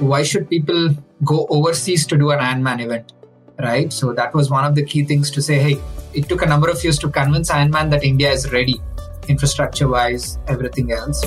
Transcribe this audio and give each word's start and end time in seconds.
why 0.00 0.22
should 0.22 0.48
people 0.48 0.90
go 1.24 1.46
overseas 1.48 2.06
to 2.06 2.16
do 2.16 2.30
an 2.30 2.38
Ironman 2.38 2.84
event? 2.84 3.12
Right. 3.58 3.92
So 3.92 4.12
that 4.12 4.34
was 4.34 4.50
one 4.50 4.64
of 4.64 4.74
the 4.74 4.84
key 4.84 5.04
things 5.04 5.30
to 5.30 5.40
say, 5.40 5.58
hey, 5.58 5.80
it 6.12 6.28
took 6.28 6.42
a 6.42 6.46
number 6.46 6.68
of 6.68 6.82
years 6.84 6.98
to 6.98 7.08
convince 7.08 7.50
Ironman 7.50 7.90
that 7.90 8.04
India 8.04 8.30
is 8.30 8.52
ready, 8.52 8.80
infrastructure 9.28 9.88
wise, 9.88 10.38
everything 10.46 10.92
else. 10.92 11.22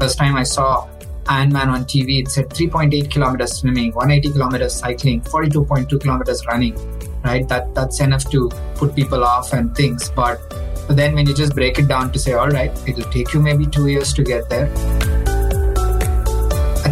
First 0.00 0.18
time 0.18 0.36
I 0.36 0.42
saw 0.42 0.88
Ironman 1.24 1.68
on 1.68 1.84
TV, 1.84 2.20
it 2.20 2.28
said 2.28 2.50
3.8 2.50 3.10
kilometers 3.10 3.58
swimming, 3.58 3.92
180 3.92 4.32
kilometers 4.32 4.74
cycling, 4.74 5.20
42.2 5.22 6.00
kilometers 6.00 6.44
running. 6.46 6.74
Right. 7.22 7.48
That 7.48 7.74
that's 7.74 8.00
enough 8.00 8.28
to 8.30 8.50
put 8.74 8.94
people 8.94 9.24
off 9.24 9.52
and 9.52 9.74
things. 9.74 10.10
But 10.10 10.40
but 10.86 10.96
then 10.96 11.14
when 11.14 11.26
you 11.26 11.34
just 11.34 11.54
break 11.54 11.78
it 11.78 11.88
down 11.88 12.12
to 12.12 12.18
say, 12.18 12.34
all 12.34 12.50
right, 12.50 12.70
it'll 12.86 13.10
take 13.10 13.32
you 13.32 13.40
maybe 13.40 13.66
two 13.66 13.86
years 13.86 14.12
to 14.14 14.22
get 14.22 14.50
there. 14.50 14.68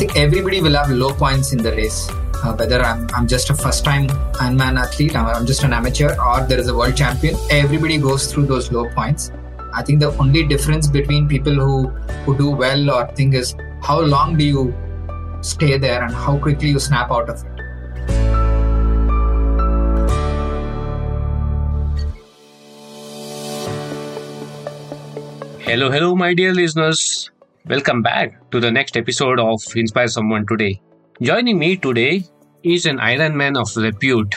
Think 0.02 0.16
everybody 0.16 0.60
will 0.60 0.74
have 0.74 0.90
low 0.90 1.14
points 1.14 1.52
in 1.52 1.62
the 1.62 1.70
race. 1.70 2.10
Uh, 2.10 2.56
whether 2.56 2.82
I'm, 2.82 3.06
I'm 3.14 3.28
just 3.28 3.50
a 3.50 3.54
first 3.54 3.84
time 3.84 4.08
Ironman 4.08 4.76
athlete, 4.76 5.14
I'm, 5.14 5.26
I'm 5.26 5.46
just 5.46 5.62
an 5.62 5.72
amateur, 5.72 6.16
or 6.20 6.44
there 6.44 6.58
is 6.58 6.66
a 6.66 6.74
world 6.74 6.96
champion, 6.96 7.36
everybody 7.50 7.98
goes 7.98 8.26
through 8.32 8.46
those 8.46 8.72
low 8.72 8.88
points. 8.90 9.30
I 9.72 9.84
think 9.84 10.00
the 10.00 10.10
only 10.18 10.44
difference 10.44 10.88
between 10.88 11.28
people 11.28 11.54
who, 11.54 11.86
who 12.24 12.36
do 12.36 12.50
well 12.50 12.90
or 12.90 13.06
think 13.14 13.34
is 13.34 13.54
how 13.80 14.00
long 14.00 14.36
do 14.36 14.44
you 14.44 14.74
stay 15.40 15.78
there 15.78 16.02
and 16.02 16.12
how 16.12 16.36
quickly 16.36 16.70
you 16.70 16.80
snap 16.80 17.12
out 17.12 17.28
of 17.30 17.44
it. 17.44 17.52
Hello, 25.60 25.92
hello, 25.92 26.16
my 26.16 26.34
dear 26.34 26.52
listeners. 26.52 27.30
Welcome 27.64 28.02
back 28.02 28.50
to 28.50 28.58
the 28.58 28.72
next 28.72 28.96
episode 28.96 29.38
of 29.38 29.60
Inspire 29.76 30.08
Someone 30.08 30.44
Today. 30.48 30.82
Joining 31.20 31.60
me 31.60 31.76
today 31.76 32.24
is 32.64 32.86
an 32.86 32.98
Ironman 32.98 33.56
of 33.56 33.76
repute. 33.76 34.34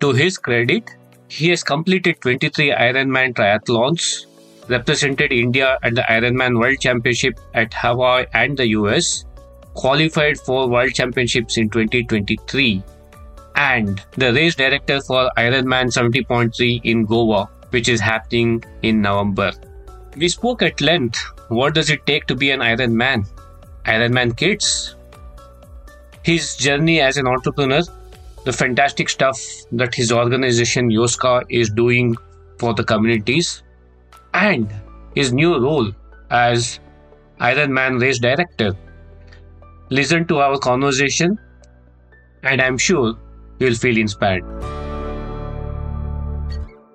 To 0.00 0.10
his 0.10 0.38
credit, 0.38 0.90
he 1.28 1.50
has 1.50 1.62
completed 1.62 2.20
23 2.20 2.72
Ironman 2.72 3.34
triathlons, 3.34 4.26
represented 4.68 5.32
India 5.32 5.78
at 5.84 5.94
the 5.94 6.02
Ironman 6.02 6.58
World 6.58 6.80
Championship 6.80 7.38
at 7.54 7.72
Hawaii 7.74 8.26
and 8.34 8.56
the 8.56 8.66
US, 8.70 9.24
qualified 9.74 10.40
for 10.40 10.68
World 10.68 10.94
Championships 10.94 11.58
in 11.58 11.70
2023, 11.70 12.82
and 13.54 14.02
the 14.16 14.32
race 14.32 14.56
director 14.56 15.00
for 15.02 15.30
Ironman 15.36 15.96
70.3 15.96 16.80
in 16.82 17.04
Goa, 17.04 17.48
which 17.70 17.88
is 17.88 18.00
happening 18.00 18.64
in 18.82 19.00
November. 19.00 19.52
We 20.16 20.28
spoke 20.28 20.62
at 20.62 20.80
length 20.80 21.24
what 21.48 21.74
does 21.74 21.90
it 21.90 22.04
take 22.06 22.26
to 22.26 22.34
be 22.34 22.50
an 22.50 22.60
Iron 22.62 22.96
Man? 22.96 23.24
Iron 23.86 24.12
Man 24.12 24.32
Kids. 24.32 24.96
His 26.22 26.56
journey 26.56 27.00
as 27.00 27.16
an 27.16 27.26
entrepreneur, 27.26 27.82
the 28.44 28.52
fantastic 28.52 29.08
stuff 29.08 29.40
that 29.72 29.94
his 29.94 30.12
organization 30.12 30.90
Yoska 30.90 31.44
is 31.48 31.70
doing 31.70 32.16
for 32.58 32.74
the 32.74 32.84
communities, 32.84 33.62
and 34.34 34.72
his 35.14 35.32
new 35.32 35.58
role 35.58 35.90
as 36.30 36.80
Iron 37.40 37.72
Man 37.72 37.98
race 37.98 38.18
director. 38.18 38.76
Listen 39.90 40.26
to 40.26 40.38
our 40.38 40.58
conversation, 40.58 41.38
and 42.42 42.60
I'm 42.60 42.76
sure 42.76 43.14
you'll 43.58 43.74
feel 43.74 43.96
inspired. 43.96 44.44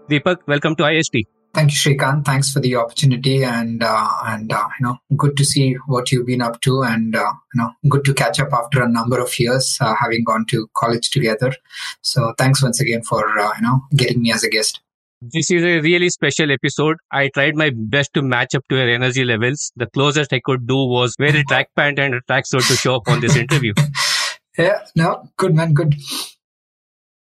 Deepak, 0.09 0.38
welcome 0.48 0.76
to 0.76 0.86
IST. 0.86 1.26
Thank 1.54 1.70
you, 1.70 1.78
Shrikant. 1.78 2.26
Thanks 2.26 2.52
for 2.52 2.59
the 2.59 2.76
opportunity, 2.78 3.44
and 3.44 3.84
uh, 3.84 4.09
and 4.26 4.52
uh, 4.52 4.68
you 4.80 4.88
know, 4.88 4.98
good 5.16 5.38
to 5.38 5.46
see 5.46 5.73
what 5.86 6.12
you've 6.12 6.26
been 6.26 6.42
up 6.42 6.62
to, 6.62 6.82
and 6.82 7.16
uh, 7.16 7.32
you 7.54 7.62
know, 7.62 7.70
good 7.90 8.04
to 8.06 8.14
catch 8.14 8.40
up 8.40 8.52
after 8.52 8.82
a 8.82 8.90
number 8.90 9.20
of 9.20 9.38
years, 9.38 9.78
uh, 9.80 9.94
having 10.00 10.24
gone 10.24 10.48
to 10.48 10.68
college 10.76 11.12
together. 11.12 11.53
So, 12.02 12.34
thanks 12.40 12.64
once 12.64 12.81
again 12.81 13.03
for 13.03 13.38
uh, 13.38 13.52
you 13.56 13.62
know 13.62 13.84
getting 13.96 14.24
me 14.24 14.34
as 14.34 14.44
a 14.44 14.50
guest. 14.50 14.81
This 15.22 15.52
is 15.52 15.62
a 15.64 15.80
really 15.80 16.09
special 16.09 16.52
episode. 16.52 16.97
I 17.12 17.30
tried 17.30 17.56
my 17.56 17.72
best 17.74 18.16
to 18.16 18.24
match 18.24 18.56
up 18.56 18.64
to 18.70 18.75
your 18.75 18.90
energy 18.90 19.24
levels. 19.24 19.72
The 19.75 19.85
closest 19.85 20.34
I 20.34 20.41
could 20.44 20.66
do 20.66 20.75
was 20.75 21.16
wear 21.20 21.35
a 21.35 21.44
track 21.44 21.70
pant 21.75 22.00
and 22.00 22.16
a 22.16 22.22
track 22.22 22.47
suit 22.47 22.64
to 22.64 22.75
show 22.75 22.96
up 22.96 23.08
on 23.08 23.22
this 23.22 23.35
interview. 23.35 23.74
yeah, 24.58 24.80
no, 24.96 25.30
good 25.38 25.53
man, 25.53 25.75
good. 25.75 25.94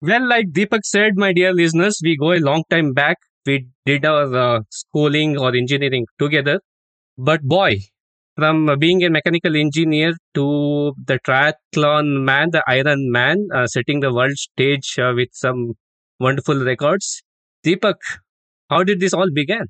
Well, 0.01 0.27
like 0.27 0.47
Deepak 0.47 0.85
said, 0.85 1.17
my 1.17 1.35
dear 1.35 1.53
listeners, 1.53 2.01
we 2.03 2.17
go 2.17 2.33
a 2.33 2.41
long 2.41 2.65
time 2.71 2.95
back 2.95 3.19
we 3.47 3.69
did 3.87 4.05
our 4.05 4.35
uh, 4.35 4.61
schooling 4.71 5.39
or 5.39 5.55
engineering 5.55 6.07
together. 6.19 6.61
But 7.19 7.43
boy, 7.43 7.79
from 8.37 8.79
being 8.79 9.05
a 9.05 9.11
mechanical 9.11 9.57
engineer 9.57 10.15
to 10.35 10.93
the 11.07 11.19
triathlon 11.27 12.25
man, 12.25 12.51
the 12.51 12.63
Iron 12.69 13.11
Man, 13.11 13.49
uh, 13.55 13.67
setting 13.67 14.01
the 14.01 14.13
world 14.13 14.33
stage 14.37 14.99
uh, 14.99 15.13
with 15.15 15.29
some 15.33 15.75
wonderful 16.21 16.65
records. 16.65 17.23
Deepak, 17.65 17.97
how 18.71 18.83
did 18.85 19.01
this 19.01 19.15
all 19.15 19.29
begin? 19.33 19.67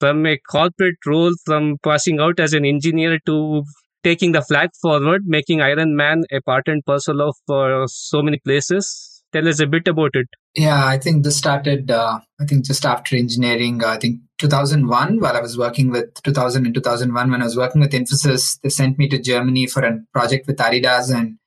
From 0.00 0.26
a 0.26 0.38
corporate 0.50 0.96
role, 1.06 1.32
from 1.44 1.76
passing 1.82 2.20
out 2.20 2.38
as 2.40 2.52
an 2.54 2.64
engineer 2.64 3.18
to 3.26 3.62
taking 4.04 4.32
the 4.32 4.42
flag 4.42 4.70
forward, 4.80 5.22
making 5.26 5.60
Iron 5.60 5.96
Man 5.96 6.22
a 6.32 6.40
part 6.40 6.68
and 6.68 6.84
parcel 6.84 7.20
of 7.20 7.36
uh, 7.48 7.86
so 7.86 8.22
many 8.22 8.38
places. 8.44 9.17
Tell 9.32 9.46
us 9.46 9.60
a 9.60 9.66
bit 9.66 9.86
about 9.86 10.10
it. 10.14 10.26
Yeah, 10.54 10.86
I 10.86 10.98
think 10.98 11.22
this 11.22 11.36
started, 11.36 11.90
uh, 11.90 12.20
I 12.40 12.44
think 12.46 12.64
just 12.64 12.86
after 12.86 13.14
engineering, 13.14 13.84
uh, 13.84 13.88
I 13.88 13.98
think 13.98 14.20
2001, 14.38 15.20
while 15.20 15.36
I 15.36 15.40
was 15.40 15.58
working 15.58 15.90
with 15.90 16.14
2000 16.22 16.64
and 16.64 16.74
2001, 16.74 17.30
when 17.30 17.42
I 17.42 17.44
was 17.44 17.56
working 17.56 17.80
with 17.80 17.92
Infosys, 17.92 18.58
they 18.62 18.70
sent 18.70 18.98
me 18.98 19.08
to 19.08 19.20
Germany 19.20 19.66
for 19.66 19.84
a 19.84 19.98
project 20.12 20.46
with 20.46 20.56
Adidas 20.56 21.14
and 21.14 21.38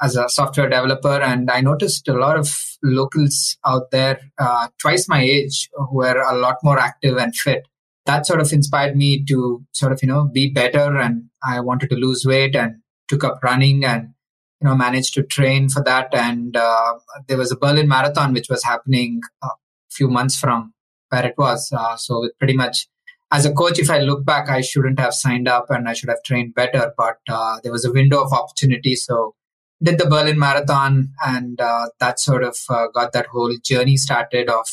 as 0.00 0.16
a 0.16 0.28
software 0.28 0.68
developer. 0.68 1.20
And 1.20 1.50
I 1.50 1.60
noticed 1.60 2.08
a 2.08 2.14
lot 2.14 2.36
of 2.36 2.52
locals 2.82 3.56
out 3.64 3.90
there, 3.90 4.20
uh, 4.38 4.68
twice 4.80 5.08
my 5.08 5.20
age, 5.20 5.68
who 5.72 5.96
were 5.96 6.20
a 6.20 6.36
lot 6.36 6.56
more 6.62 6.78
active 6.78 7.16
and 7.16 7.34
fit. 7.34 7.66
That 8.06 8.26
sort 8.26 8.40
of 8.40 8.52
inspired 8.52 8.96
me 8.96 9.24
to 9.26 9.64
sort 9.72 9.92
of, 9.92 10.02
you 10.02 10.08
know, 10.08 10.24
be 10.24 10.50
better. 10.50 10.96
And 10.96 11.24
I 11.46 11.60
wanted 11.60 11.90
to 11.90 11.96
lose 11.96 12.24
weight 12.24 12.56
and 12.56 12.76
took 13.08 13.22
up 13.22 13.42
running 13.42 13.84
and 13.84 14.14
you 14.60 14.68
know 14.68 14.74
managed 14.74 15.14
to 15.14 15.22
train 15.22 15.68
for 15.68 15.82
that. 15.84 16.08
And 16.12 16.56
uh, 16.56 16.94
there 17.26 17.38
was 17.38 17.52
a 17.52 17.56
berlin 17.56 17.88
marathon 17.88 18.32
which 18.32 18.48
was 18.48 18.64
happening 18.64 19.20
a 19.42 19.48
few 19.90 20.08
months 20.08 20.38
from 20.38 20.72
where 21.10 21.26
it 21.26 21.34
was. 21.38 21.72
Uh, 21.72 21.96
so 21.96 22.28
pretty 22.38 22.54
much 22.54 22.88
as 23.30 23.44
a 23.44 23.52
coach 23.52 23.78
if 23.78 23.90
i 23.90 23.98
look 23.98 24.24
back 24.24 24.48
i 24.48 24.62
shouldn't 24.62 24.98
have 24.98 25.12
signed 25.12 25.46
up 25.46 25.66
and 25.68 25.86
i 25.86 25.92
should 25.92 26.08
have 26.08 26.22
trained 26.24 26.54
better. 26.54 26.92
But 26.96 27.18
uh, 27.28 27.58
there 27.62 27.72
was 27.72 27.84
a 27.84 27.92
window 27.92 28.22
of 28.22 28.32
opportunity. 28.32 28.96
So 28.96 29.34
did 29.82 29.98
the 29.98 30.06
berlin 30.06 30.38
marathon 30.38 31.12
and 31.24 31.60
uh, 31.60 31.88
that 32.00 32.18
sort 32.18 32.42
of 32.42 32.56
uh, 32.68 32.88
got 32.88 33.12
that 33.12 33.26
whole 33.26 33.54
journey 33.62 33.96
started 33.96 34.48
of 34.48 34.66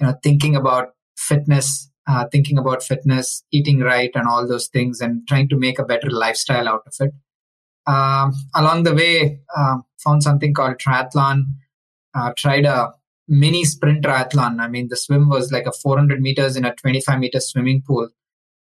you 0.00 0.06
know 0.06 0.14
thinking 0.22 0.54
about 0.56 0.90
fitness 1.16 1.90
uh, 2.06 2.26
thinking 2.30 2.58
about 2.58 2.82
fitness 2.82 3.42
eating 3.50 3.80
right 3.80 4.10
and 4.14 4.28
all 4.28 4.46
those 4.46 4.68
things 4.68 5.00
and 5.00 5.26
trying 5.26 5.48
to 5.48 5.56
make 5.56 5.78
a 5.78 5.84
better 5.84 6.10
lifestyle 6.10 6.68
out 6.68 6.82
of 6.86 6.94
it 7.00 7.12
um, 7.86 8.32
along 8.54 8.84
the 8.84 8.94
way, 8.94 9.40
uh, 9.56 9.78
found 10.02 10.22
something 10.22 10.54
called 10.54 10.76
triathlon. 10.78 11.44
Uh, 12.14 12.32
tried 12.36 12.64
a 12.64 12.92
mini 13.26 13.64
sprint 13.64 14.04
triathlon. 14.04 14.60
I 14.60 14.68
mean, 14.68 14.88
the 14.88 14.96
swim 14.96 15.28
was 15.28 15.50
like 15.50 15.66
a 15.66 15.72
400 15.72 16.20
meters 16.20 16.56
in 16.56 16.64
a 16.64 16.74
25 16.74 17.18
meter 17.18 17.40
swimming 17.40 17.82
pool. 17.86 18.08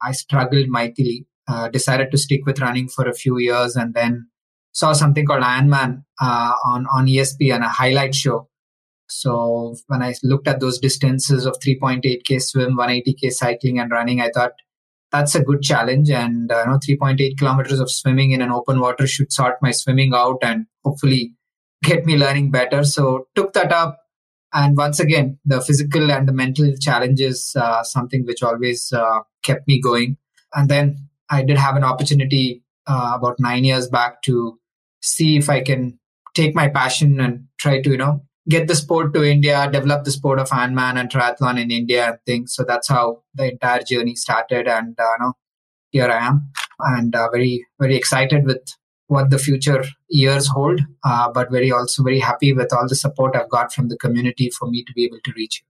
I 0.01 0.13
struggled 0.13 0.69
mightily. 0.69 1.27
Uh, 1.49 1.69
decided 1.69 2.11
to 2.13 2.19
stick 2.19 2.47
with 2.47 2.61
running 2.61 2.89
for 2.89 3.09
a 3.09 3.15
few 3.15 3.37
years, 3.39 3.75
and 3.75 3.95
then 3.95 4.29
saw 4.73 4.93
something 4.93 5.27
called 5.27 5.43
Ironman 5.43 6.05
uh, 6.21 6.53
on 6.65 6.87
ESP 6.87 6.95
on 6.95 7.07
ESPN, 7.07 7.65
a 7.65 7.69
highlight 7.69 8.15
show. 8.15 8.49
So 9.09 9.75
when 9.89 10.03
I 10.03 10.15
looked 10.23 10.49
at 10.49 10.61
those 10.61 10.79
distances 10.79 11.45
of 11.45 11.59
3.8k 11.59 12.41
swim, 12.41 12.79
180k 12.79 13.33
cycling, 13.33 13.79
and 13.79 13.91
running, 13.91 14.21
I 14.21 14.31
thought 14.31 14.53
that's 15.13 15.35
a 15.35 15.43
good 15.43 15.63
challenge. 15.63 16.11
And 16.11 16.51
uh, 16.51 16.65
you 16.65 16.97
know, 16.97 17.07
3.8 17.07 17.39
kilometers 17.39 17.79
of 17.79 17.91
swimming 17.91 18.33
in 18.33 18.41
an 18.41 18.51
open 18.51 18.81
water 18.81 19.07
should 19.07 19.33
sort 19.33 19.57
my 19.61 19.71
swimming 19.71 20.13
out 20.15 20.39
and 20.43 20.67
hopefully 20.85 21.35
get 21.85 22.07
me 22.07 22.17
learning 22.17 22.51
better. 22.51 22.83
So 22.85 23.27
took 23.35 23.53
that 23.53 23.73
up. 23.73 23.99
And 24.55 24.77
once 24.77 25.01
again, 25.01 25.39
the 25.45 25.61
physical 25.61 26.11
and 26.11 26.29
the 26.29 26.33
mental 26.33 26.73
challenges, 26.79 27.55
uh, 27.57 27.83
something 27.83 28.25
which 28.27 28.43
always 28.43 28.93
uh, 28.93 29.21
kept 29.43 29.67
me 29.67 29.81
going. 29.81 30.17
And 30.55 30.69
then 30.69 31.09
I 31.31 31.43
did 31.43 31.57
have 31.57 31.77
an 31.77 31.85
opportunity 31.85 32.63
uh, 32.87 33.13
about 33.15 33.37
nine 33.39 33.65
years 33.65 33.89
back 33.89 34.23
to 34.23 34.59
see 35.01 35.37
if 35.37 35.49
I 35.49 35.63
can 35.63 35.99
take 36.35 36.55
my 36.55 36.69
passion 36.69 37.21
and 37.21 37.45
try 37.59 37.81
to, 37.81 37.91
you 37.91 37.97
know, 37.97 38.23
get 38.49 38.69
the 38.69 38.75
sport 38.75 39.15
to 39.15 39.23
India, 39.23 39.69
develop 39.71 40.05
the 40.05 40.11
sport 40.11 40.39
of 40.39 40.49
Ironman 40.51 40.99
and 40.99 41.11
triathlon 41.11 41.61
in 41.61 41.71
India 41.71 42.09
and 42.09 42.19
things. 42.27 42.55
So 42.55 42.65
that's 42.65 42.89
how 42.89 43.23
the 43.35 43.53
entire 43.53 43.83
journey 43.83 44.15
started. 44.15 44.69
And 44.69 44.99
uh, 44.99 45.03
you 45.03 45.25
know, 45.25 45.33
here 45.91 46.11
I 46.11 46.27
am, 46.27 46.51
and 46.81 47.15
uh, 47.15 47.29
very 47.31 47.67
very 47.79 47.97
excited 47.97 48.45
with 48.45 48.63
what 49.07 49.31
the 49.31 49.39
future 49.39 49.85
years 50.09 50.49
hold. 50.49 50.81
Uh, 51.05 51.31
but 51.31 51.51
very 51.51 51.71
also 51.71 52.03
very 52.03 52.19
happy 52.21 52.53
with 52.53 52.73
all 52.73 52.89
the 52.89 52.97
support 52.97 53.37
I've 53.37 53.51
got 53.51 53.73
from 53.73 53.89
the 53.89 53.97
community 53.97 54.51
for 54.51 54.69
me 54.69 54.85
to 54.85 54.93
be 54.95 55.05
able 55.05 55.19
to 55.25 55.33
reach. 55.37 55.63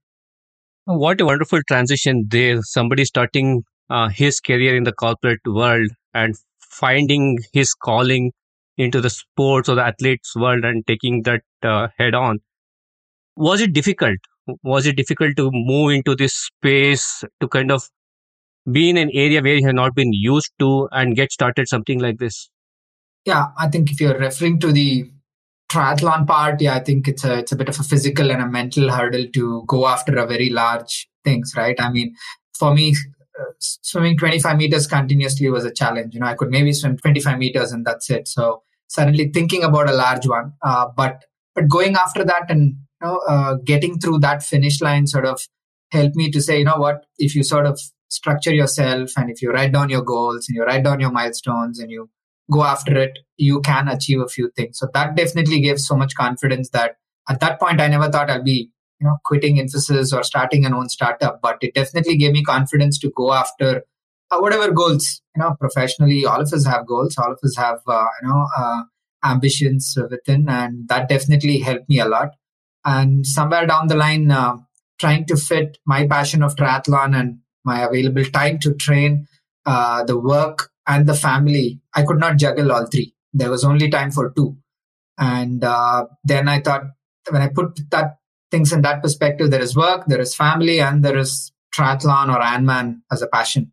What 0.85 1.21
a 1.21 1.25
wonderful 1.25 1.61
transition 1.67 2.25
there! 2.29 2.61
Somebody 2.61 3.05
starting 3.05 3.63
uh, 3.89 4.09
his 4.09 4.39
career 4.39 4.75
in 4.75 4.83
the 4.83 4.93
corporate 4.93 5.41
world 5.45 5.89
and 6.13 6.35
finding 6.59 7.39
his 7.53 7.73
calling 7.73 8.31
into 8.77 8.99
the 9.01 9.09
sports 9.09 9.69
or 9.69 9.75
the 9.75 9.85
athletes 9.85 10.35
world 10.35 10.65
and 10.65 10.85
taking 10.87 11.21
that 11.23 11.43
uh, 11.61 11.87
head 11.97 12.15
on. 12.15 12.39
Was 13.35 13.61
it 13.61 13.73
difficult? 13.73 14.17
Was 14.63 14.85
it 14.85 14.97
difficult 14.97 15.35
to 15.37 15.49
move 15.51 15.91
into 15.91 16.15
this 16.15 16.33
space 16.33 17.23
to 17.39 17.47
kind 17.47 17.71
of 17.71 17.89
be 18.71 18.89
in 18.89 18.97
an 18.97 19.09
area 19.13 19.41
where 19.41 19.55
you 19.55 19.65
have 19.65 19.75
not 19.75 19.95
been 19.95 20.13
used 20.13 20.51
to 20.59 20.87
and 20.91 21.15
get 21.15 21.31
started 21.31 21.67
something 21.67 21.99
like 21.99 22.17
this? 22.17 22.49
Yeah, 23.25 23.47
I 23.57 23.69
think 23.69 23.91
if 23.91 24.01
you're 24.01 24.17
referring 24.17 24.59
to 24.59 24.71
the 24.71 25.09
triathlon 25.71 26.27
part, 26.27 26.61
yeah, 26.61 26.75
I 26.75 26.79
think 26.79 27.07
it's 27.07 27.23
a 27.23 27.39
it's 27.39 27.51
a 27.51 27.55
bit 27.55 27.69
of 27.69 27.79
a 27.79 27.83
physical 27.83 28.31
and 28.31 28.41
a 28.41 28.47
mental 28.47 28.91
hurdle 28.91 29.25
to 29.33 29.63
go 29.67 29.87
after 29.87 30.15
a 30.17 30.27
very 30.27 30.49
large 30.49 31.09
things, 31.23 31.53
right? 31.55 31.79
I 31.79 31.89
mean, 31.89 32.15
for 32.57 32.73
me, 32.73 32.95
uh, 33.39 33.45
swimming 33.59 34.17
25 34.17 34.57
meters 34.57 34.87
continuously 34.87 35.49
was 35.49 35.65
a 35.65 35.73
challenge. 35.73 36.13
You 36.13 36.19
know, 36.19 36.27
I 36.27 36.35
could 36.35 36.49
maybe 36.49 36.73
swim 36.73 36.97
25 36.97 37.39
meters 37.39 37.71
and 37.71 37.85
that's 37.85 38.09
it. 38.09 38.27
So 38.27 38.63
suddenly 38.87 39.29
thinking 39.29 39.63
about 39.63 39.89
a 39.89 39.93
large 39.93 40.27
one, 40.27 40.53
uh, 40.61 40.87
but 40.95 41.25
but 41.55 41.67
going 41.67 41.95
after 41.95 42.23
that 42.23 42.49
and 42.49 42.75
know 43.03 43.17
uh, 43.27 43.55
getting 43.63 43.99
through 43.99 44.19
that 44.19 44.43
finish 44.43 44.81
line 44.81 45.07
sort 45.07 45.25
of 45.25 45.41
helped 45.91 46.15
me 46.15 46.31
to 46.31 46.41
say, 46.41 46.59
you 46.59 46.65
know 46.65 46.77
what, 46.77 47.05
if 47.17 47.35
you 47.35 47.43
sort 47.43 47.65
of 47.65 47.79
structure 48.09 48.53
yourself 48.53 49.11
and 49.17 49.29
if 49.29 49.41
you 49.41 49.51
write 49.51 49.71
down 49.71 49.89
your 49.89 50.01
goals 50.03 50.47
and 50.47 50.55
you 50.55 50.63
write 50.63 50.83
down 50.83 50.99
your 50.99 51.11
milestones 51.11 51.79
and 51.79 51.91
you 51.91 52.09
go 52.51 52.63
after 52.63 52.97
it, 52.97 53.19
you 53.37 53.61
can 53.61 53.87
achieve 53.87 54.19
a 54.21 54.27
few 54.27 54.51
things. 54.55 54.77
So 54.79 54.87
that 54.93 55.15
definitely 55.15 55.61
gave 55.61 55.79
so 55.79 55.95
much 55.95 56.15
confidence 56.15 56.69
that 56.69 56.97
at 57.29 57.39
that 57.39 57.59
point 57.59 57.81
I 57.81 57.87
never 57.87 58.11
thought 58.11 58.29
I'll 58.29 58.43
be, 58.43 58.71
you 58.99 59.07
know, 59.07 59.17
quitting 59.25 59.57
Infosys 59.57 60.15
or 60.15 60.23
starting 60.23 60.65
an 60.65 60.73
own 60.73 60.89
startup, 60.89 61.41
but 61.41 61.57
it 61.61 61.73
definitely 61.73 62.17
gave 62.17 62.33
me 62.33 62.43
confidence 62.43 62.99
to 62.99 63.11
go 63.15 63.33
after 63.33 63.83
uh, 64.31 64.39
whatever 64.39 64.71
goals, 64.71 65.21
you 65.35 65.41
know, 65.41 65.55
professionally, 65.59 66.25
all 66.25 66.41
of 66.41 66.51
us 66.51 66.65
have 66.65 66.87
goals, 66.87 67.17
all 67.17 67.31
of 67.31 67.39
us 67.43 67.55
have, 67.57 67.79
uh, 67.87 68.05
you 68.21 68.27
know, 68.27 68.47
uh, 68.57 68.81
ambitions 69.23 69.97
within, 70.09 70.49
and 70.49 70.87
that 70.87 71.07
definitely 71.07 71.59
helped 71.59 71.87
me 71.87 71.99
a 71.99 72.05
lot. 72.05 72.29
And 72.85 73.25
somewhere 73.25 73.65
down 73.65 73.87
the 73.87 73.95
line, 73.95 74.29
uh, 74.31 74.57
trying 74.99 75.25
to 75.25 75.37
fit 75.37 75.77
my 75.85 76.07
passion 76.07 76.43
of 76.43 76.55
triathlon 76.55 77.17
and 77.17 77.39
my 77.63 77.83
available 77.83 78.25
time 78.25 78.59
to 78.59 78.73
train, 78.73 79.27
uh, 79.65 80.03
the 80.03 80.19
work 80.19 80.69
and 80.87 81.07
the 81.07 81.13
family, 81.13 81.79
I 81.95 82.03
could 82.03 82.19
not 82.19 82.37
juggle 82.37 82.71
all 82.71 82.85
three. 82.87 83.15
There 83.33 83.49
was 83.49 83.63
only 83.63 83.89
time 83.89 84.11
for 84.11 84.31
two. 84.31 84.57
And 85.17 85.63
uh, 85.63 86.05
then 86.23 86.47
I 86.47 86.59
thought, 86.59 86.83
when 87.29 87.41
I 87.41 87.47
put 87.47 87.79
that 87.91 88.17
things 88.51 88.73
in 88.73 88.81
that 88.81 89.01
perspective, 89.01 89.49
there 89.49 89.61
is 89.61 89.75
work, 89.75 90.05
there 90.07 90.21
is 90.21 90.35
family, 90.35 90.79
and 90.81 91.03
there 91.03 91.17
is 91.17 91.51
triathlon 91.75 92.33
or 92.33 92.39
Ironman 92.39 93.01
as 93.11 93.21
a 93.21 93.27
passion. 93.27 93.71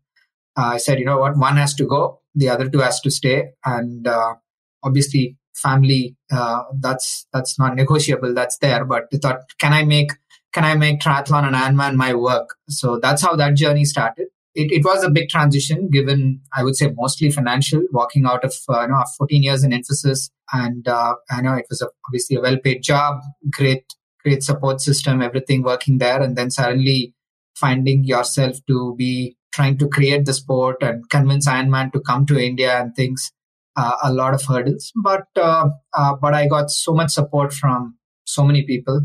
Uh, 0.57 0.71
I 0.73 0.77
said, 0.77 0.99
you 0.99 1.05
know 1.05 1.19
what, 1.19 1.37
one 1.37 1.57
has 1.57 1.75
to 1.75 1.85
go, 1.85 2.21
the 2.33 2.49
other 2.49 2.69
two 2.69 2.79
has 2.79 2.99
to 3.01 3.11
stay, 3.11 3.51
and 3.63 4.07
uh, 4.07 4.35
obviously 4.83 5.37
family 5.55 6.15
uh, 6.31 6.63
that's 6.79 7.27
that's 7.33 7.57
not 7.59 7.75
negotiable. 7.75 8.33
That's 8.33 8.57
there. 8.59 8.85
But 8.85 9.07
I 9.13 9.17
thought, 9.17 9.41
can 9.59 9.73
I 9.73 9.83
make 9.83 10.11
can 10.53 10.65
I 10.65 10.75
make 10.75 10.99
triathlon 10.99 11.45
and 11.45 11.55
Ironman 11.55 11.95
my 11.95 12.13
work? 12.13 12.55
So 12.69 12.99
that's 12.99 13.21
how 13.21 13.35
that 13.35 13.55
journey 13.55 13.85
started 13.85 14.27
it, 14.53 14.71
it 14.71 14.83
was 14.83 15.03
a 15.03 15.09
big 15.09 15.29
transition 15.29 15.89
given 15.89 16.41
i 16.55 16.63
would 16.63 16.75
say 16.75 16.91
mostly 16.95 17.29
financial 17.29 17.81
walking 17.91 18.25
out 18.25 18.43
of 18.43 18.53
uh, 18.69 18.81
you 18.81 18.87
know 18.89 19.03
14 19.17 19.43
years 19.43 19.63
in 19.63 19.71
infosys 19.71 20.29
and 20.51 20.87
uh, 20.87 21.15
i 21.29 21.41
know 21.41 21.53
it 21.53 21.65
was 21.69 21.81
a, 21.81 21.87
obviously 22.07 22.35
a 22.35 22.41
well 22.41 22.57
paid 22.57 22.81
job 22.83 23.21
great 23.49 23.85
great 24.23 24.43
support 24.43 24.81
system 24.81 25.21
everything 25.21 25.63
working 25.63 25.97
there 25.97 26.21
and 26.21 26.35
then 26.35 26.51
suddenly 26.51 27.13
finding 27.55 28.03
yourself 28.03 28.57
to 28.67 28.95
be 28.97 29.35
trying 29.53 29.77
to 29.77 29.87
create 29.87 30.25
the 30.25 30.33
sport 30.33 30.77
and 30.81 31.09
convince 31.09 31.47
ironman 31.47 31.91
to 31.91 31.99
come 31.99 32.25
to 32.25 32.39
india 32.39 32.79
and 32.79 32.95
things 32.95 33.31
uh, 33.81 33.95
a 34.09 34.11
lot 34.19 34.33
of 34.37 34.43
hurdles 34.51 34.91
but 35.09 35.25
uh, 35.49 35.67
uh, 35.99 36.13
but 36.23 36.33
i 36.33 36.47
got 36.55 36.71
so 36.71 36.93
much 36.99 37.11
support 37.19 37.53
from 37.61 37.95
so 38.31 38.43
many 38.43 38.63
people. 38.63 39.01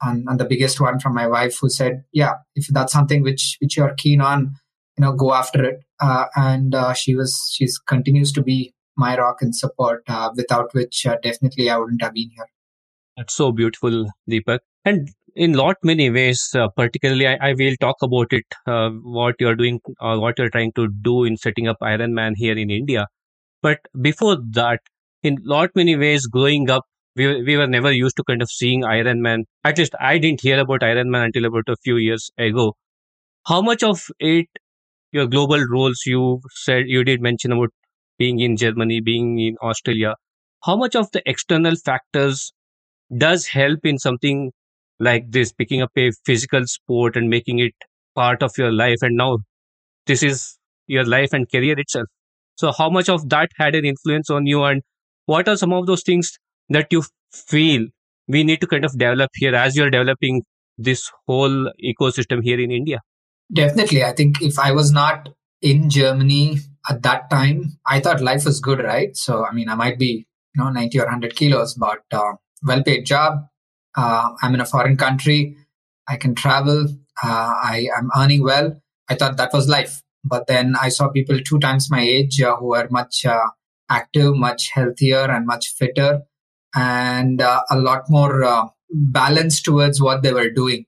And, 0.00 0.24
and 0.28 0.38
the 0.38 0.44
biggest 0.44 0.80
one 0.80 1.00
from 1.00 1.12
my 1.12 1.26
wife 1.26 1.58
who 1.60 1.68
said 1.68 2.04
yeah 2.12 2.34
if 2.54 2.68
that's 2.68 2.92
something 2.92 3.22
which 3.24 3.56
which 3.60 3.76
you're 3.76 3.94
keen 3.94 4.20
on 4.20 4.54
you 4.96 5.04
know 5.04 5.12
go 5.12 5.34
after 5.34 5.64
it. 5.64 5.80
Uh, 6.00 6.26
and 6.36 6.72
uh, 6.72 6.92
she 6.92 7.16
was 7.16 7.50
she's 7.52 7.78
continues 7.78 8.30
to 8.32 8.42
be 8.42 8.72
my 8.96 9.18
rock 9.18 9.38
and 9.40 9.56
support 9.56 10.04
uh, 10.06 10.30
without 10.36 10.72
which 10.72 11.04
definitely 11.24 11.68
i 11.68 11.76
wouldn't 11.76 12.00
have 12.00 12.14
been 12.14 12.30
here. 12.36 12.46
That's 13.16 13.34
so 13.34 13.50
beautiful 13.50 14.06
deepak. 14.30 14.60
And 14.84 15.08
in 15.34 15.54
lot 15.54 15.76
many 15.82 16.10
ways 16.10 16.54
particularly 16.76 17.26
I, 17.26 17.36
I, 17.48 17.54
will 17.54 17.74
talk 17.80 17.96
about 18.00 18.32
it 18.32 18.46
what 19.02 19.34
you're 19.40 19.56
doing 19.56 19.80
what 19.98 20.38
you're 20.38 20.50
trying 20.50 20.72
to 20.76 20.88
do 21.02 21.24
in 21.24 21.36
setting 21.36 21.68
up 21.68 21.76
ironman 21.82 22.32
here 22.36 22.56
in 22.56 22.70
india 22.70 23.06
but 23.62 23.80
before 24.00 24.36
that 24.52 24.80
in 25.22 25.36
lot 25.42 25.70
many 25.74 25.96
ways 25.96 26.26
growing 26.26 26.70
up 26.70 26.84
we, 27.16 27.42
we 27.42 27.56
were 27.56 27.66
never 27.66 27.92
used 27.92 28.16
to 28.16 28.24
kind 28.24 28.42
of 28.42 28.50
seeing 28.50 28.84
Iron 28.84 29.22
Man. 29.22 29.44
at 29.64 29.78
least 29.78 29.94
i 30.00 30.18
didn't 30.18 30.40
hear 30.42 30.60
about 30.60 30.82
Iron 30.82 31.10
Man 31.10 31.24
until 31.24 31.44
about 31.46 31.68
a 31.68 31.76
few 31.84 31.96
years 31.96 32.30
ago 32.38 32.74
how 33.46 33.60
much 33.62 33.82
of 33.82 34.06
it 34.20 34.46
your 35.12 35.26
global 35.26 35.64
roles 35.70 36.02
you 36.06 36.40
said 36.50 36.84
you 36.88 37.04
did 37.04 37.20
mention 37.22 37.52
about 37.52 37.70
being 38.18 38.40
in 38.40 38.56
germany 38.56 39.00
being 39.00 39.38
in 39.38 39.56
australia 39.62 40.14
how 40.64 40.76
much 40.76 40.96
of 40.96 41.10
the 41.12 41.22
external 41.26 41.76
factors 41.76 42.52
does 43.16 43.46
help 43.46 43.80
in 43.84 43.98
something 43.98 44.52
like 45.00 45.30
this 45.30 45.52
picking 45.52 45.82
up 45.82 45.90
a 45.96 46.10
physical 46.26 46.66
sport 46.66 47.16
and 47.16 47.30
making 47.30 47.58
it 47.58 47.74
part 48.14 48.42
of 48.42 48.52
your 48.58 48.72
life 48.72 48.98
and 49.02 49.16
now 49.16 49.38
this 50.06 50.22
is 50.22 50.58
your 50.86 51.04
life 51.04 51.32
and 51.32 51.50
career 51.50 51.78
itself 51.78 52.08
so 52.58 52.72
how 52.78 52.90
much 52.90 53.08
of 53.08 53.28
that 53.28 53.50
had 53.56 53.74
an 53.74 53.84
influence 53.84 54.30
on 54.30 54.46
you 54.46 54.62
and 54.64 54.82
what 55.26 55.48
are 55.48 55.56
some 55.56 55.72
of 55.72 55.86
those 55.86 56.02
things 56.02 56.32
that 56.68 56.92
you 56.92 57.02
feel 57.32 57.86
we 58.26 58.44
need 58.44 58.60
to 58.60 58.66
kind 58.66 58.84
of 58.84 58.96
develop 58.98 59.30
here 59.34 59.54
as 59.54 59.76
you're 59.76 59.90
developing 59.90 60.42
this 60.76 61.10
whole 61.26 61.70
ecosystem 61.92 62.42
here 62.42 62.60
in 62.60 62.70
india 62.70 63.00
Definitely. 63.52 64.04
I 64.04 64.12
think 64.12 64.42
if 64.42 64.58
I 64.58 64.72
was 64.72 64.92
not 64.92 65.30
in 65.62 65.88
Germany 65.88 66.58
at 66.88 67.02
that 67.02 67.30
time, 67.30 67.78
I 67.86 68.00
thought 68.00 68.20
life 68.20 68.44
was 68.44 68.60
good, 68.60 68.80
right? 68.80 69.16
So, 69.16 69.44
I 69.44 69.52
mean, 69.52 69.68
I 69.68 69.74
might 69.74 69.98
be, 69.98 70.26
you 70.54 70.64
know, 70.64 70.70
90 70.70 71.00
or 71.00 71.04
100 71.04 71.34
kilos, 71.34 71.74
but 71.74 72.02
uh, 72.12 72.32
well 72.62 72.82
paid 72.82 73.06
job. 73.06 73.46
Uh, 73.96 74.30
I'm 74.42 74.54
in 74.54 74.60
a 74.60 74.66
foreign 74.66 74.96
country. 74.96 75.56
I 76.06 76.16
can 76.16 76.34
travel. 76.34 76.88
Uh, 77.22 77.54
I 77.62 77.88
am 77.96 78.10
earning 78.16 78.42
well. 78.42 78.80
I 79.08 79.14
thought 79.14 79.38
that 79.38 79.52
was 79.52 79.68
life. 79.68 80.02
But 80.24 80.46
then 80.46 80.74
I 80.80 80.88
saw 80.88 81.08
people 81.08 81.38
two 81.40 81.58
times 81.58 81.90
my 81.90 82.00
age 82.00 82.40
uh, 82.40 82.56
who 82.56 82.74
are 82.74 82.88
much 82.90 83.24
uh, 83.24 83.48
active, 83.90 84.34
much 84.34 84.70
healthier, 84.72 85.30
and 85.30 85.46
much 85.46 85.74
fitter, 85.78 86.22
and 86.74 87.40
uh, 87.40 87.62
a 87.70 87.78
lot 87.78 88.02
more 88.08 88.70
balanced 88.90 89.64
towards 89.64 90.00
what 90.00 90.22
they 90.22 90.32
were 90.32 90.50
doing 90.50 90.84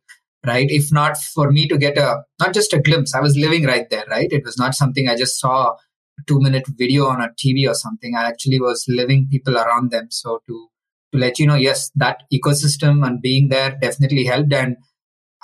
right? 0.47 0.71
If 0.71 0.93
not 0.93 1.17
for 1.17 1.51
me 1.51 1.69
to 1.69 1.79
get 1.79 1.99
a, 1.99 2.23
not 2.39 2.55
just 2.55 2.73
a 2.73 2.81
glimpse, 2.81 3.15
I 3.15 3.21
was 3.21 3.37
living 3.37 3.65
right 3.65 3.89
there, 3.91 4.05
right? 4.11 4.29
It 4.31 4.45
was 4.45 4.59
not 4.59 4.75
something 4.75 5.09
I 5.09 5.17
just 5.17 5.39
saw 5.39 5.71
a 5.73 6.23
two 6.27 6.41
minute 6.41 6.65
video 6.69 7.07
on 7.07 7.21
a 7.21 7.29
TV 7.29 7.69
or 7.69 7.75
something. 7.75 8.15
I 8.17 8.25
actually 8.25 8.61
was 8.61 8.85
living 8.89 9.29
people 9.31 9.57
around 9.57 9.91
them. 9.91 10.09
So 10.11 10.41
to, 10.47 10.69
to 11.13 11.19
let 11.19 11.39
you 11.39 11.47
know, 11.47 11.57
yes, 11.57 11.91
that 11.97 12.23
ecosystem 12.33 13.07
and 13.07 13.21
being 13.21 13.49
there 13.49 13.77
definitely 13.81 14.25
helped. 14.25 14.53
And 14.53 14.77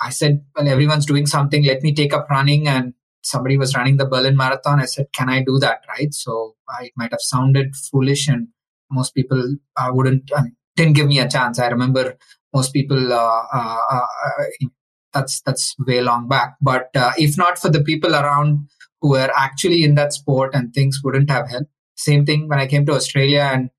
I 0.01 0.09
said, 0.09 0.43
well, 0.55 0.67
everyone's 0.67 1.05
doing 1.05 1.25
something. 1.25 1.63
Let 1.63 1.81
me 1.81 1.93
take 1.93 2.13
up 2.13 2.27
running. 2.29 2.67
And 2.67 2.93
somebody 3.23 3.57
was 3.57 3.75
running 3.75 3.97
the 3.97 4.05
Berlin 4.05 4.37
Marathon. 4.37 4.79
I 4.79 4.85
said, 4.85 5.07
can 5.13 5.29
I 5.29 5.43
do 5.43 5.59
that? 5.59 5.81
Right. 5.87 6.13
So 6.13 6.55
I 6.69 6.91
might 6.95 7.11
have 7.11 7.21
sounded 7.21 7.75
foolish 7.75 8.27
and 8.27 8.47
most 8.91 9.13
people 9.13 9.55
uh, 9.75 9.89
wouldn't, 9.91 10.31
uh, 10.31 10.43
didn't 10.75 10.93
give 10.93 11.07
me 11.07 11.19
a 11.19 11.27
chance. 11.27 11.59
I 11.59 11.67
remember 11.67 12.17
most 12.53 12.73
people 12.73 13.13
uh, 13.13 13.43
uh, 13.53 13.77
uh 13.91 14.43
that's 15.13 15.41
that's 15.41 15.75
way 15.87 16.01
long 16.01 16.27
back. 16.27 16.55
But 16.61 16.89
uh, 16.95 17.11
if 17.17 17.37
not 17.37 17.57
for 17.57 17.69
the 17.69 17.83
people 17.83 18.13
around 18.13 18.67
who 19.01 19.11
were 19.11 19.31
actually 19.35 19.83
in 19.83 19.95
that 19.95 20.13
sport 20.13 20.53
and 20.53 20.73
things 20.73 21.01
wouldn't 21.03 21.29
have 21.29 21.49
helped. 21.49 21.71
Same 21.95 22.25
thing 22.25 22.47
when 22.47 22.59
I 22.59 22.67
came 22.67 22.85
to 22.87 22.93
Australia 22.93 23.49
and 23.53 23.69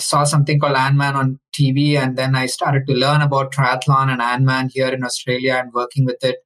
saw 0.00 0.24
something 0.24 0.58
called 0.58 0.76
Ironman 0.76 1.14
on 1.14 1.40
TV, 1.58 1.96
and 1.96 2.16
then 2.16 2.34
I 2.34 2.46
started 2.46 2.86
to 2.86 2.94
learn 2.94 3.20
about 3.22 3.52
triathlon 3.52 4.08
and 4.08 4.20
Ironman 4.20 4.70
here 4.72 4.88
in 4.88 5.04
Australia 5.04 5.54
and 5.62 5.72
working 5.72 6.04
with 6.04 6.22
it 6.22 6.38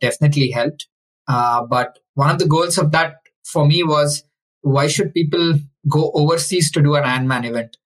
definitely 0.00 0.50
helped. 0.50 0.88
Uh, 1.28 1.64
but 1.66 1.98
one 2.14 2.30
of 2.30 2.38
the 2.38 2.46
goals 2.46 2.78
of 2.78 2.90
that 2.92 3.16
for 3.44 3.66
me 3.66 3.82
was 3.82 4.24
why 4.62 4.86
should 4.86 5.14
people 5.14 5.54
go 5.88 6.10
overseas 6.14 6.70
to 6.72 6.82
do 6.82 6.94
an 6.96 7.04
Ironman 7.04 7.48
event, 7.48 7.76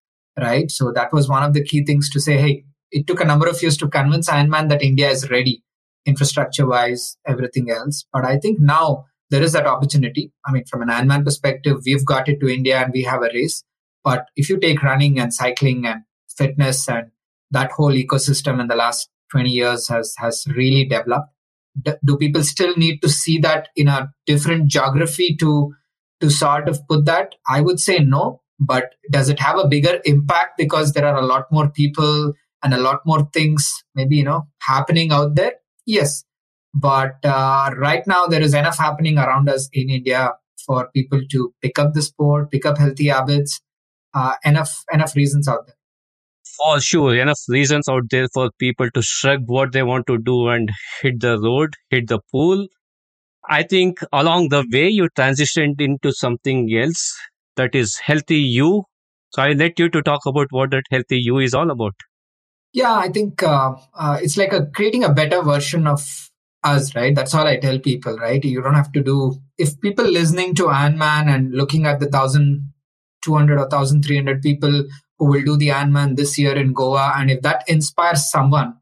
right? 0.41 0.71
So 0.71 0.93
that 0.93 1.13
was 1.13 1.29
one 1.29 1.43
of 1.43 1.53
the 1.53 1.65
key 1.65 1.85
things 1.85 2.09
to 2.11 2.21
say, 2.21 2.39
hey, 2.39 2.65
it 2.91 3.07
took 3.07 3.21
a 3.21 3.25
number 3.25 3.49
of 3.49 3.61
years 3.63 3.77
to 3.79 3.89
convince 3.89 4.31
Ironman 4.31 4.69
that 4.69 4.83
India 4.83 5.11
is 5.11 5.31
ready, 5.31 5.63
infrastructure 6.07 6.67
wise, 6.67 7.17
everything 7.27 7.71
else. 7.71 8.05
But 8.13 8.25
I 8.25 8.39
think 8.39 8.61
now 8.61 9.07
there 9.31 9.43
is 9.43 9.53
that 9.53 9.67
opportunity. 9.67 10.33
I 10.47 10.53
mean, 10.53 10.65
from 10.67 10.83
an 10.83 10.89
Ironman 10.89 11.25
perspective, 11.25 11.79
we've 11.85 12.05
got 12.05 12.29
it 12.29 12.39
to 12.41 12.49
India 12.49 12.79
and 12.79 12.93
we 12.93 13.03
have 13.05 13.23
a 13.23 13.31
race. 13.33 13.65
But 14.05 14.27
if 14.37 14.49
you 14.51 14.59
take 14.59 14.83
running 14.83 15.19
and 15.19 15.33
cycling 15.33 15.87
and 15.87 16.03
fitness 16.37 16.89
and 16.89 17.11
that 17.51 17.73
whole 17.73 17.93
ecosystem 17.93 18.61
in 18.61 18.69
the 18.69 18.77
last 18.77 19.09
20 19.31 19.49
years 19.49 19.89
has, 19.89 20.15
has 20.19 20.45
really 20.55 20.85
developed, 20.85 21.29
do 22.05 22.17
people 22.17 22.43
still 22.43 22.75
need 22.77 23.01
to 23.03 23.09
see 23.09 23.39
that 23.39 23.69
in 23.77 23.89
a 23.89 24.13
different 24.27 24.69
geography 24.69 25.37
to, 25.37 25.75
to 26.21 26.31
sort 26.31 26.69
of 26.69 26.87
put 26.89 27.05
that? 27.07 27.35
I 27.49 27.61
would 27.61 27.81
say 27.81 27.99
no, 27.99 28.43
but 28.59 28.95
does 29.11 29.29
it 29.29 29.41
have 29.41 29.59
a 29.59 29.69
bigger 29.69 30.01
impact 30.05 30.59
because 30.59 30.93
there 30.93 31.07
are 31.07 31.17
a 31.17 31.27
lot 31.27 31.47
more 31.51 31.71
people 31.71 32.33
and 32.63 32.75
a 32.75 32.79
lot 32.79 33.01
more 33.05 33.29
things 33.33 33.83
maybe 33.95 34.17
you 34.17 34.25
know 34.25 34.47
happening 34.61 35.13
out 35.13 35.35
there 35.35 35.55
yes 35.87 36.25
but 36.75 37.17
uh, 37.25 37.71
right 37.77 38.07
now 38.07 38.27
there 38.27 38.41
is 38.41 38.55
enough 38.55 38.79
happening 38.79 39.19
around 39.19 39.49
us 39.49 39.69
in 39.73 39.91
india 39.91 40.33
for 40.65 40.89
people 40.95 41.21
to 41.31 41.53
pick 41.61 41.79
up 41.79 41.93
the 41.93 42.03
sport 42.03 42.51
pick 42.51 42.65
up 42.65 42.79
healthy 42.79 43.09
habits 43.09 43.61
uh, 44.15 44.35
enough 44.45 44.85
enough 44.93 45.17
reasons 45.17 45.49
out 45.49 45.67
there 45.67 45.77
for 46.57 46.81
sure 46.81 47.15
enough 47.15 47.41
reasons 47.49 47.89
out 47.89 48.03
there 48.11 48.29
for 48.33 48.51
people 48.59 48.91
to 48.91 49.03
shrug 49.03 49.41
what 49.47 49.73
they 49.73 49.83
want 49.83 50.07
to 50.07 50.19
do 50.19 50.49
and 50.49 50.71
hit 51.01 51.21
the 51.21 51.39
road 51.39 51.75
hit 51.91 52.09
the 52.09 52.21
pool. 52.31 52.67
I 53.49 53.63
think 53.63 54.01
along 54.13 54.49
the 54.51 54.65
way 54.73 54.89
you 54.89 55.09
transitioned 55.17 55.81
into 55.81 56.13
something 56.13 56.73
else 56.75 57.17
that 57.57 57.75
is 57.75 57.99
healthy 57.99 58.39
you. 58.39 58.85
So 59.31 59.43
i 59.43 59.53
let 59.53 59.79
you 59.79 59.89
to 59.89 60.03
talk 60.03 60.27
about 60.27 60.49
what 60.51 60.71
that 60.71 60.85
healthy 60.91 61.19
you 61.19 61.39
is 61.39 61.55
all 61.55 61.71
about. 61.71 61.95
Yeah 62.73 62.95
i 62.95 63.09
think 63.09 63.43
uh, 63.43 63.75
uh, 63.95 64.19
it's 64.23 64.37
like 64.37 64.53
a 64.53 64.67
creating 64.67 65.05
a 65.05 65.13
better 65.13 65.43
version 65.43 65.87
of 65.87 66.31
us 66.65 66.95
right? 66.95 67.15
That's 67.15 67.35
all 67.35 67.47
i 67.47 67.57
tell 67.59 67.79
people 67.79 68.17
right? 68.17 68.45
You 68.45 68.63
don't 68.63 68.75
have 68.75 68.93
to 68.93 69.03
do 69.03 69.41
if 69.59 69.81
people 69.81 70.05
listening 70.05 70.55
to 70.57 70.65
Ironman 70.65 71.35
and 71.35 71.53
looking 71.53 71.87
at 71.87 72.01
the 72.01 72.07
1200 72.07 73.59
or 73.59 73.69
1300 73.69 74.43
people 74.43 74.85
who 75.23 75.29
will 75.29 75.45
do 75.45 75.57
the 75.57 75.69
Ironman 75.69 76.17
this 76.17 76.37
year 76.37 76.57
in 76.57 76.73
Goa. 76.73 77.13
And 77.17 77.31
if 77.31 77.43
that 77.43 77.63
inspires 77.69 78.29
someone 78.29 78.75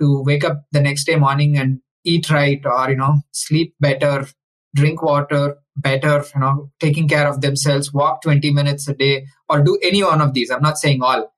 to 0.00 0.24
wake 0.24 0.42
up 0.42 0.64
the 0.72 0.80
next 0.80 1.04
day 1.04 1.14
morning 1.14 1.56
and 1.56 1.78
eat 2.04 2.30
right 2.30 2.60
or, 2.64 2.90
you 2.90 2.96
know, 2.96 3.22
sleep 3.30 3.76
better, 3.78 4.26
drink 4.74 5.02
water 5.02 5.56
better, 5.76 6.24
you 6.34 6.40
know, 6.40 6.72
taking 6.80 7.06
care 7.06 7.28
of 7.28 7.42
themselves, 7.42 7.92
walk 7.92 8.22
20 8.22 8.50
minutes 8.50 8.88
a 8.88 8.94
day 8.94 9.24
or 9.48 9.62
do 9.62 9.78
any 9.84 10.02
one 10.02 10.20
of 10.20 10.34
these, 10.34 10.50
I'm 10.50 10.62
not 10.62 10.78
saying 10.78 11.00
all, 11.00 11.32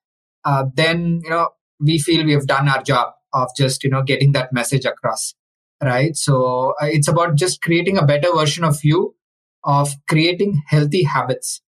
uh, 0.47 0.65
then, 0.73 1.21
you 1.23 1.29
know, 1.29 1.51
we 1.79 1.99
feel 1.99 2.25
we 2.25 2.33
have 2.33 2.47
done 2.47 2.67
our 2.67 2.83
job 2.83 3.13
of 3.35 3.51
just, 3.59 3.85
you 3.85 3.91
know, 3.91 4.03
getting 4.03 4.33
that 4.33 4.55
message 4.55 4.87
across. 4.87 5.35
Right. 5.83 6.17
So 6.17 6.73
uh, 6.81 6.87
it's 6.87 7.09
about 7.09 7.35
just 7.35 7.61
creating 7.61 7.99
a 7.99 8.07
better 8.07 8.33
version 8.35 8.65
of 8.65 8.83
you, 8.83 9.17
of 9.65 9.91
creating 10.09 10.63
healthy 10.67 11.03
habits. 11.03 11.61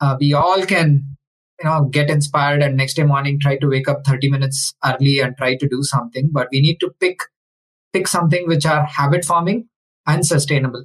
Uh, 0.00 0.16
we 0.20 0.32
all 0.32 0.64
can 0.64 1.16
you 1.58 1.68
know 1.68 1.84
get 1.84 2.10
inspired 2.10 2.62
and 2.62 2.76
next 2.76 2.94
day 2.94 3.02
morning 3.02 3.38
try 3.40 3.56
to 3.56 3.68
wake 3.68 3.88
up 3.88 4.06
30 4.06 4.30
minutes 4.30 4.74
early 4.84 5.20
and 5.20 5.36
try 5.36 5.56
to 5.56 5.68
do 5.68 5.82
something. 5.82 6.30
But 6.32 6.48
we 6.52 6.60
need 6.60 6.78
to 6.80 6.90
pick 7.00 7.20
pick 7.92 8.08
something 8.08 8.46
which 8.46 8.66
are 8.66 8.84
habit 8.84 9.24
forming 9.24 9.68
and 10.06 10.24
sustainable. 10.26 10.84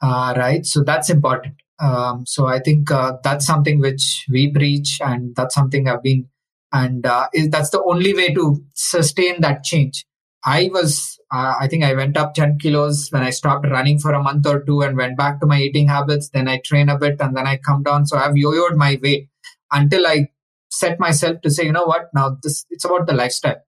Uh, 0.00 0.34
right? 0.36 0.64
So 0.64 0.82
that's 0.84 1.10
important. 1.10 1.54
Um, 1.80 2.24
so 2.26 2.46
i 2.46 2.58
think 2.58 2.90
uh, 2.90 3.12
that's 3.22 3.46
something 3.46 3.78
which 3.78 4.24
we 4.32 4.50
preach 4.50 4.98
and 5.00 5.36
that's 5.36 5.54
something 5.54 5.86
i've 5.86 6.02
been 6.02 6.28
and 6.72 7.06
uh, 7.06 7.28
is, 7.32 7.48
that's 7.50 7.70
the 7.70 7.82
only 7.84 8.14
way 8.14 8.34
to 8.34 8.62
sustain 8.74 9.40
that 9.40 9.64
change. 9.64 10.04
I 10.44 10.70
was 10.72 11.18
uh, 11.32 11.54
i 11.60 11.68
think 11.68 11.84
i 11.84 11.94
went 11.94 12.16
up 12.16 12.34
10 12.34 12.58
kilos 12.58 13.08
when 13.10 13.22
i 13.22 13.30
stopped 13.30 13.66
running 13.68 13.98
for 13.98 14.12
a 14.12 14.22
month 14.22 14.46
or 14.46 14.64
two 14.64 14.80
and 14.82 14.96
went 14.96 15.16
back 15.16 15.40
to 15.40 15.46
my 15.46 15.60
eating 15.60 15.88
habits. 15.88 16.30
Then 16.30 16.48
i 16.48 16.60
train 16.64 16.88
a 16.88 16.98
bit 16.98 17.20
and 17.20 17.36
then 17.36 17.46
i 17.46 17.56
come 17.58 17.82
down. 17.82 18.06
So 18.06 18.16
i've 18.16 18.36
yo-yoed 18.36 18.74
my 18.74 18.98
weight 19.02 19.28
until 19.72 20.06
I 20.06 20.28
set 20.70 21.00
myself 21.00 21.40
to 21.42 21.50
say, 21.50 21.64
you 21.64 21.72
know 21.72 21.84
what, 21.84 22.10
now 22.14 22.36
this 22.42 22.64
it's 22.70 22.84
about 22.84 23.06
the 23.06 23.14
lifestyle. 23.14 23.62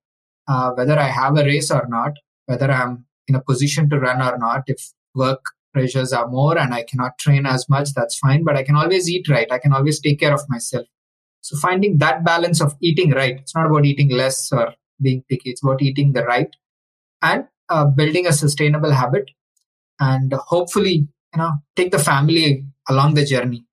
Uh, 0.49 0.73
whether 0.73 0.99
I 0.99 1.09
have 1.09 1.37
a 1.39 1.45
race 1.45 1.71
or 1.71 1.87
not, 1.89 2.13
whether 2.47 2.71
I'm 2.71 3.07
in 3.29 3.35
a 3.35 3.41
position 3.41 3.89
to 3.91 3.99
run 3.99 4.21
or 4.21 4.37
not, 4.39 4.65
if 4.67 4.93
work 5.15 5.45
pressures 5.73 6.13
are 6.13 6.29
more 6.29 6.59
and 6.59 6.75
I 6.75 6.83
cannot 6.83 7.19
train 7.19 7.47
as 7.47 7.69
much, 7.69 7.95
that's 7.95 8.19
fine. 8.19 8.45
But 8.45 8.57
I 8.57 8.65
can 8.65 8.75
always 8.75 9.09
eat 9.09 9.29
right. 9.29 9.51
I 9.51 9.59
can 9.59 9.73
always 9.73 10.01
take 10.01 10.19
care 10.19 10.35
of 10.35 10.43
myself. 10.49 10.87
So 11.43 11.57
finding 11.57 11.99
that 11.99 12.25
balance 12.25 12.61
of 12.61 12.75
eating 12.81 13.13
right. 13.13 13.37
It's 13.39 13.55
not 13.55 13.67
about 13.67 13.85
eating 13.85 14.11
less 14.11 14.53
or 14.53 14.75
being 15.01 15.23
picky. 15.29 15.51
It's 15.51 15.63
about 15.63 15.81
eating 15.81 16.13
the 16.13 16.25
right 16.25 16.55
and 17.23 17.45
uh, 17.69 17.87
building 17.87 18.27
a 18.27 18.33
sustainable 18.33 18.93
habit 18.93 19.31
and 19.99 20.33
hopefully, 20.33 21.09
you 21.33 21.39
know, 21.39 21.53
take 21.77 21.93
the 21.93 21.99
family 21.99 22.67
along 22.89 23.15
the 23.15 23.25
journey 23.25 23.65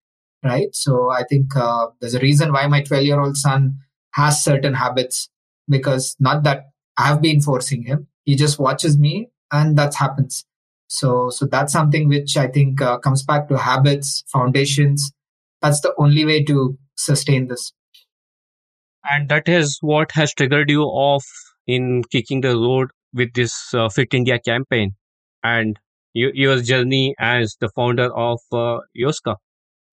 right? 0.43 0.67
So 0.73 1.11
I 1.11 1.23
think 1.23 1.55
uh, 1.55 1.87
there's 1.99 2.15
a 2.15 2.19
reason 2.19 2.51
why 2.53 2.67
my 2.67 2.81
12 2.81 3.03
year 3.03 3.19
old 3.19 3.37
son 3.37 3.77
has 4.13 4.43
certain 4.43 4.73
habits 4.73 5.29
because 5.69 6.15
not 6.19 6.43
that 6.43 6.65
I've 6.97 7.21
been 7.21 7.41
forcing 7.41 7.83
him. 7.83 8.07
He 8.25 8.35
just 8.35 8.59
watches 8.59 8.97
me 8.97 9.29
and 9.51 9.77
that 9.77 9.95
happens. 9.95 10.45
So, 10.87 11.29
so 11.29 11.45
that's 11.45 11.73
something 11.73 12.07
which 12.07 12.37
I 12.37 12.47
think 12.47 12.81
uh, 12.81 12.97
comes 12.99 13.23
back 13.23 13.49
to 13.49 13.57
habits, 13.57 14.23
foundations. 14.27 15.11
That's 15.61 15.81
the 15.81 15.93
only 15.97 16.25
way 16.25 16.43
to 16.45 16.77
sustain 16.95 17.47
this. 17.47 17.73
And 19.03 19.29
that 19.29 19.47
is 19.47 19.77
what 19.81 20.11
has 20.13 20.33
triggered 20.33 20.69
you 20.69 20.83
off 20.83 21.25
in 21.65 22.03
kicking 22.11 22.41
the 22.41 22.55
road 22.57 22.89
with 23.13 23.33
this 23.33 23.73
uh, 23.73 23.89
Fit 23.89 24.13
India 24.13 24.39
campaign 24.39 24.95
and 25.43 25.77
you, 26.13 26.31
your 26.33 26.61
journey 26.61 27.15
as 27.19 27.55
the 27.59 27.69
founder 27.75 28.13
of 28.15 28.39
uh, 28.51 28.79
Yoska. 28.97 29.35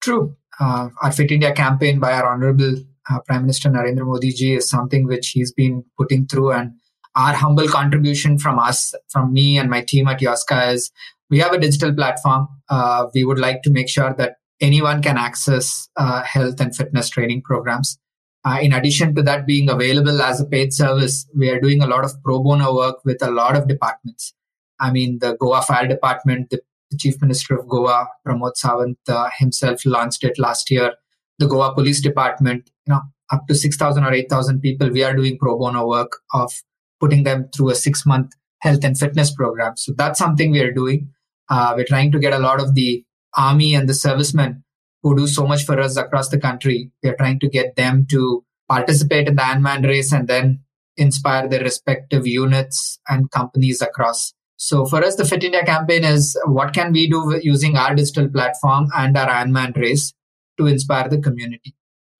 True. 0.01 0.35
Uh, 0.59 0.89
our 1.01 1.11
Fit 1.11 1.31
India 1.31 1.53
campaign 1.53 1.99
by 1.99 2.13
our 2.13 2.27
Honorable 2.27 2.75
uh, 3.09 3.19
Prime 3.21 3.41
Minister 3.41 3.69
Narendra 3.69 4.05
Modi 4.05 4.31
ji 4.31 4.55
is 4.55 4.69
something 4.69 5.05
which 5.07 5.29
he's 5.29 5.51
been 5.51 5.83
putting 5.97 6.25
through. 6.27 6.53
And 6.53 6.73
our 7.15 7.33
humble 7.33 7.67
contribution 7.67 8.37
from 8.37 8.59
us, 8.59 8.93
from 9.09 9.33
me 9.33 9.57
and 9.57 9.69
my 9.69 9.81
team 9.81 10.07
at 10.07 10.19
Yoska 10.19 10.73
is 10.73 10.91
we 11.29 11.39
have 11.39 11.53
a 11.53 11.59
digital 11.59 11.93
platform. 11.93 12.47
Uh, 12.69 13.07
we 13.13 13.23
would 13.23 13.39
like 13.39 13.61
to 13.63 13.71
make 13.71 13.89
sure 13.89 14.13
that 14.17 14.37
anyone 14.61 15.01
can 15.01 15.17
access 15.17 15.89
uh, 15.97 16.23
health 16.23 16.59
and 16.59 16.75
fitness 16.75 17.09
training 17.09 17.41
programs. 17.41 17.97
Uh, 18.45 18.59
in 18.61 18.73
addition 18.73 19.15
to 19.15 19.23
that 19.23 19.47
being 19.47 19.69
available 19.69 20.21
as 20.21 20.39
a 20.39 20.45
paid 20.45 20.71
service, 20.71 21.27
we 21.35 21.49
are 21.49 21.59
doing 21.59 21.81
a 21.81 21.87
lot 21.87 22.05
of 22.05 22.11
pro 22.23 22.41
bono 22.41 22.75
work 22.75 23.03
with 23.03 23.21
a 23.23 23.31
lot 23.31 23.55
of 23.55 23.67
departments. 23.67 24.33
I 24.79 24.91
mean, 24.91 25.19
the 25.19 25.35
Goa 25.35 25.61
Fire 25.63 25.87
Department, 25.87 26.51
the 26.51 26.61
the 26.95 26.99
Chief 27.01 27.21
Minister 27.21 27.57
of 27.57 27.67
Goa, 27.67 28.07
Pramod 28.25 28.53
Sawant, 28.63 28.95
uh, 29.07 29.29
himself 29.37 29.85
launched 29.85 30.23
it 30.23 30.39
last 30.39 30.71
year. 30.71 30.93
The 31.39 31.47
Goa 31.47 31.73
Police 31.73 32.01
Department, 32.01 32.69
you 32.87 32.93
know, 32.93 33.01
up 33.31 33.47
to 33.47 33.55
6,000 33.55 34.03
or 34.03 34.13
8,000 34.13 34.61
people, 34.61 34.89
we 34.89 35.03
are 35.03 35.15
doing 35.15 35.37
pro 35.37 35.57
bono 35.57 35.87
work 35.87 36.19
of 36.33 36.51
putting 36.99 37.23
them 37.23 37.49
through 37.55 37.71
a 37.71 37.75
six 37.75 38.05
month 38.05 38.31
health 38.59 38.83
and 38.83 38.97
fitness 38.97 39.33
program. 39.33 39.75
So 39.75 39.93
that's 39.97 40.19
something 40.19 40.51
we 40.51 40.61
are 40.61 40.71
doing. 40.71 41.09
Uh, 41.49 41.73
we're 41.75 41.85
trying 41.85 42.11
to 42.13 42.19
get 42.19 42.33
a 42.33 42.39
lot 42.39 42.61
of 42.61 42.75
the 42.75 43.03
army 43.35 43.75
and 43.75 43.89
the 43.89 43.93
servicemen 43.93 44.63
who 45.03 45.15
do 45.15 45.27
so 45.27 45.45
much 45.45 45.65
for 45.65 45.79
us 45.79 45.97
across 45.97 46.29
the 46.29 46.39
country. 46.39 46.91
We're 47.03 47.15
trying 47.15 47.39
to 47.41 47.49
get 47.49 47.75
them 47.75 48.07
to 48.11 48.43
participate 48.69 49.27
in 49.27 49.35
the 49.35 49.41
Ironman 49.41 49.85
race 49.85 50.11
and 50.11 50.27
then 50.27 50.61
inspire 50.97 51.47
their 51.47 51.61
respective 51.61 52.25
units 52.25 52.99
and 53.07 53.29
companies 53.29 53.81
across 53.81 54.33
so 54.57 54.85
for 54.85 55.03
us, 55.03 55.15
the 55.15 55.25
Fit 55.25 55.43
India 55.43 55.63
campaign 55.65 56.03
is 56.03 56.37
what 56.45 56.73
can 56.73 56.93
we 56.93 57.09
do 57.09 57.39
using 57.43 57.75
our 57.75 57.93
digital 57.93 58.29
platform 58.29 58.87
and 58.95 59.17
our 59.17 59.27
Ironman 59.27 59.75
race 59.75 60.13
to 60.57 60.67
inspire 60.67 61.09
the 61.09 61.19
community. 61.19 61.75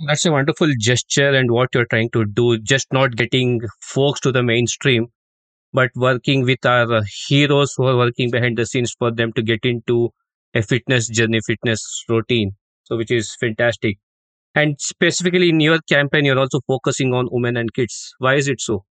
That's 0.05 0.25
a 0.25 0.31
wonderful 0.31 0.71
gesture 0.77 1.33
and 1.33 1.51
what 1.51 1.69
you're 1.73 1.85
trying 1.85 2.09
to 2.11 2.25
do, 2.25 2.59
just 2.59 2.91
not 2.91 3.15
getting 3.15 3.61
folks 3.81 4.19
to 4.21 4.31
the 4.31 4.43
mainstream, 4.43 5.07
but 5.71 5.91
working 5.95 6.43
with 6.43 6.65
our 6.65 7.03
heroes 7.27 7.73
who 7.77 7.85
are 7.85 7.95
working 7.95 8.29
behind 8.29 8.57
the 8.57 8.65
scenes 8.65 8.93
for 8.99 9.11
them 9.11 9.31
to 9.33 9.41
get 9.41 9.63
into 9.63 10.09
a 10.53 10.61
fitness 10.61 11.07
journey, 11.07 11.39
fitness 11.45 12.03
routine. 12.09 12.51
So, 12.83 12.97
which 12.97 13.11
is 13.11 13.33
fantastic. 13.39 13.97
And 14.53 14.79
specifically 14.79 15.49
in 15.49 15.59
your 15.61 15.79
campaign, 15.89 16.25
you're 16.25 16.39
also 16.39 16.59
focusing 16.67 17.13
on 17.13 17.29
women 17.31 17.55
and 17.57 17.73
kids. 17.73 18.13
Why 18.19 18.35
is 18.35 18.47
it 18.49 18.59
so? 18.59 18.85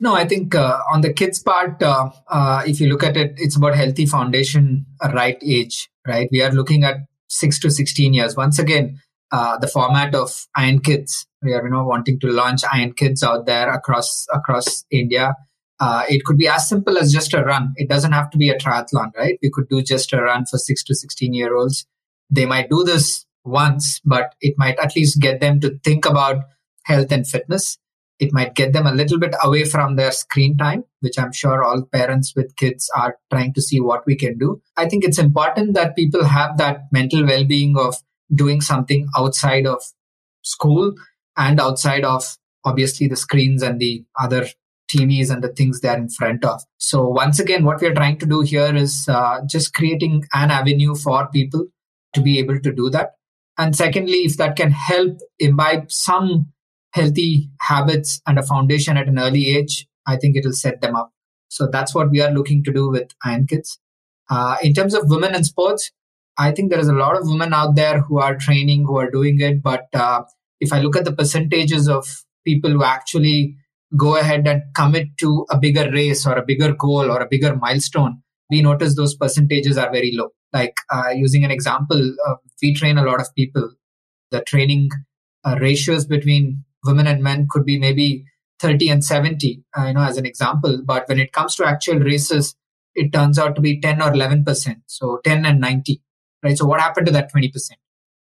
No, 0.00 0.14
I 0.14 0.26
think 0.26 0.54
uh, 0.54 0.80
on 0.92 1.02
the 1.02 1.12
kids 1.12 1.42
part, 1.42 1.82
uh, 1.82 2.10
uh, 2.28 2.62
if 2.66 2.80
you 2.80 2.88
look 2.88 3.04
at 3.04 3.16
it, 3.16 3.34
it's 3.36 3.56
about 3.56 3.76
healthy 3.76 4.06
foundation, 4.06 4.86
right 5.12 5.38
age, 5.44 5.88
right? 6.06 6.28
We 6.32 6.42
are 6.42 6.50
looking 6.50 6.84
at 6.84 6.96
six 7.28 7.60
to 7.60 7.70
16 7.70 8.12
years. 8.12 8.36
Once 8.36 8.58
again, 8.58 9.00
uh, 9.30 9.56
the 9.58 9.68
format 9.68 10.14
of 10.14 10.46
Iron 10.56 10.80
Kids, 10.80 11.26
we 11.42 11.52
are, 11.52 11.64
you 11.64 11.70
know, 11.70 11.84
wanting 11.84 12.18
to 12.20 12.26
launch 12.28 12.62
Iron 12.72 12.92
Kids 12.92 13.22
out 13.22 13.46
there 13.46 13.72
across, 13.72 14.26
across 14.32 14.84
India. 14.90 15.34
Uh, 15.80 16.04
it 16.08 16.24
could 16.24 16.38
be 16.38 16.48
as 16.48 16.68
simple 16.68 16.98
as 16.98 17.12
just 17.12 17.32
a 17.34 17.42
run. 17.42 17.72
It 17.76 17.88
doesn't 17.88 18.12
have 18.12 18.30
to 18.30 18.38
be 18.38 18.48
a 18.48 18.58
triathlon, 18.58 19.14
right? 19.16 19.38
We 19.42 19.50
could 19.52 19.68
do 19.68 19.82
just 19.82 20.12
a 20.12 20.20
run 20.20 20.44
for 20.46 20.58
six 20.58 20.82
to 20.84 20.94
16 20.94 21.32
year 21.32 21.56
olds. 21.56 21.86
They 22.30 22.46
might 22.46 22.68
do 22.68 22.84
this 22.84 23.26
once, 23.44 24.00
but 24.04 24.34
it 24.40 24.54
might 24.56 24.78
at 24.78 24.96
least 24.96 25.20
get 25.20 25.40
them 25.40 25.60
to 25.60 25.78
think 25.84 26.04
about 26.04 26.44
health 26.84 27.12
and 27.12 27.26
fitness 27.26 27.78
it 28.18 28.32
might 28.32 28.54
get 28.54 28.72
them 28.72 28.86
a 28.86 28.94
little 28.94 29.18
bit 29.18 29.34
away 29.42 29.64
from 29.64 29.96
their 29.96 30.12
screen 30.12 30.56
time, 30.56 30.84
which 31.00 31.18
I'm 31.18 31.32
sure 31.32 31.64
all 31.64 31.82
parents 31.82 32.32
with 32.36 32.56
kids 32.56 32.90
are 32.96 33.18
trying 33.30 33.52
to 33.54 33.62
see 33.62 33.80
what 33.80 34.06
we 34.06 34.16
can 34.16 34.38
do. 34.38 34.62
I 34.76 34.88
think 34.88 35.04
it's 35.04 35.18
important 35.18 35.74
that 35.74 35.96
people 35.96 36.24
have 36.24 36.56
that 36.58 36.84
mental 36.92 37.26
well 37.26 37.44
being 37.44 37.76
of 37.76 37.96
doing 38.32 38.60
something 38.60 39.08
outside 39.16 39.66
of 39.66 39.82
school 40.42 40.94
and 41.36 41.60
outside 41.60 42.04
of 42.04 42.36
obviously 42.64 43.08
the 43.08 43.16
screens 43.16 43.62
and 43.62 43.80
the 43.80 44.04
other 44.18 44.46
TVs 44.90 45.30
and 45.30 45.42
the 45.42 45.48
things 45.48 45.80
they're 45.80 45.96
in 45.96 46.08
front 46.08 46.44
of. 46.44 46.62
So 46.78 47.08
once 47.08 47.40
again, 47.40 47.64
what 47.64 47.80
we're 47.80 47.94
trying 47.94 48.18
to 48.18 48.26
do 48.26 48.42
here 48.42 48.74
is 48.74 49.08
uh, 49.08 49.40
just 49.46 49.74
creating 49.74 50.24
an 50.32 50.50
avenue 50.50 50.94
for 50.94 51.28
people 51.28 51.66
to 52.14 52.20
be 52.20 52.38
able 52.38 52.60
to 52.60 52.72
do 52.72 52.90
that. 52.90 53.12
And 53.58 53.74
secondly, 53.74 54.18
if 54.24 54.36
that 54.36 54.56
can 54.56 54.70
help 54.70 55.18
imbibe 55.38 55.90
some 55.90 56.52
healthy 56.94 57.50
habits 57.60 58.20
and 58.26 58.38
a 58.38 58.42
foundation 58.42 58.96
at 58.96 59.08
an 59.08 59.18
early 59.18 59.56
age, 59.56 59.86
I 60.06 60.16
think 60.16 60.36
it 60.36 60.44
will 60.44 60.52
set 60.52 60.80
them 60.80 60.94
up. 60.94 61.10
So 61.48 61.68
that's 61.70 61.94
what 61.94 62.10
we 62.10 62.20
are 62.20 62.30
looking 62.30 62.62
to 62.64 62.72
do 62.72 62.88
with 62.88 63.10
Iron 63.24 63.46
Kids. 63.46 63.78
Uh, 64.30 64.56
in 64.62 64.72
terms 64.74 64.94
of 64.94 65.10
women 65.10 65.34
in 65.34 65.44
sports, 65.44 65.90
I 66.38 66.52
think 66.52 66.70
there 66.70 66.80
is 66.80 66.88
a 66.88 66.94
lot 66.94 67.16
of 67.16 67.22
women 67.24 67.52
out 67.52 67.74
there 67.74 68.00
who 68.00 68.18
are 68.18 68.36
training, 68.36 68.84
who 68.86 68.96
are 68.96 69.10
doing 69.10 69.40
it. 69.40 69.62
But 69.62 69.86
uh, 69.92 70.22
if 70.60 70.72
I 70.72 70.80
look 70.80 70.96
at 70.96 71.04
the 71.04 71.12
percentages 71.12 71.88
of 71.88 72.06
people 72.46 72.70
who 72.70 72.84
actually 72.84 73.56
go 73.96 74.16
ahead 74.16 74.46
and 74.46 74.62
commit 74.74 75.08
to 75.18 75.46
a 75.50 75.58
bigger 75.58 75.90
race 75.90 76.26
or 76.26 76.36
a 76.36 76.44
bigger 76.44 76.72
goal 76.72 77.10
or 77.10 77.20
a 77.20 77.28
bigger 77.28 77.54
milestone, 77.56 78.22
we 78.50 78.62
notice 78.62 78.96
those 78.96 79.14
percentages 79.14 79.76
are 79.78 79.90
very 79.90 80.12
low. 80.14 80.30
Like 80.52 80.76
uh, 80.90 81.10
using 81.10 81.44
an 81.44 81.50
example, 81.50 82.14
uh, 82.26 82.34
we 82.62 82.74
train 82.74 82.98
a 82.98 83.04
lot 83.04 83.20
of 83.20 83.34
people. 83.34 83.70
The 84.30 84.42
training 84.42 84.90
uh, 85.44 85.56
ratios 85.60 86.06
between 86.06 86.64
women 86.84 87.06
and 87.06 87.22
men 87.22 87.46
could 87.50 87.64
be 87.64 87.78
maybe 87.78 88.24
30 88.60 88.88
and 88.88 89.04
70, 89.04 89.62
uh, 89.76 89.86
you 89.86 89.94
know, 89.94 90.02
as 90.02 90.16
an 90.16 90.26
example. 90.26 90.80
But 90.84 91.08
when 91.08 91.18
it 91.18 91.32
comes 91.32 91.54
to 91.56 91.66
actual 91.66 91.98
races, 91.98 92.54
it 92.94 93.12
turns 93.12 93.38
out 93.38 93.54
to 93.56 93.60
be 93.60 93.80
10 93.80 94.00
or 94.00 94.10
11%. 94.10 94.76
So 94.86 95.20
10 95.24 95.44
and 95.44 95.60
90, 95.60 96.00
right? 96.42 96.56
So 96.56 96.64
what 96.64 96.80
happened 96.80 97.06
to 97.06 97.12
that 97.12 97.32
20%? 97.32 97.52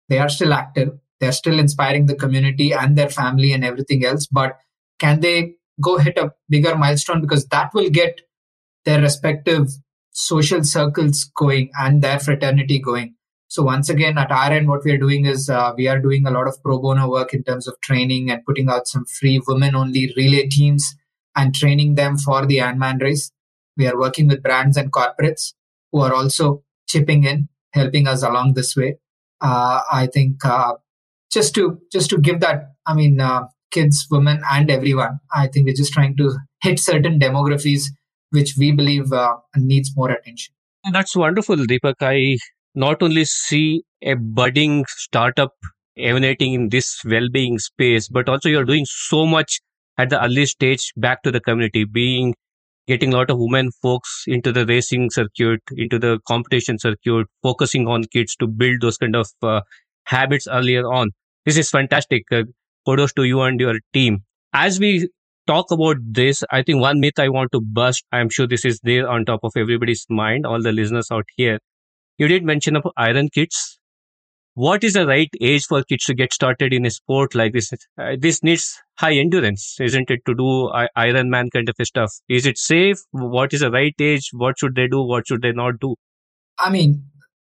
They 0.09 0.19
are 0.19 0.29
still 0.29 0.53
active. 0.53 0.99
They're 1.21 1.33
still 1.33 1.59
inspiring 1.59 2.07
the 2.07 2.17
community 2.17 2.73
and 2.73 2.97
their 2.97 3.09
family 3.09 3.53
and 3.53 3.65
everything 3.65 4.05
else. 4.05 4.27
But 4.27 4.59
can 4.99 5.21
they 5.21 5.55
go 5.81 5.99
hit 5.99 6.19
a 6.19 6.33
bigger 6.49 6.77
milestone? 6.77 7.21
Because 7.21 7.47
that 7.47 7.71
will 7.75 7.91
get 7.91 8.21
their 8.85 9.01
respective 9.01 9.69
social 10.11 10.65
circles 10.65 11.31
going 11.37 11.71
and 11.79 12.03
their 12.03 12.19
fraternity 12.19 12.81
going. 12.81 13.15
So 13.53 13.63
once 13.63 13.91
again, 13.91 14.17
at 14.17 14.31
our 14.31 14.51
end, 14.51 14.67
what 14.67 14.83
we 14.83 14.93
are 14.93 14.97
doing 14.97 15.27
is 15.27 15.51
uh, 15.51 15.75
we 15.77 15.87
are 15.87 15.99
doing 15.99 16.27
a 16.27 16.31
lot 16.31 16.49
of 16.49 16.57
pro 16.63 16.79
bono 16.79 17.11
work 17.11 17.35
in 17.35 17.45
terms 17.45 17.69
of 17.69 17.79
training 17.83 18.31
and 18.31 18.43
putting 18.47 18.71
out 18.71 18.89
some 18.89 19.05
free 19.05 19.43
women-only 19.47 20.11
relay 20.17 20.49
teams 20.49 20.95
and 21.37 21.55
training 21.55 21.97
them 21.97 22.17
for 22.17 22.47
the 22.47 22.57
Ironman 22.61 23.03
race. 23.03 23.31
We 23.77 23.87
are 23.89 23.99
working 23.99 24.27
with 24.27 24.43
brands 24.43 24.79
and 24.79 24.91
corporates 24.91 25.53
who 25.91 26.01
are 26.01 26.15
also 26.15 26.65
chipping 26.89 27.25
in, 27.25 27.51
helping 27.75 28.09
us 28.09 28.23
along 28.23 28.55
this 28.55 28.75
way. 28.75 28.97
Uh, 29.43 29.83
I 29.93 30.07
think 30.07 30.43
uh, 30.47 30.77
just 31.31 31.55
to 31.57 31.79
just 31.93 32.09
to 32.09 32.17
give 32.17 32.41
that, 32.41 32.73
I 32.87 32.95
mean, 32.95 33.21
uh, 33.21 33.49
kids, 33.71 34.07
women, 34.11 34.41
and 34.51 34.71
everyone. 34.71 35.21
I 35.31 35.49
think 35.49 35.67
we're 35.67 35.75
just 35.75 35.93
trying 35.93 36.17
to 36.17 36.39
hit 36.63 36.81
certain 36.81 37.21
demographies 37.21 37.89
which 38.31 38.55
we 38.59 38.73
believe 38.73 39.13
uh, 39.13 39.37
needs 39.57 39.95
more 39.95 40.11
attention. 40.11 40.55
That's 40.91 41.15
wonderful, 41.15 41.57
Deepak. 41.57 41.97
I 42.01 42.39
not 42.75 43.03
only 43.03 43.25
see 43.25 43.83
a 44.03 44.15
budding 44.15 44.85
startup 44.89 45.53
emanating 45.97 46.55
in 46.55 46.69
this 46.71 47.01
well-being 47.05 47.59
space, 47.59 48.09
but 48.09 48.29
also 48.29 48.49
you're 48.49 48.65
doing 48.65 48.87
so 48.87 49.27
much 49.27 49.61
at 49.99 50.11
the 50.11 50.23
early 50.25 50.47
stage 50.47 50.93
back 50.97 51.23
to 51.23 51.31
the 51.31 51.41
community, 51.41 51.85
being 51.85 52.35
getting 52.87 53.13
a 53.13 53.17
lot 53.17 53.31
of 53.31 53.39
women 53.39 53.71
folks 53.81 54.25
into 54.27 54.51
the 54.53 54.67
racing 54.67 55.09
circuit, 55.11 55.61
into 55.77 55.99
the 55.99 56.19
competition 56.27 56.79
circuit, 56.79 57.27
focusing 57.43 57.87
on 57.87 58.05
kids 58.13 58.35
to 58.37 58.47
build 58.47 58.81
those 58.81 58.97
kind 58.97 59.15
of 59.15 59.29
uh, 59.43 59.61
habits 60.05 60.49
earlier 60.51 60.91
on. 60.91 61.11
This 61.47 61.57
is 61.57 61.71
fantastic. 61.71 62.25
Uh, 62.33 62.43
kudos 62.87 63.13
to 63.15 63.25
you 63.25 63.43
and 63.43 63.61
your 63.61 63.79
team. 63.93 64.25
As 64.53 64.81
we 64.81 65.09
talk 65.47 65.71
about 65.71 65.97
this, 66.01 66.43
I 66.51 66.63
think 66.63 66.81
one 66.81 67.01
myth 67.01 67.19
I 67.19 67.29
want 67.29 67.53
to 67.53 67.61
bust, 67.61 68.05
I'm 68.13 68.29
sure 68.29 68.47
this 68.47 68.65
is 68.65 68.81
there 68.83 69.09
on 69.09 69.25
top 69.25 69.41
of 69.45 69.53
everybody's 69.57 70.05
mind, 70.09 70.47
all 70.47 70.61
the 70.61 70.73
listeners 70.73 71.09
out 71.13 71.25
here. 71.37 71.59
You 72.19 72.29
did 72.29 72.45
mention 72.45 72.77
about 72.77 72.93
iron 72.97 73.29
kids. 73.31 73.79
What 74.55 74.85
is 74.85 74.93
the 74.93 75.07
right 75.07 75.31
age 75.41 75.65
for 75.65 75.83
kids 75.83 76.05
to 76.05 76.15
get 76.15 76.35
started 76.35 76.75
in 76.75 76.85
a 76.85 76.91
sport 76.91 77.35
like 77.35 77.55
this? 77.55 77.73
Uh, 77.99 78.17
this 78.19 78.43
needs 78.43 78.79
high 78.99 79.15
endurance, 79.15 79.79
isn't 79.81 80.11
it, 80.11 80.21
to 80.27 80.35
do 80.35 80.71
Iron 80.95 81.31
Man 81.31 81.49
kind 81.49 81.67
of 81.71 81.87
stuff? 81.87 82.13
Is 82.29 82.45
it 82.45 82.59
safe? 82.59 82.99
What 83.13 83.55
is 83.55 83.61
the 83.61 83.71
right 83.71 83.95
age? 83.99 84.29
What 84.33 84.59
should 84.59 84.75
they 84.75 84.89
do? 84.89 85.03
What 85.03 85.27
should 85.27 85.41
they 85.41 85.53
not 85.53 85.81
do? 85.81 85.95
I 86.59 86.69
mean, 86.69 87.03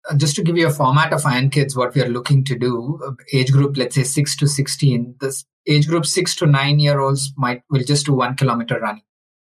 uh, 0.09 0.17
just 0.17 0.35
to 0.35 0.43
give 0.43 0.57
you 0.57 0.67
a 0.67 0.71
format 0.71 1.13
of 1.13 1.25
Iron 1.25 1.49
Kids, 1.49 1.77
what 1.77 1.95
we 1.95 2.01
are 2.01 2.09
looking 2.09 2.43
to 2.43 2.59
do, 2.59 2.99
uh, 3.07 3.11
age 3.31 3.53
group, 3.53 3.77
let's 3.77 3.95
say 3.95 4.03
6 4.03 4.35
to 4.35 4.47
16, 4.47 5.15
this 5.21 5.45
age 5.65 5.87
group 5.87 6.05
6 6.05 6.35
to 6.35 6.45
9 6.45 6.79
year 6.79 6.99
olds 6.99 7.31
might 7.37 7.61
will 7.69 7.83
just 7.85 8.05
do 8.05 8.13
one 8.15 8.35
kilometer 8.35 8.81
running. 8.81 9.03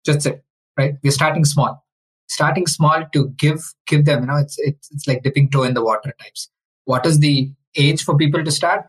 Just 0.06 0.26
it, 0.26 0.44
right? 0.78 0.96
We're 1.02 1.12
starting 1.12 1.46
small 1.46 1.85
starting 2.28 2.68
small 2.68 3.04
to 3.14 3.30
give 3.38 3.62
give 3.88 4.06
them 4.06 4.22
you 4.22 4.28
know 4.28 4.38
it's 4.38 4.58
it's, 4.60 4.90
it's 4.92 5.08
like 5.08 5.24
dipping 5.24 5.50
toe 5.50 5.64
in 5.64 5.74
the 5.74 5.84
water 5.84 6.14
types. 6.22 6.50
What 6.86 7.06
is 7.06 7.20
the 7.20 7.52
age 7.76 8.04
for 8.04 8.18
people 8.18 8.44
to 8.44 8.52
start? 8.52 8.86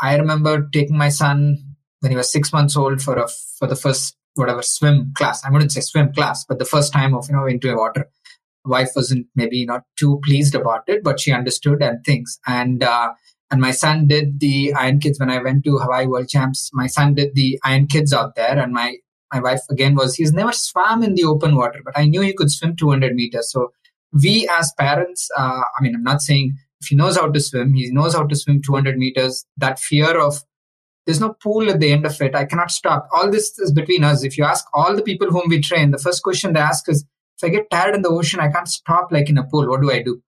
I 0.00 0.16
remember 0.16 0.68
taking 0.72 0.96
my 0.96 1.08
son 1.08 1.58
when 2.00 2.10
he 2.12 2.16
was 2.16 2.30
six 2.30 2.52
months 2.52 2.76
old 2.76 3.02
for 3.02 3.16
a 3.16 3.28
for 3.58 3.66
the 3.66 3.76
first 3.76 4.16
whatever 4.34 4.62
swim 4.62 5.12
class. 5.16 5.44
I 5.44 5.50
wouldn't 5.50 5.72
say 5.72 5.80
swim 5.80 6.12
class 6.12 6.44
but 6.44 6.58
the 6.58 6.64
first 6.64 6.92
time 6.92 7.14
of 7.14 7.28
you 7.28 7.34
know 7.34 7.46
into 7.46 7.72
a 7.72 7.76
water. 7.76 8.08
Wife 8.64 8.90
wasn't 8.96 9.28
maybe 9.36 9.64
not 9.64 9.84
too 9.96 10.20
pleased 10.24 10.54
about 10.54 10.82
it 10.88 11.04
but 11.04 11.20
she 11.20 11.32
understood 11.32 11.82
and 11.82 12.04
things 12.04 12.38
and 12.46 12.82
uh, 12.82 13.12
and 13.50 13.60
my 13.60 13.70
son 13.70 14.08
did 14.08 14.40
the 14.40 14.74
iron 14.74 14.98
kids. 14.98 15.20
When 15.20 15.30
i 15.30 15.42
went 15.42 15.64
to 15.64 15.78
hawaii 15.78 16.06
world 16.06 16.28
champs 16.28 16.70
my 16.72 16.88
son 16.88 17.14
did 17.14 17.34
the 17.34 17.58
iron 17.64 17.86
kids 17.86 18.12
out 18.12 18.34
there 18.34 18.58
and 18.58 18.72
my 18.72 18.96
my 19.32 19.40
wife 19.40 19.60
again 19.70 19.94
was 19.94 20.14
he's 20.14 20.32
never 20.32 20.52
swam 20.52 21.02
in 21.02 21.14
the 21.14 21.24
open 21.24 21.56
water, 21.56 21.80
but 21.84 21.96
I 21.96 22.06
knew 22.06 22.20
he 22.20 22.34
could 22.34 22.50
swim 22.50 22.76
200 22.76 23.14
meters. 23.14 23.50
So 23.50 23.72
we 24.12 24.48
as 24.58 24.72
parents, 24.78 25.28
uh, 25.36 25.62
I 25.78 25.82
mean, 25.82 25.94
I'm 25.94 26.02
not 26.02 26.22
saying 26.22 26.54
if 26.80 26.88
he 26.88 26.96
knows 26.96 27.16
how 27.16 27.30
to 27.30 27.40
swim, 27.40 27.74
he 27.74 27.90
knows 27.90 28.14
how 28.14 28.26
to 28.26 28.36
swim 28.36 28.62
200 28.62 28.96
meters. 28.98 29.44
That 29.56 29.78
fear 29.78 30.20
of 30.20 30.42
there's 31.06 31.20
no 31.20 31.34
pool 31.34 31.70
at 31.70 31.80
the 31.80 31.92
end 31.92 32.04
of 32.04 32.20
it. 32.20 32.34
I 32.34 32.44
cannot 32.44 32.70
stop. 32.70 33.08
All 33.12 33.30
this 33.30 33.58
is 33.58 33.72
between 33.72 34.02
us. 34.02 34.24
If 34.24 34.36
you 34.36 34.44
ask 34.44 34.64
all 34.74 34.94
the 34.94 35.02
people 35.02 35.28
whom 35.28 35.48
we 35.48 35.60
train, 35.60 35.92
the 35.92 35.98
first 35.98 36.22
question 36.22 36.52
they 36.52 36.60
ask 36.60 36.88
is, 36.88 37.04
if 37.40 37.44
I 37.44 37.48
get 37.50 37.70
tired 37.70 37.94
in 37.94 38.02
the 38.02 38.08
ocean, 38.08 38.40
I 38.40 38.50
can't 38.50 38.68
stop 38.68 39.12
like 39.12 39.28
in 39.28 39.38
a 39.38 39.44
pool. 39.44 39.68
What 39.68 39.82
do 39.82 39.90
I 39.90 40.02
do? 40.02 40.20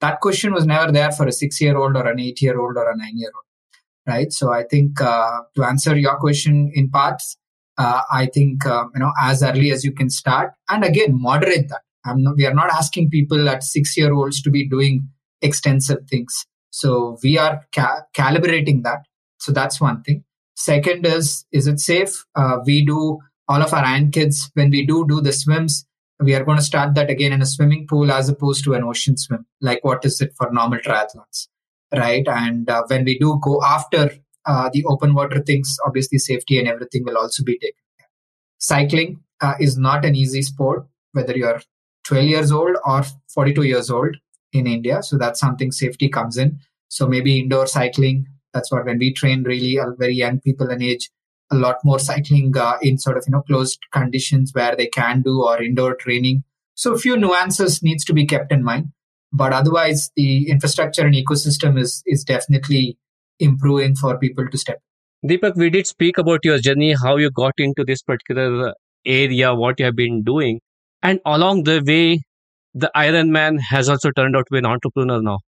That 0.00 0.20
question 0.20 0.52
was 0.52 0.66
never 0.66 0.92
there 0.92 1.10
for 1.10 1.26
a 1.26 1.32
six 1.32 1.60
year 1.60 1.76
old 1.76 1.96
or 1.96 2.06
an 2.06 2.20
eight 2.20 2.40
year 2.40 2.58
old 2.58 2.76
or 2.76 2.90
a 2.90 2.96
nine 2.96 3.16
year 3.18 3.30
old. 3.34 3.44
Right. 4.06 4.32
So 4.32 4.52
I 4.52 4.64
think 4.64 5.00
uh, 5.00 5.40
to 5.56 5.64
answer 5.64 5.96
your 5.96 6.16
question 6.18 6.70
in 6.74 6.90
parts, 6.90 7.36
uh, 7.80 8.02
I 8.12 8.26
think 8.26 8.66
uh, 8.66 8.84
you 8.94 9.00
know 9.00 9.12
as 9.22 9.42
early 9.42 9.70
as 9.70 9.84
you 9.84 9.92
can 9.92 10.10
start, 10.10 10.52
and 10.68 10.84
again 10.84 11.20
moderate 11.28 11.68
that. 11.68 11.82
Not, 12.06 12.36
we 12.36 12.46
are 12.46 12.54
not 12.54 12.70
asking 12.70 13.10
people 13.10 13.48
at 13.48 13.62
six 13.62 13.96
year 13.96 14.12
olds 14.12 14.40
to 14.42 14.50
be 14.50 14.68
doing 14.68 15.08
extensive 15.42 16.06
things. 16.08 16.46
So 16.70 17.18
we 17.22 17.38
are 17.38 17.60
ca- 17.74 18.02
calibrating 18.16 18.82
that. 18.84 19.00
So 19.38 19.52
that's 19.52 19.80
one 19.80 20.02
thing. 20.02 20.24
Second 20.56 21.06
is 21.06 21.44
is 21.52 21.66
it 21.66 21.80
safe? 21.80 22.24
Uh, 22.34 22.58
we 22.66 22.84
do 22.84 23.18
all 23.48 23.62
of 23.62 23.72
our 23.72 23.84
iron 23.84 24.10
kids 24.10 24.50
when 24.54 24.70
we 24.70 24.84
do 24.86 25.06
do 25.08 25.20
the 25.20 25.32
swims. 25.32 25.84
We 26.22 26.34
are 26.34 26.44
going 26.44 26.58
to 26.58 26.64
start 26.64 26.94
that 26.96 27.10
again 27.10 27.32
in 27.32 27.40
a 27.40 27.46
swimming 27.46 27.86
pool 27.86 28.12
as 28.12 28.28
opposed 28.28 28.64
to 28.64 28.74
an 28.74 28.84
ocean 28.84 29.16
swim. 29.16 29.46
Like 29.62 29.82
what 29.82 30.04
is 30.04 30.20
it 30.20 30.32
for 30.36 30.50
normal 30.52 30.80
triathlons, 30.80 31.48
right? 31.94 32.26
And 32.28 32.68
uh, 32.68 32.82
when 32.88 33.04
we 33.04 33.18
do 33.18 33.38
go 33.42 33.62
after 33.76 34.10
uh, 34.50 34.68
the 34.72 34.84
open 34.86 35.14
water 35.14 35.40
things, 35.40 35.76
obviously 35.86 36.18
safety 36.18 36.58
and 36.58 36.66
everything 36.66 37.04
will 37.04 37.16
also 37.16 37.44
be 37.44 37.56
taken. 37.58 37.84
Cycling 38.58 39.20
uh, 39.40 39.54
is 39.60 39.78
not 39.78 40.04
an 40.04 40.16
easy 40.16 40.42
sport, 40.42 40.86
whether 41.12 41.36
you're 41.36 41.60
12 42.04 42.24
years 42.24 42.52
old 42.52 42.76
or 42.84 43.04
42 43.32 43.62
years 43.62 43.90
old 43.90 44.16
in 44.52 44.66
India. 44.66 45.02
So 45.02 45.16
that's 45.16 45.38
something 45.38 45.70
safety 45.70 46.08
comes 46.08 46.36
in. 46.36 46.58
So 46.88 47.06
maybe 47.06 47.38
indoor 47.38 47.68
cycling. 47.68 48.26
That's 48.52 48.72
what 48.72 48.86
when 48.86 48.98
we 48.98 49.14
train 49.14 49.44
really 49.44 49.78
very 49.96 50.14
young 50.14 50.40
people 50.40 50.68
in 50.70 50.82
age, 50.82 51.08
a 51.52 51.56
lot 51.56 51.76
more 51.84 52.00
cycling 52.00 52.52
uh, 52.56 52.78
in 52.82 52.98
sort 52.98 53.16
of 53.16 53.24
you 53.28 53.32
know 53.32 53.42
closed 53.42 53.78
conditions 53.92 54.50
where 54.52 54.74
they 54.74 54.88
can 54.88 55.22
do 55.22 55.44
or 55.44 55.62
indoor 55.62 55.94
training. 55.94 56.42
So 56.74 56.94
a 56.94 56.98
few 56.98 57.16
nuances 57.16 57.82
needs 57.84 58.04
to 58.06 58.12
be 58.12 58.26
kept 58.26 58.50
in 58.50 58.64
mind. 58.64 58.90
But 59.32 59.52
otherwise, 59.52 60.10
the 60.16 60.50
infrastructure 60.50 61.06
and 61.06 61.14
ecosystem 61.14 61.78
is 61.78 62.02
is 62.06 62.24
definitely 62.24 62.98
improving 63.40 63.96
for 63.96 64.18
people 64.18 64.48
to 64.48 64.58
step. 64.58 64.78
Deepak, 65.26 65.56
we 65.56 65.70
did 65.70 65.86
speak 65.86 66.18
about 66.18 66.40
your 66.44 66.58
journey, 66.58 66.94
how 66.94 67.16
you 67.16 67.30
got 67.30 67.52
into 67.58 67.84
this 67.84 68.02
particular 68.02 68.74
area, 69.06 69.54
what 69.54 69.78
you 69.78 69.86
have 69.86 69.96
been 69.96 70.22
doing. 70.22 70.60
And 71.02 71.20
along 71.26 71.64
the 71.64 71.82
way, 71.86 72.20
the 72.74 72.90
Iron 72.94 73.32
Man 73.32 73.58
has 73.58 73.88
also 73.88 74.10
turned 74.12 74.36
out 74.36 74.46
to 74.46 74.52
be 74.52 74.58
an 74.58 74.66
entrepreneur 74.66 75.20
now. 75.20 75.40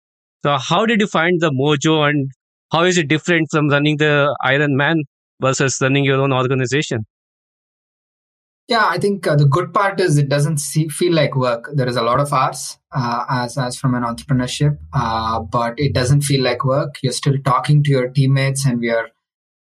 So, 0.43 0.57
how 0.57 0.85
did 0.85 1.01
you 1.01 1.07
find 1.07 1.39
the 1.39 1.51
mojo 1.51 2.09
and 2.09 2.31
how 2.71 2.83
is 2.83 2.97
it 2.97 3.07
different 3.07 3.49
from 3.51 3.69
running 3.69 3.97
the 3.97 4.35
Iron 4.43 4.75
Man 4.75 5.03
versus 5.41 5.79
running 5.81 6.05
your 6.05 6.21
own 6.21 6.33
organization? 6.33 7.05
Yeah, 8.67 8.85
I 8.87 8.99
think 8.99 9.27
uh, 9.27 9.35
the 9.35 9.45
good 9.45 9.73
part 9.73 9.99
is 9.99 10.17
it 10.17 10.29
doesn't 10.29 10.59
see, 10.59 10.87
feel 10.87 11.13
like 11.13 11.35
work. 11.35 11.69
There 11.73 11.87
is 11.89 11.97
a 11.97 12.01
lot 12.01 12.21
of 12.21 12.31
hours 12.31 12.77
uh, 12.95 13.25
as 13.29 13.57
as 13.57 13.75
from 13.77 13.95
an 13.95 14.03
entrepreneurship, 14.03 14.77
uh, 14.93 15.41
but 15.41 15.73
it 15.77 15.93
doesn't 15.93 16.21
feel 16.21 16.41
like 16.41 16.63
work. 16.63 16.95
You're 17.03 17.11
still 17.11 17.37
talking 17.43 17.83
to 17.83 17.89
your 17.91 18.09
teammates, 18.09 18.65
and 18.65 18.79
we 18.79 18.89
are 18.89 19.09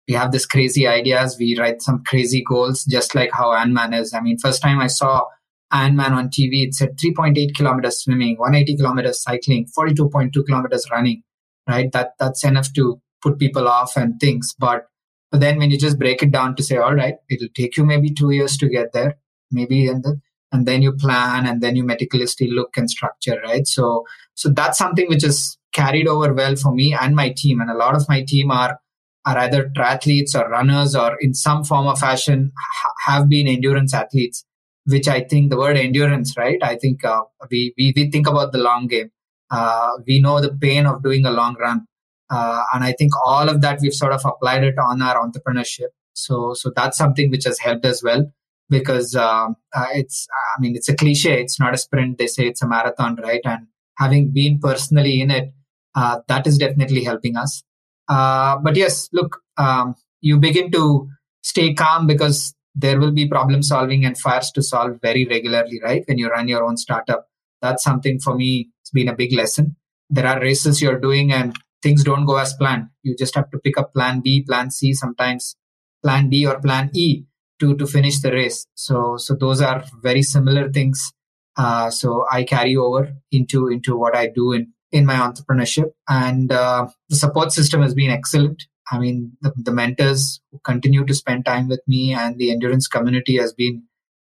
we 0.06 0.14
have 0.14 0.30
this 0.32 0.46
crazy 0.46 0.86
ideas. 0.86 1.36
We 1.40 1.58
write 1.58 1.82
some 1.82 2.04
crazy 2.04 2.44
goals, 2.48 2.84
just 2.84 3.14
like 3.14 3.30
how 3.32 3.50
Ironman 3.50 3.98
is. 3.98 4.14
I 4.14 4.20
mean, 4.20 4.38
first 4.38 4.62
time 4.62 4.78
I 4.78 4.86
saw 4.88 5.24
Ironman 5.72 6.12
on 6.12 6.28
TV, 6.28 6.64
it 6.66 6.74
said 6.74 6.96
3.8 6.98 7.54
kilometers 7.56 8.02
swimming, 8.02 8.36
180 8.38 8.76
kilometers 8.76 9.22
cycling, 9.22 9.66
42.2 9.76 10.46
kilometers 10.46 10.86
running. 10.90 11.22
right? 11.68 11.90
That 11.92 12.12
that's 12.18 12.44
enough 12.44 12.72
to 12.74 13.00
put 13.22 13.38
people 13.38 13.68
off 13.68 13.96
and 13.96 14.20
things. 14.20 14.54
But 14.58 14.86
but 15.30 15.40
then 15.40 15.58
when 15.58 15.70
you 15.70 15.78
just 15.78 15.98
break 15.98 16.22
it 16.22 16.32
down 16.32 16.56
to 16.56 16.62
say, 16.62 16.76
all 16.76 16.94
right, 16.94 17.14
it'll 17.28 17.48
take 17.54 17.76
you 17.76 17.84
maybe 17.84 18.12
two 18.12 18.30
years 18.30 18.56
to 18.58 18.68
get 18.68 18.92
there, 18.92 19.16
maybe 19.50 19.86
and 19.86 20.04
then 20.04 20.22
and 20.52 20.66
then 20.66 20.82
you 20.82 20.92
plan 20.92 21.46
and 21.46 21.60
then 21.60 21.76
you 21.76 21.84
meticulously 21.84 22.50
look 22.50 22.76
and 22.76 22.90
structure, 22.90 23.40
right? 23.44 23.66
So 23.66 24.04
so 24.34 24.48
that's 24.50 24.78
something 24.78 25.06
which 25.08 25.24
is 25.24 25.56
carried 25.72 26.08
over 26.08 26.34
well 26.34 26.56
for 26.56 26.74
me 26.74 26.96
and 26.98 27.14
my 27.14 27.32
team. 27.36 27.60
And 27.60 27.70
a 27.70 27.76
lot 27.76 27.94
of 27.94 28.08
my 28.08 28.24
team 28.26 28.50
are 28.50 28.78
are 29.26 29.38
either 29.38 29.70
triathletes 29.76 30.34
or 30.34 30.48
runners 30.48 30.96
or 30.96 31.16
in 31.20 31.34
some 31.34 31.64
form 31.64 31.86
or 31.86 31.96
fashion 31.96 32.52
ha- 32.58 32.92
have 33.06 33.28
been 33.28 33.46
endurance 33.46 33.92
athletes 33.92 34.44
which 34.86 35.08
i 35.08 35.20
think 35.20 35.50
the 35.50 35.58
word 35.58 35.76
endurance 35.76 36.36
right 36.36 36.58
i 36.62 36.74
think 36.76 37.04
uh, 37.04 37.22
we, 37.50 37.74
we 37.76 37.92
we 37.94 38.10
think 38.10 38.26
about 38.26 38.52
the 38.52 38.58
long 38.58 38.86
game 38.86 39.10
uh, 39.50 39.90
we 40.06 40.20
know 40.20 40.40
the 40.40 40.52
pain 40.54 40.86
of 40.86 41.02
doing 41.02 41.26
a 41.26 41.30
long 41.30 41.54
run 41.60 41.86
uh, 42.30 42.62
and 42.72 42.84
i 42.84 42.92
think 42.92 43.12
all 43.24 43.48
of 43.48 43.60
that 43.60 43.78
we've 43.80 43.94
sort 43.94 44.12
of 44.12 44.24
applied 44.24 44.64
it 44.64 44.78
on 44.78 45.02
our 45.02 45.16
entrepreneurship 45.24 45.92
so 46.12 46.54
so 46.54 46.70
that's 46.74 46.98
something 46.98 47.30
which 47.30 47.44
has 47.44 47.58
helped 47.58 47.84
as 47.84 48.02
well 48.02 48.24
because 48.68 49.14
um, 49.16 49.56
uh, 49.74 49.86
it's 49.94 50.26
i 50.56 50.60
mean 50.60 50.76
it's 50.76 50.88
a 50.88 50.96
cliche 50.96 51.40
it's 51.40 51.58
not 51.58 51.74
a 51.74 51.78
sprint 51.78 52.18
they 52.18 52.26
say 52.26 52.46
it's 52.46 52.62
a 52.62 52.68
marathon 52.68 53.16
right 53.22 53.42
and 53.44 53.66
having 53.98 54.32
been 54.32 54.58
personally 54.58 55.20
in 55.20 55.30
it 55.30 55.52
uh, 55.94 56.20
that 56.28 56.46
is 56.46 56.56
definitely 56.56 57.04
helping 57.04 57.36
us 57.36 57.62
uh, 58.10 58.58
but 58.58 58.74
yes, 58.74 59.08
look, 59.12 59.40
um, 59.56 59.94
you 60.20 60.38
begin 60.38 60.70
to 60.72 61.08
stay 61.42 61.72
calm 61.72 62.08
because 62.08 62.52
there 62.74 62.98
will 62.98 63.12
be 63.12 63.28
problem 63.28 63.62
solving 63.62 64.04
and 64.04 64.18
fires 64.18 64.50
to 64.50 64.62
solve 64.62 64.98
very 65.00 65.24
regularly, 65.26 65.80
right? 65.82 66.02
When 66.06 66.18
you 66.18 66.28
run 66.28 66.48
your 66.48 66.64
own 66.64 66.76
startup. 66.76 67.28
That's 67.62 67.84
something 67.84 68.18
for 68.18 68.34
me, 68.34 68.70
it's 68.82 68.90
been 68.90 69.08
a 69.08 69.14
big 69.14 69.32
lesson. 69.32 69.76
There 70.08 70.26
are 70.26 70.40
races 70.40 70.82
you're 70.82 70.98
doing 70.98 71.32
and 71.32 71.54
things 71.82 72.04
don't 72.04 72.26
go 72.26 72.36
as 72.36 72.54
planned. 72.54 72.88
You 73.02 73.16
just 73.16 73.34
have 73.34 73.50
to 73.50 73.58
pick 73.58 73.78
up 73.78 73.92
plan 73.94 74.20
B, 74.20 74.42
plan 74.42 74.70
C, 74.70 74.92
sometimes 74.92 75.56
plan 76.02 76.28
D 76.30 76.46
or 76.46 76.60
plan 76.60 76.90
E 76.94 77.24
to, 77.60 77.76
to 77.76 77.86
finish 77.86 78.20
the 78.20 78.32
race. 78.32 78.66
So, 78.74 79.16
so 79.16 79.34
those 79.34 79.60
are 79.60 79.84
very 80.02 80.22
similar 80.22 80.70
things. 80.70 81.12
Uh, 81.56 81.90
so 81.90 82.26
I 82.30 82.44
carry 82.44 82.76
over 82.76 83.12
into, 83.32 83.68
into 83.68 83.96
what 83.96 84.16
I 84.16 84.28
do 84.28 84.52
in, 84.52 84.72
in 84.92 85.06
my 85.06 85.14
entrepreneurship 85.14 85.92
and 86.08 86.50
uh, 86.50 86.88
the 87.08 87.16
support 87.16 87.52
system 87.52 87.82
has 87.82 87.94
been 87.94 88.10
excellent 88.10 88.64
i 88.90 88.98
mean 88.98 89.32
the, 89.40 89.52
the, 89.56 89.72
mentors 89.72 90.40
who 90.50 90.58
continue 90.64 91.04
to 91.04 91.14
spend 91.14 91.44
time 91.44 91.68
with 91.68 91.80
me 91.86 92.12
and 92.12 92.38
the 92.38 92.50
endurance 92.50 92.88
community 92.88 93.36
has 93.36 93.52
been 93.52 93.82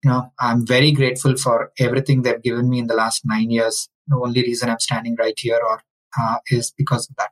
you 0.05 0.11
know 0.11 0.31
i'm 0.41 0.67
very 0.67 0.93
grateful 0.93 1.37
for 1.37 1.73
everything 1.79 2.23
they've 2.23 2.43
given 2.43 2.69
me 2.69 2.79
in 2.79 2.87
the 2.87 2.95
last 2.95 3.23
nine 3.25 3.51
years 3.51 3.89
the 4.09 4.17
only 4.17 4.43
reason 4.43 4.69
i'm 4.69 4.79
standing 4.79 5.17
right 5.19 5.39
here 5.39 5.61
or 5.67 5.81
uh, 6.21 6.37
is 6.51 6.73
because 6.77 7.09
of 7.09 7.17
that 7.17 7.31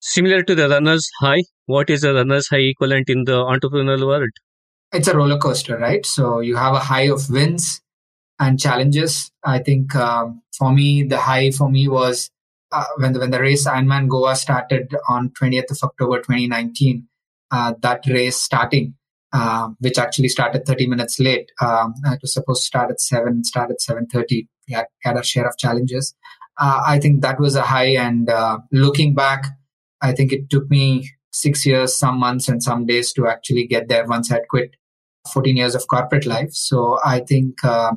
similar 0.00 0.42
to 0.42 0.54
the 0.54 0.68
runner's 0.68 1.08
high 1.20 1.42
what 1.66 1.90
is 1.90 2.04
a 2.04 2.12
runner's 2.12 2.48
high 2.48 2.66
equivalent 2.74 3.08
in 3.08 3.24
the 3.24 3.38
entrepreneurial 3.54 4.06
world 4.06 4.30
it's 4.92 5.08
a 5.08 5.16
roller 5.16 5.38
coaster 5.38 5.78
right 5.78 6.04
so 6.04 6.40
you 6.40 6.56
have 6.56 6.74
a 6.74 6.80
high 6.80 7.08
of 7.08 7.28
wins 7.30 7.80
and 8.40 8.58
challenges 8.58 9.30
i 9.44 9.58
think 9.58 9.94
um, 9.94 10.42
for 10.58 10.72
me 10.72 11.02
the 11.02 11.18
high 11.18 11.50
for 11.50 11.70
me 11.70 11.88
was 11.88 12.30
uh, 12.72 12.84
when 12.96 13.12
the, 13.12 13.20
when 13.20 13.30
the 13.30 13.40
race 13.40 13.66
Ironman 13.66 14.08
Goa 14.08 14.34
started 14.34 14.94
on 15.08 15.30
20th 15.30 15.70
of 15.70 15.78
October 15.82 16.18
2019, 16.18 17.06
uh, 17.50 17.74
that 17.82 18.06
race 18.06 18.36
starting, 18.36 18.94
uh, 19.32 19.68
which 19.80 19.98
actually 19.98 20.28
started 20.28 20.64
30 20.64 20.86
minutes 20.86 21.20
late. 21.20 21.52
Um, 21.60 21.94
it 22.06 22.20
was 22.22 22.32
supposed 22.32 22.62
to 22.62 22.66
start 22.66 22.90
at 22.90 23.00
seven, 23.00 23.44
started 23.44 23.76
7:30. 23.78 24.48
We 24.68 24.74
had, 24.74 24.86
had 25.02 25.16
our 25.16 25.22
share 25.22 25.46
of 25.46 25.58
challenges. 25.58 26.14
Uh, 26.62 26.80
I 26.86 27.00
think 27.00 27.22
that 27.22 27.40
was 27.40 27.56
a 27.56 27.62
high. 27.62 27.96
And 27.96 28.30
uh, 28.30 28.58
looking 28.70 29.14
back, 29.14 29.46
I 30.00 30.12
think 30.12 30.32
it 30.32 30.48
took 30.48 30.70
me 30.70 31.10
six 31.32 31.66
years, 31.66 31.96
some 31.96 32.20
months, 32.20 32.48
and 32.48 32.62
some 32.62 32.86
days 32.86 33.12
to 33.14 33.26
actually 33.26 33.66
get 33.66 33.88
there. 33.88 34.06
Once 34.06 34.30
I'd 34.30 34.46
quit 34.48 34.76
14 35.32 35.56
years 35.56 35.74
of 35.74 35.88
corporate 35.88 36.24
life, 36.24 36.52
so 36.52 37.00
I 37.04 37.20
think 37.20 37.64
uh, 37.64 37.92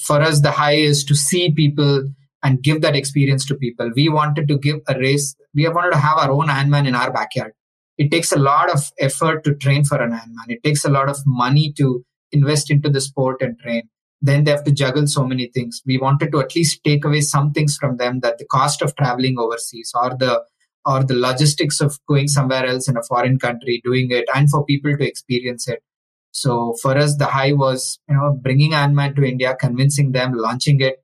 for 0.00 0.20
us 0.20 0.40
the 0.40 0.50
high 0.50 0.74
is 0.74 1.04
to 1.04 1.14
see 1.14 1.52
people 1.52 2.08
and 2.42 2.62
give 2.62 2.82
that 2.82 2.96
experience 2.96 3.46
to 3.46 3.54
people. 3.54 3.90
We 3.94 4.08
wanted 4.08 4.48
to 4.48 4.58
give 4.58 4.80
a 4.88 4.98
race. 4.98 5.36
We 5.54 5.68
wanted 5.68 5.92
to 5.92 5.98
have 5.98 6.18
our 6.18 6.32
own 6.32 6.48
Ironman 6.48 6.88
in 6.88 6.96
our 6.96 7.12
backyard. 7.12 7.52
It 7.98 8.10
takes 8.10 8.32
a 8.32 8.38
lot 8.38 8.72
of 8.72 8.90
effort 8.98 9.44
to 9.44 9.54
train 9.54 9.84
for 9.84 10.00
an 10.02 10.10
Ironman. 10.10 10.48
It 10.48 10.64
takes 10.64 10.84
a 10.84 10.90
lot 10.90 11.08
of 11.08 11.18
money 11.24 11.72
to 11.78 12.04
invest 12.32 12.70
into 12.70 12.90
the 12.90 13.00
sport 13.00 13.42
and 13.42 13.58
train. 13.60 13.88
Then 14.20 14.44
they 14.44 14.50
have 14.50 14.64
to 14.64 14.72
juggle 14.72 15.06
so 15.06 15.24
many 15.24 15.46
things. 15.46 15.80
We 15.86 15.98
wanted 15.98 16.32
to 16.32 16.40
at 16.40 16.54
least 16.54 16.82
take 16.84 17.04
away 17.04 17.20
some 17.20 17.52
things 17.52 17.76
from 17.76 17.96
them 17.98 18.20
that 18.20 18.38
the 18.38 18.46
cost 18.46 18.82
of 18.82 18.96
traveling 18.96 19.38
overseas 19.38 19.92
or 19.94 20.10
the 20.18 20.42
or 20.84 21.04
the 21.04 21.14
logistics 21.14 21.80
of 21.80 21.98
going 22.08 22.28
somewhere 22.28 22.64
else 22.64 22.88
in 22.88 22.96
a 22.96 23.02
foreign 23.02 23.38
country, 23.38 23.80
doing 23.84 24.10
it, 24.10 24.24
and 24.34 24.48
for 24.48 24.64
people 24.64 24.96
to 24.96 25.06
experience 25.06 25.68
it. 25.68 25.82
So 26.30 26.74
for 26.82 26.96
us, 26.96 27.16
the 27.16 27.26
high 27.26 27.52
was 27.52 27.98
you 28.08 28.16
know 28.16 28.32
bringing 28.32 28.72
Ironman 28.72 29.14
to 29.16 29.24
India, 29.24 29.56
convincing 29.58 30.12
them, 30.12 30.32
launching 30.34 30.80
it, 30.80 31.02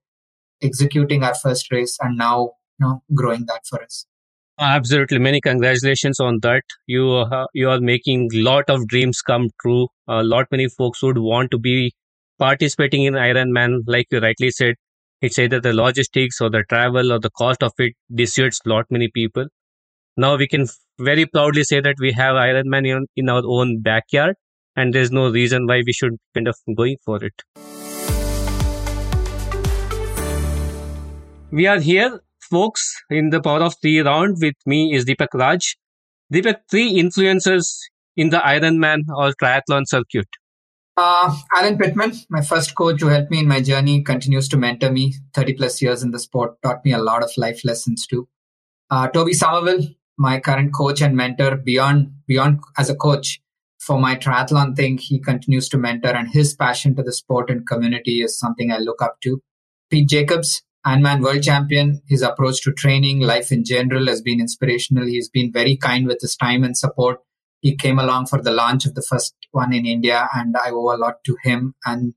executing 0.62 1.22
our 1.22 1.35
first 1.35 1.70
race 1.70 1.96
and 2.00 2.16
now 2.16 2.53
you 2.79 2.87
know 2.87 3.03
growing 3.14 3.44
that 3.46 3.66
for 3.68 3.83
us 3.83 4.07
absolutely 4.59 5.18
many 5.18 5.40
congratulations 5.40 6.20
on 6.20 6.38
that 6.42 6.62
you 6.87 7.11
uh, 7.11 7.46
you 7.53 7.68
are 7.68 7.81
making 7.81 8.29
lot 8.33 8.68
of 8.68 8.87
dreams 8.88 9.20
come 9.20 9.48
true 9.61 9.88
a 10.09 10.22
lot 10.22 10.46
many 10.50 10.68
folks 10.68 11.03
would 11.03 11.18
want 11.18 11.50
to 11.50 11.59
be 11.59 11.92
participating 12.44 13.04
in 13.11 13.20
ironman 13.26 13.76
like 13.96 14.07
you 14.16 14.20
rightly 14.26 14.50
said 14.61 14.74
it's 15.20 15.38
either 15.44 15.61
the 15.66 15.74
logistics 15.83 16.40
or 16.40 16.50
the 16.57 16.62
travel 16.74 17.12
or 17.16 17.18
the 17.26 17.35
cost 17.42 17.62
of 17.68 17.85
it 17.87 17.94
dissuades 18.22 18.61
lot 18.74 18.96
many 18.98 19.11
people 19.18 19.46
now 20.16 20.33
we 20.37 20.48
can 20.54 20.66
very 21.11 21.26
proudly 21.26 21.64
say 21.72 21.80
that 21.80 22.07
we 22.07 22.12
have 22.22 22.42
ironman 22.46 22.90
in, 22.94 23.07
in 23.16 23.28
our 23.37 23.42
own 23.59 23.80
backyard 23.90 24.37
and 24.76 24.92
there's 24.92 25.12
no 25.20 25.30
reason 25.30 25.66
why 25.66 25.83
we 25.87 25.92
should 25.92 26.18
kind 26.35 26.48
of 26.48 26.57
going 26.83 26.96
for 27.04 27.22
it 27.30 27.48
We 31.54 31.68
are 31.68 31.78
here, 31.78 32.20
folks, 32.50 33.00
in 33.09 33.30
the 33.30 33.40
Power 33.40 33.62
of 33.62 33.76
Three 33.80 34.00
round. 34.00 34.38
With 34.40 34.57
me 34.66 34.92
is 34.92 35.04
Deepak 35.04 35.35
Raj. 35.35 35.76
Deepak, 36.33 36.62
three 36.68 36.94
influencers 37.00 37.76
in 38.16 38.30
the 38.30 38.38
Ironman 38.38 39.02
or 39.16 39.33
triathlon 39.40 39.85
circuit. 39.87 40.26
Uh, 40.96 41.37
Alan 41.54 41.76
Pittman, 41.76 42.12
my 42.30 42.40
first 42.40 42.74
coach 42.74 43.00
who 43.00 43.09
helped 43.09 43.30
me 43.30 43.40
in 43.40 43.48
my 43.48 43.61
journey, 43.61 44.02
continues 44.02 44.48
to 44.48 44.57
mentor 44.57 44.92
me. 44.92 45.14
30 45.35 45.54
plus 45.54 45.83
years 45.83 46.02
in 46.02 46.12
the 46.12 46.20
sport, 46.20 46.61
taught 46.62 46.85
me 46.85 46.92
a 46.92 47.02
lot 47.02 47.22
of 47.22 47.30
life 47.37 47.64
lessons 47.64 48.07
too. 48.07 48.28
Uh, 48.90 49.09
Toby 49.09 49.33
Somerville, 49.33 49.88
my 50.16 50.38
current 50.38 50.72
coach 50.72 51.02
and 51.02 51.16
mentor, 51.16 51.57
beyond 51.57 52.12
beyond 52.26 52.61
as 52.78 52.90
a 52.90 52.94
coach 52.94 53.40
for 53.85 54.00
my 54.00 54.16
triathlon 54.16 54.74
thing, 54.74 54.98
he 54.98 55.18
continues 55.18 55.68
to 55.68 55.78
mentor, 55.78 56.14
and 56.14 56.28
his 56.28 56.54
passion 56.54 56.96
to 56.96 57.02
the 57.02 57.12
sport 57.12 57.50
and 57.50 57.66
community 57.66 58.22
is 58.22 58.38
something 58.38 58.72
I 58.72 58.78
look 58.78 59.02
up 59.02 59.20
to. 59.24 59.42
Pete 59.90 60.09
Jacobs, 60.09 60.62
Ironman 60.87 61.22
world 61.22 61.42
champion. 61.42 62.00
His 62.09 62.22
approach 62.22 62.62
to 62.62 62.72
training, 62.72 63.20
life 63.20 63.52
in 63.52 63.64
general 63.64 64.07
has 64.07 64.22
been 64.22 64.40
inspirational. 64.40 65.07
He's 65.07 65.28
been 65.28 65.52
very 65.52 65.76
kind 65.76 66.07
with 66.07 66.20
his 66.20 66.37
time 66.37 66.64
and 66.64 66.76
support. 66.76 67.20
He 67.64 67.74
came 67.74 67.98
along 67.98 68.27
for 68.27 68.42
the 68.42 68.50
launch 68.50 68.85
of 68.85 68.94
the 68.94 69.00
first 69.00 69.35
one 69.53 69.72
in 69.72 69.87
India, 69.87 70.29
and 70.35 70.55
I 70.55 70.68
owe 70.70 70.94
a 70.94 70.98
lot 70.98 71.24
to 71.24 71.37
him 71.42 71.74
and 71.87 72.12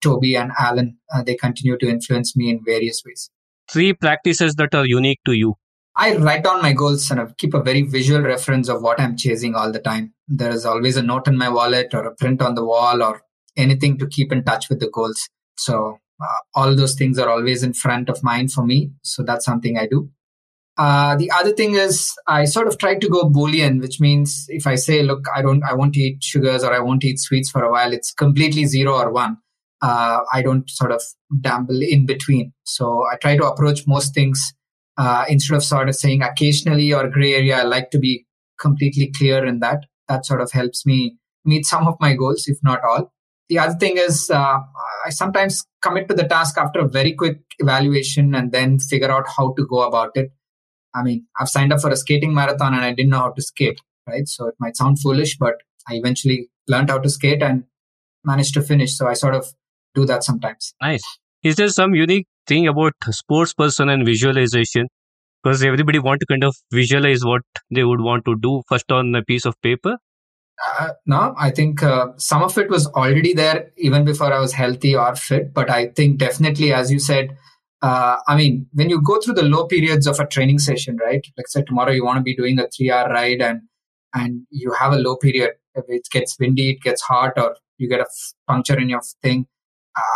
Toby 0.00 0.36
and 0.36 0.52
Alan. 0.56 0.98
Uh, 1.12 1.24
they 1.24 1.34
continue 1.34 1.76
to 1.76 1.88
influence 1.88 2.36
me 2.36 2.50
in 2.50 2.60
various 2.64 3.02
ways. 3.04 3.28
Three 3.68 3.94
practices 3.94 4.54
that 4.54 4.76
are 4.76 4.86
unique 4.86 5.18
to 5.26 5.32
you. 5.32 5.56
I 5.96 6.16
write 6.16 6.44
down 6.44 6.62
my 6.62 6.72
goals 6.72 7.10
and 7.10 7.20
I 7.20 7.26
keep 7.36 7.52
a 7.52 7.62
very 7.62 7.82
visual 7.82 8.22
reference 8.22 8.68
of 8.68 8.80
what 8.80 9.00
I'm 9.00 9.16
chasing 9.16 9.56
all 9.56 9.72
the 9.72 9.80
time. 9.80 10.14
There 10.28 10.52
is 10.52 10.64
always 10.64 10.96
a 10.96 11.02
note 11.02 11.26
in 11.26 11.36
my 11.36 11.48
wallet 11.48 11.92
or 11.94 12.04
a 12.06 12.14
print 12.14 12.40
on 12.40 12.54
the 12.54 12.64
wall 12.64 13.02
or 13.02 13.22
anything 13.56 13.98
to 13.98 14.06
keep 14.06 14.30
in 14.30 14.44
touch 14.44 14.68
with 14.68 14.78
the 14.78 14.88
goals. 14.88 15.28
So 15.58 15.98
uh, 16.22 16.40
all 16.54 16.76
those 16.76 16.94
things 16.94 17.18
are 17.18 17.28
always 17.28 17.64
in 17.64 17.72
front 17.74 18.08
of 18.08 18.22
mind 18.22 18.52
for 18.52 18.64
me. 18.64 18.92
So 19.02 19.24
that's 19.24 19.44
something 19.44 19.76
I 19.76 19.88
do. 19.88 20.10
Uh, 20.78 21.16
the 21.16 21.30
other 21.30 21.52
thing 21.52 21.74
is 21.74 22.12
I 22.26 22.46
sort 22.46 22.66
of 22.66 22.78
try 22.78 22.94
to 22.94 23.08
go 23.08 23.28
Boolean, 23.28 23.80
which 23.80 24.00
means 24.00 24.46
if 24.48 24.66
I 24.66 24.76
say, 24.76 25.02
look, 25.02 25.26
I 25.34 25.42
don't, 25.42 25.62
I 25.62 25.74
won't 25.74 25.96
eat 25.96 26.22
sugars 26.22 26.64
or 26.64 26.72
I 26.72 26.80
won't 26.80 27.04
eat 27.04 27.18
sweets 27.20 27.50
for 27.50 27.62
a 27.62 27.70
while, 27.70 27.92
it's 27.92 28.12
completely 28.12 28.64
zero 28.64 28.94
or 28.94 29.12
one. 29.12 29.36
Uh, 29.82 30.20
I 30.32 30.42
don't 30.42 30.68
sort 30.70 30.92
of 30.92 31.02
dabble 31.40 31.82
in 31.82 32.06
between. 32.06 32.52
So 32.64 33.04
I 33.12 33.16
try 33.16 33.36
to 33.36 33.46
approach 33.46 33.82
most 33.86 34.14
things 34.14 34.54
uh, 34.96 35.24
instead 35.28 35.56
of 35.56 35.64
sort 35.64 35.88
of 35.88 35.96
saying 35.96 36.22
occasionally 36.22 36.92
or 36.92 37.08
gray 37.08 37.34
area. 37.34 37.58
I 37.58 37.62
like 37.64 37.90
to 37.90 37.98
be 37.98 38.26
completely 38.60 39.12
clear 39.16 39.44
in 39.44 39.58
that. 39.60 39.84
That 40.08 40.24
sort 40.24 40.40
of 40.40 40.52
helps 40.52 40.86
me 40.86 41.18
meet 41.44 41.66
some 41.66 41.86
of 41.88 41.96
my 42.00 42.14
goals, 42.14 42.44
if 42.46 42.58
not 42.62 42.80
all. 42.88 43.12
The 43.48 43.58
other 43.58 43.74
thing 43.74 43.98
is, 43.98 44.30
uh, 44.30 44.58
I 45.04 45.10
sometimes 45.10 45.64
commit 45.82 46.08
to 46.08 46.14
the 46.14 46.24
task 46.24 46.56
after 46.56 46.80
a 46.80 46.88
very 46.88 47.12
quick 47.12 47.40
evaluation 47.58 48.34
and 48.34 48.52
then 48.52 48.78
figure 48.78 49.10
out 49.10 49.26
how 49.36 49.52
to 49.58 49.66
go 49.66 49.82
about 49.82 50.12
it. 50.14 50.30
I 50.94 51.02
mean, 51.02 51.26
I've 51.38 51.48
signed 51.48 51.72
up 51.72 51.80
for 51.80 51.90
a 51.90 51.96
skating 51.96 52.34
marathon 52.34 52.74
and 52.74 52.84
I 52.84 52.92
didn't 52.92 53.10
know 53.10 53.18
how 53.18 53.32
to 53.32 53.42
skate, 53.42 53.80
right? 54.06 54.26
So 54.26 54.48
it 54.48 54.54
might 54.60 54.76
sound 54.76 55.00
foolish, 55.00 55.36
but 55.38 55.54
I 55.88 55.94
eventually 55.94 56.48
learned 56.68 56.90
how 56.90 56.98
to 56.98 57.08
skate 57.08 57.42
and 57.42 57.64
managed 58.24 58.54
to 58.54 58.62
finish. 58.62 58.96
So 58.96 59.06
I 59.06 59.14
sort 59.14 59.34
of 59.34 59.46
do 59.94 60.04
that 60.06 60.24
sometimes. 60.24 60.74
Nice. 60.80 61.02
Is 61.42 61.56
there 61.56 61.68
some 61.68 61.94
unique 61.94 62.26
thing 62.46 62.68
about 62.68 62.92
sports 63.10 63.54
person 63.54 63.88
and 63.88 64.06
visualization? 64.06 64.88
because 65.42 65.62
everybody 65.64 65.98
want 65.98 66.20
to 66.20 66.26
kind 66.26 66.44
of 66.44 66.54
visualize 66.72 67.24
what 67.24 67.42
they 67.70 67.84
would 67.84 68.00
want 68.00 68.24
to 68.24 68.36
do 68.36 68.62
first 68.68 68.90
on 68.92 69.14
a 69.14 69.22
piece 69.22 69.44
of 69.44 69.60
paper 69.62 69.96
uh, 70.78 70.90
no, 71.06 71.34
I 71.36 71.50
think 71.50 71.82
uh, 71.82 72.08
some 72.18 72.42
of 72.42 72.56
it 72.56 72.68
was 72.68 72.86
already 72.88 73.32
there 73.32 73.72
even 73.76 74.04
before 74.04 74.32
I 74.32 74.38
was 74.38 74.52
healthy 74.52 74.94
or 74.94 75.16
fit. 75.16 75.52
But 75.52 75.70
I 75.70 75.88
think 75.88 76.18
definitely, 76.18 76.72
as 76.72 76.92
you 76.92 77.00
said, 77.00 77.36
uh, 77.82 78.16
I 78.26 78.36
mean, 78.36 78.66
when 78.72 78.88
you 78.88 79.02
go 79.02 79.20
through 79.20 79.34
the 79.34 79.42
low 79.42 79.66
periods 79.66 80.06
of 80.06 80.20
a 80.20 80.26
training 80.26 80.58
session, 80.58 80.98
right? 80.98 81.24
Like 81.36 81.48
say 81.48 81.62
tomorrow 81.62 81.90
you 81.92 82.04
want 82.04 82.18
to 82.18 82.22
be 82.22 82.36
doing 82.36 82.58
a 82.58 82.68
three-hour 82.68 83.08
ride 83.10 83.42
and 83.42 83.62
and 84.14 84.42
you 84.50 84.72
have 84.78 84.92
a 84.92 84.98
low 84.98 85.16
period. 85.16 85.52
If 85.74 85.84
it 85.88 86.06
gets 86.10 86.38
windy, 86.38 86.70
it 86.70 86.82
gets 86.82 87.00
hot, 87.02 87.32
or 87.36 87.56
you 87.78 87.88
get 87.88 88.00
a 88.00 88.06
puncture 88.46 88.78
in 88.78 88.90
your 88.90 89.00
thing. 89.22 89.46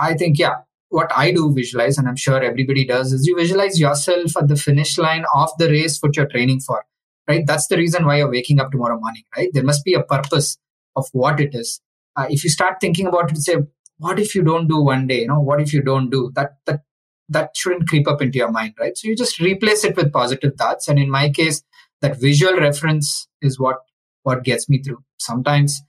I 0.00 0.14
think 0.14 0.38
yeah, 0.38 0.56
what 0.90 1.10
I 1.16 1.32
do 1.32 1.52
visualize, 1.52 1.98
and 1.98 2.08
I'm 2.08 2.16
sure 2.16 2.42
everybody 2.42 2.86
does, 2.86 3.12
is 3.12 3.26
you 3.26 3.36
visualize 3.36 3.80
yourself 3.80 4.36
at 4.36 4.48
the 4.48 4.56
finish 4.56 4.98
line 4.98 5.24
of 5.34 5.50
the 5.58 5.68
race 5.68 5.98
what 6.00 6.16
you're 6.16 6.28
training 6.28 6.60
for 6.60 6.84
right? 7.28 7.46
That's 7.46 7.66
the 7.68 7.76
reason 7.76 8.06
why 8.06 8.18
you're 8.18 8.30
waking 8.30 8.60
up 8.60 8.70
tomorrow 8.70 8.98
morning, 8.98 9.24
right? 9.36 9.48
There 9.52 9.64
must 9.64 9.84
be 9.84 9.94
a 9.94 10.02
purpose 10.02 10.58
of 10.94 11.06
what 11.12 11.40
it 11.40 11.54
is. 11.54 11.80
Uh, 12.16 12.26
if 12.30 12.44
you 12.44 12.50
start 12.50 12.76
thinking 12.80 13.06
about 13.06 13.30
it, 13.30 13.36
say, 13.38 13.56
what 13.98 14.18
if 14.18 14.34
you 14.34 14.42
don't 14.42 14.68
do 14.68 14.80
one 14.80 15.06
day? 15.06 15.22
You 15.22 15.28
know, 15.28 15.40
what 15.40 15.60
if 15.60 15.72
you 15.72 15.82
don't 15.82 16.10
do 16.10 16.30
that? 16.34 16.52
That 16.66 16.80
that 17.28 17.50
shouldn't 17.56 17.88
creep 17.88 18.08
up 18.08 18.22
into 18.22 18.38
your 18.38 18.50
mind, 18.50 18.74
right? 18.78 18.96
So 18.96 19.08
you 19.08 19.16
just 19.16 19.40
replace 19.40 19.84
it 19.84 19.96
with 19.96 20.12
positive 20.12 20.54
thoughts. 20.56 20.88
And 20.88 20.98
in 20.98 21.10
my 21.10 21.30
case, 21.30 21.62
that 22.02 22.20
visual 22.20 22.56
reference 22.56 23.28
is 23.42 23.58
what 23.58 23.78
what 24.22 24.44
gets 24.44 24.68
me 24.68 24.82
through. 24.82 25.02
Sometimes 25.18 25.82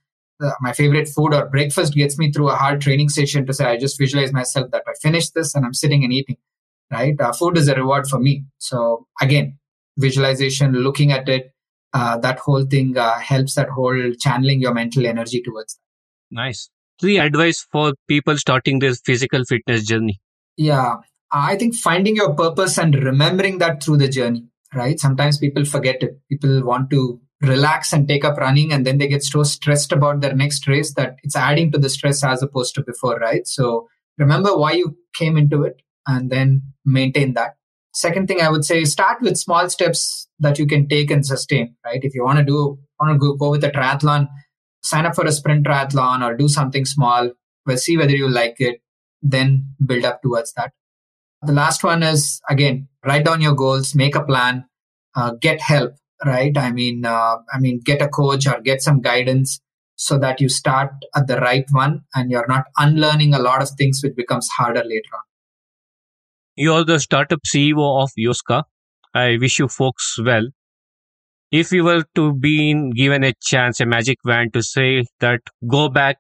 uh, 0.44 0.52
my 0.62 0.72
favorite 0.72 1.08
food 1.08 1.34
or 1.34 1.48
breakfast 1.48 1.94
gets 1.94 2.18
me 2.18 2.32
through 2.32 2.50
a 2.50 2.56
hard 2.56 2.82
training 2.82 3.10
session 3.10 3.46
to 3.48 3.54
say 3.54 3.66
I 3.66 3.78
just 3.78 3.98
visualize 3.98 4.32
myself 4.32 4.70
that 4.72 4.84
I 4.88 4.94
finished 5.02 5.34
this 5.34 5.56
and 5.56 5.66
I'm 5.66 5.74
sitting 5.74 6.04
and 6.04 6.14
eating. 6.14 6.38
Right, 6.90 7.20
uh, 7.20 7.34
food 7.34 7.58
is 7.58 7.68
a 7.68 7.76
reward 7.76 8.08
for 8.08 8.18
me. 8.18 8.46
So 8.60 9.08
again, 9.20 9.58
visualization, 9.98 10.72
looking 10.72 11.12
at 11.12 11.28
it, 11.28 11.52
uh, 11.94 12.18
that 12.20 12.40
whole 12.40 12.66
thing 12.66 12.98
uh, 12.98 13.20
helps 13.20 13.56
that 13.56 13.68
whole 13.70 14.14
channeling 14.20 14.62
your 14.62 14.74
mental 14.74 15.06
energy 15.06 15.42
towards 15.42 15.76
that. 15.76 15.82
Nice. 16.36 16.70
Three 17.02 17.20
advice 17.20 17.66
for 17.72 17.94
people 18.08 18.38
starting 18.38 18.80
their 18.80 18.94
physical 18.94 19.44
fitness 19.44 19.86
journey. 19.86 20.22
Yeah, 20.56 20.96
Uh, 21.34 21.46
I 21.50 21.56
think 21.58 21.76
finding 21.76 22.16
your 22.16 22.34
purpose 22.34 22.78
and 22.78 22.96
remembering 22.96 23.58
that 23.58 23.84
through 23.84 23.98
the 23.98 24.08
journey, 24.08 24.46
right? 24.74 25.00
Sometimes 25.00 25.38
people 25.38 25.66
forget 25.66 26.02
it. 26.02 26.20
People 26.30 26.64
want 26.64 26.90
to 26.92 27.20
relax 27.42 27.94
and 27.94 28.08
take 28.08 28.26
up 28.26 28.38
running 28.38 28.72
and 28.72 28.86
then 28.86 28.98
they 28.98 29.08
get 29.08 29.24
so 29.24 29.44
stressed 29.44 29.92
about 29.92 30.22
their 30.22 30.34
next 30.34 30.68
race 30.68 30.94
that 30.96 31.18
it's 31.24 31.36
adding 31.36 31.72
to 31.72 31.78
the 31.78 31.90
stress 31.90 32.24
as 32.24 32.42
opposed 32.42 32.74
to 32.76 32.84
before, 32.84 33.18
right? 33.18 33.46
So 33.46 33.88
remember 34.18 34.58
why 34.58 34.72
you 34.74 34.98
came 35.14 35.38
into 35.38 35.64
it 35.64 35.82
and 36.08 36.32
then 36.32 36.64
maintain 36.86 37.34
that. 37.34 37.58
Second 37.94 38.28
thing 38.28 38.42
I 38.42 38.50
would 38.50 38.66
say 38.66 38.84
start 38.86 39.22
with 39.22 39.38
small 39.38 39.70
steps 39.70 40.28
that 40.40 40.58
you 40.58 40.66
can 40.66 40.88
take 40.88 41.12
and 41.12 41.26
sustain, 41.26 41.76
right? 41.86 42.00
If 42.02 42.16
you 42.16 42.24
want 42.24 42.40
to 42.40 42.46
do, 42.46 42.80
want 43.00 43.14
to 43.14 43.20
go, 43.20 43.36
go 43.36 43.52
with 43.52 43.64
a 43.64 43.72
triathlon, 43.72 44.28
sign 44.82 45.06
up 45.06 45.16
for 45.16 45.26
a 45.26 45.32
sprint 45.32 45.66
triathlon 45.66 46.24
or 46.24 46.36
do 46.36 46.48
something 46.48 46.86
small, 46.86 47.32
we'll 47.66 47.78
see 47.78 47.98
whether 47.98 48.16
you 48.16 48.30
like 48.30 48.56
it, 48.60 48.82
then 49.22 49.74
build 49.86 50.06
up 50.06 50.22
towards 50.22 50.54
that. 50.54 50.72
The 51.42 51.54
last 51.54 51.84
one 51.84 52.04
is 52.04 52.42
again, 52.50 52.88
write 53.06 53.26
down 53.26 53.42
your 53.42 53.54
goals, 53.54 53.94
make 53.94 54.16
a 54.16 54.24
plan, 54.24 54.66
uh, 55.16 55.34
get 55.40 55.62
help, 55.62 55.94
right? 56.26 56.58
I 56.58 56.72
mean, 56.72 57.06
uh, 57.06 57.38
I 57.54 57.60
mean, 57.60 57.82
get 57.84 58.02
a 58.02 58.08
coach 58.08 58.48
or 58.48 58.60
get 58.62 58.82
some 58.82 59.02
guidance 59.02 59.60
so 59.96 60.18
that 60.20 60.40
you 60.40 60.48
start 60.48 60.92
at 61.16 61.28
the 61.28 61.38
right 61.38 61.66
one 61.72 62.02
and 62.14 62.30
you're 62.30 62.48
not 62.48 62.66
unlearning 62.78 63.34
a 63.34 63.40
lot 63.40 63.62
of 63.62 63.70
things 63.72 64.02
which 64.04 64.16
becomes 64.16 64.48
harder 64.58 64.84
later 64.84 65.10
on. 65.14 65.22
You're 66.56 66.86
the 66.86 67.00
startup 67.00 67.40
CEO 67.44 68.04
of 68.04 68.12
Yoska. 68.18 68.64
I 69.14 69.38
wish 69.40 69.60
you 69.60 69.68
folks 69.68 70.18
well. 70.24 70.48
If 71.52 71.72
you 71.72 71.84
were 71.84 72.04
to 72.16 72.34
be 72.34 72.92
given 72.92 73.24
a 73.24 73.34
chance, 73.42 73.80
a 73.80 73.86
magic 73.86 74.18
wand 74.26 74.54
to 74.54 74.62
say 74.62 75.06
that 75.20 75.42
go 75.68 75.90
back 75.90 76.18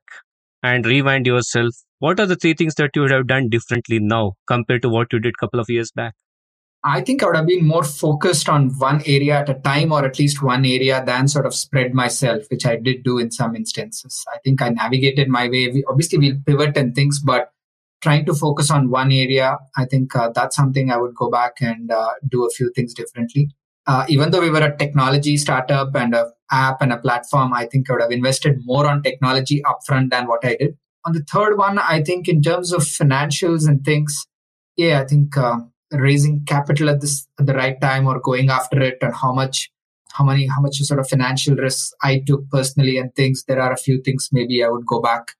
and 0.63 0.85
rewind 0.85 1.25
yourself, 1.25 1.75
what 1.99 2.19
are 2.19 2.25
the 2.25 2.35
three 2.35 2.53
things 2.53 2.75
that 2.75 2.91
you 2.95 3.01
would 3.01 3.11
have 3.11 3.27
done 3.27 3.49
differently 3.49 3.99
now 3.99 4.33
compared 4.47 4.81
to 4.83 4.89
what 4.89 5.11
you 5.11 5.19
did 5.19 5.33
a 5.35 5.39
couple 5.39 5.59
of 5.59 5.69
years 5.69 5.91
back? 5.91 6.13
I 6.83 7.01
think 7.01 7.21
I 7.21 7.25
would 7.25 7.35
have 7.35 7.47
been 7.47 7.65
more 7.65 7.83
focused 7.83 8.47
on 8.47 8.69
one 8.77 9.01
area 9.05 9.39
at 9.39 9.49
a 9.49 9.55
time 9.55 9.91
or 9.91 10.05
at 10.05 10.19
least 10.19 10.43
one 10.43 10.63
area 10.63 11.03
than 11.05 11.27
sort 11.27 11.45
of 11.45 11.55
spread 11.55 11.93
myself, 11.93 12.43
which 12.49 12.65
I 12.65 12.75
did 12.75 13.03
do 13.03 13.17
in 13.17 13.31
some 13.31 13.55
instances. 13.55 14.23
I 14.33 14.37
think 14.43 14.61
I 14.61 14.69
navigated 14.69 15.27
my 15.27 15.49
way. 15.49 15.83
Obviously, 15.87 16.19
we'll 16.19 16.37
pivot 16.45 16.77
and 16.77 16.93
things, 16.93 17.19
but 17.19 17.51
trying 18.01 18.25
to 18.25 18.33
focus 18.33 18.69
on 18.69 18.91
one 18.91 19.11
area, 19.11 19.57
I 19.75 19.85
think 19.85 20.15
uh, 20.15 20.29
that's 20.29 20.55
something 20.55 20.91
I 20.91 20.97
would 20.97 21.15
go 21.15 21.31
back 21.31 21.53
and 21.61 21.91
uh, 21.91 22.11
do 22.29 22.45
a 22.45 22.49
few 22.51 22.71
things 22.73 22.93
differently. 22.93 23.49
Uh, 23.87 24.05
even 24.07 24.31
though 24.31 24.41
we 24.41 24.49
were 24.49 24.63
a 24.63 24.77
technology 24.77 25.35
startup 25.37 25.95
and 25.95 26.13
an 26.13 26.31
app 26.51 26.81
and 26.81 26.93
a 26.93 26.97
platform, 26.97 27.53
I 27.53 27.65
think 27.65 27.89
I 27.89 27.93
would 27.93 28.01
have 28.03 28.11
invested 28.11 28.59
more 28.63 28.87
on 28.87 29.01
technology 29.01 29.63
upfront 29.63 30.11
than 30.11 30.27
what 30.27 30.45
I 30.45 30.55
did. 30.55 30.77
On 31.07 31.13
the 31.13 31.23
third 31.23 31.57
one, 31.57 31.79
I 31.79 32.03
think 32.03 32.27
in 32.27 32.41
terms 32.41 32.73
of 32.73 32.81
financials 32.81 33.67
and 33.67 33.83
things, 33.83 34.27
yeah, 34.75 35.01
I 35.01 35.05
think 35.05 35.37
uh, 35.37 35.57
raising 35.91 36.43
capital 36.45 36.89
at 36.89 37.01
this 37.01 37.25
at 37.39 37.45
the 37.45 37.53
right 37.53 37.79
time 37.81 38.07
or 38.07 38.19
going 38.19 38.49
after 38.49 38.81
it 38.81 38.97
and 39.01 39.15
how 39.15 39.33
much 39.33 39.71
how 40.11 40.25
many 40.25 40.47
how 40.47 40.61
much 40.61 40.77
sort 40.77 40.99
of 40.99 41.07
financial 41.07 41.55
risks 41.55 41.93
I 42.03 42.21
took 42.27 42.49
personally 42.49 42.97
and 42.97 43.13
things. 43.15 43.45
There 43.47 43.61
are 43.61 43.71
a 43.71 43.77
few 43.77 44.01
things 44.01 44.29
maybe 44.31 44.63
I 44.63 44.69
would 44.69 44.85
go 44.85 45.01
back 45.01 45.31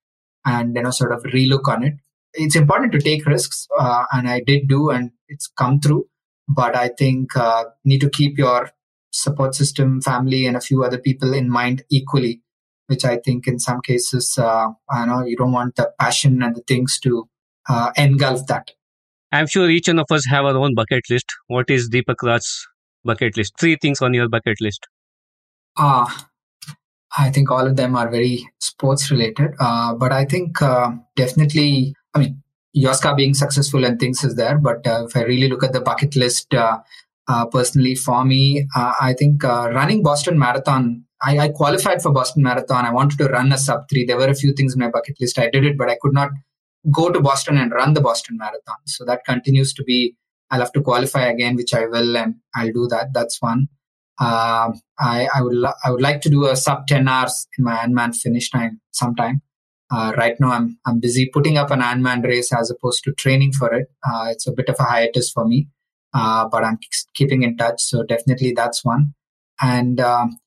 and 0.45 0.75
you 0.75 0.81
know 0.81 0.91
sort 0.91 1.11
of 1.11 1.23
relook 1.23 1.67
on 1.67 1.83
it 1.83 1.95
it's 2.37 2.55
important 2.55 2.91
to 2.93 2.99
take 2.99 3.25
risks, 3.25 3.67
uh, 3.77 4.05
and 4.11 4.29
I 4.29 4.41
did 4.41 4.67
do, 4.67 4.89
and 4.89 5.11
it's 5.27 5.47
come 5.47 5.79
through. 5.79 6.07
But 6.47 6.75
I 6.75 6.89
think 6.89 7.35
uh, 7.35 7.65
need 7.83 8.01
to 8.01 8.09
keep 8.09 8.37
your 8.37 8.71
support 9.11 9.55
system, 9.55 10.01
family, 10.01 10.45
and 10.45 10.55
a 10.55 10.61
few 10.61 10.83
other 10.83 10.97
people 10.97 11.33
in 11.33 11.49
mind 11.49 11.83
equally. 11.89 12.41
Which 12.87 13.05
I 13.05 13.17
think 13.17 13.47
in 13.47 13.59
some 13.59 13.81
cases, 13.81 14.37
uh, 14.37 14.69
I 14.89 15.05
know 15.05 15.25
you 15.25 15.35
don't 15.35 15.51
want 15.51 15.75
the 15.75 15.91
passion 15.99 16.41
and 16.41 16.55
the 16.55 16.61
things 16.61 16.99
to 17.03 17.27
uh, 17.69 17.91
engulf 17.97 18.47
that. 18.47 18.71
I'm 19.31 19.47
sure 19.47 19.69
each 19.69 19.87
one 19.87 19.99
of 19.99 20.09
us 20.09 20.25
have 20.27 20.45
our 20.45 20.55
own 20.55 20.73
bucket 20.73 21.03
list. 21.09 21.25
What 21.47 21.69
is 21.69 21.89
Deepak 21.89 22.23
Raj's 22.23 22.65
bucket 23.03 23.35
list? 23.35 23.53
Three 23.59 23.77
things 23.81 24.01
on 24.01 24.13
your 24.13 24.29
bucket 24.29 24.61
list. 24.61 24.87
Ah, 25.77 26.29
I 27.17 27.29
think 27.29 27.51
all 27.51 27.67
of 27.67 27.75
them 27.75 27.95
are 27.97 28.09
very 28.09 28.49
sports 28.59 29.11
related. 29.11 29.51
Uh, 29.59 29.93
but 29.95 30.13
I 30.13 30.23
think 30.23 30.61
uh, 30.61 30.91
definitely 31.17 31.93
I 32.17 32.19
mean, 32.19 32.43
Yoska 32.75 33.15
being 33.15 33.33
successful 33.33 33.85
and 33.85 33.99
things 33.99 34.23
is 34.23 34.35
there, 34.35 34.57
but 34.57 34.85
uh, 34.87 35.05
if 35.05 35.15
I 35.15 35.23
really 35.23 35.47
look 35.49 35.63
at 35.63 35.73
the 35.73 35.81
bucket 35.81 36.15
list, 36.15 36.53
uh, 36.53 36.79
uh, 37.27 37.45
personally 37.45 37.95
for 37.95 38.25
me, 38.25 38.67
uh, 38.75 38.93
I 38.99 39.13
think 39.13 39.43
uh, 39.43 39.69
running 39.71 40.01
Boston 40.01 40.39
Marathon. 40.39 41.03
I, 41.21 41.37
I, 41.39 41.49
qualified 41.49 42.01
for 42.01 42.11
Boston 42.11 42.43
Marathon. 42.43 42.85
I 42.85 42.91
wanted 42.91 43.17
to 43.17 43.25
run 43.25 43.51
a 43.51 43.57
sub 43.57 43.89
three. 43.89 44.05
There 44.05 44.17
were 44.17 44.27
a 44.27 44.35
few 44.35 44.53
things 44.53 44.73
in 44.73 44.79
my 44.79 44.89
bucket 44.89 45.15
list. 45.19 45.39
I 45.39 45.49
did 45.49 45.65
it, 45.65 45.77
but 45.77 45.89
I 45.89 45.97
could 45.99 46.13
not 46.13 46.29
go 46.91 47.11
to 47.11 47.19
Boston 47.19 47.57
and 47.57 47.71
run 47.71 47.93
the 47.93 48.01
Boston 48.01 48.37
Marathon. 48.37 48.77
So 48.85 49.03
that 49.05 49.25
continues 49.25 49.73
to 49.73 49.83
be. 49.83 50.15
I'll 50.49 50.59
have 50.59 50.71
to 50.73 50.81
qualify 50.81 51.25
again, 51.25 51.55
which 51.55 51.73
I 51.73 51.87
will, 51.87 52.15
and 52.15 52.35
I'll 52.55 52.71
do 52.71 52.87
that. 52.89 53.07
That's 53.13 53.41
one. 53.41 53.67
Uh, 54.19 54.71
I, 54.99 55.27
I 55.33 55.41
would 55.41 55.63
I 55.85 55.91
would 55.91 56.01
like 56.01 56.21
to 56.21 56.29
do 56.29 56.47
a 56.47 56.55
sub 56.55 56.87
ten 56.87 57.07
hours 57.07 57.47
in 57.57 57.65
my 57.65 57.75
Ironman 57.75 58.15
finish 58.15 58.49
time 58.49 58.79
sometime. 58.91 59.41
Uh, 59.91 60.13
right 60.17 60.35
now, 60.39 60.51
I'm 60.51 60.77
I'm 60.85 60.99
busy 60.99 61.29
putting 61.33 61.57
up 61.57 61.71
an 61.71 61.81
Ironman 61.81 62.23
race 62.23 62.53
as 62.53 62.71
opposed 62.71 63.03
to 63.03 63.13
training 63.13 63.53
for 63.53 63.73
it. 63.73 63.87
Uh, 64.07 64.27
it's 64.29 64.47
a 64.47 64.51
bit 64.51 64.69
of 64.69 64.75
a 64.79 64.83
hiatus 64.83 65.31
for 65.31 65.45
me, 65.45 65.67
uh, 66.13 66.47
but 66.47 66.63
I'm 66.63 66.79
keeping 67.13 67.43
in 67.43 67.57
touch. 67.57 67.81
So 67.81 68.03
definitely 68.03 68.53
that's 68.53 68.85
one. 68.85 69.13
And 69.61 69.99
um, 69.99 70.37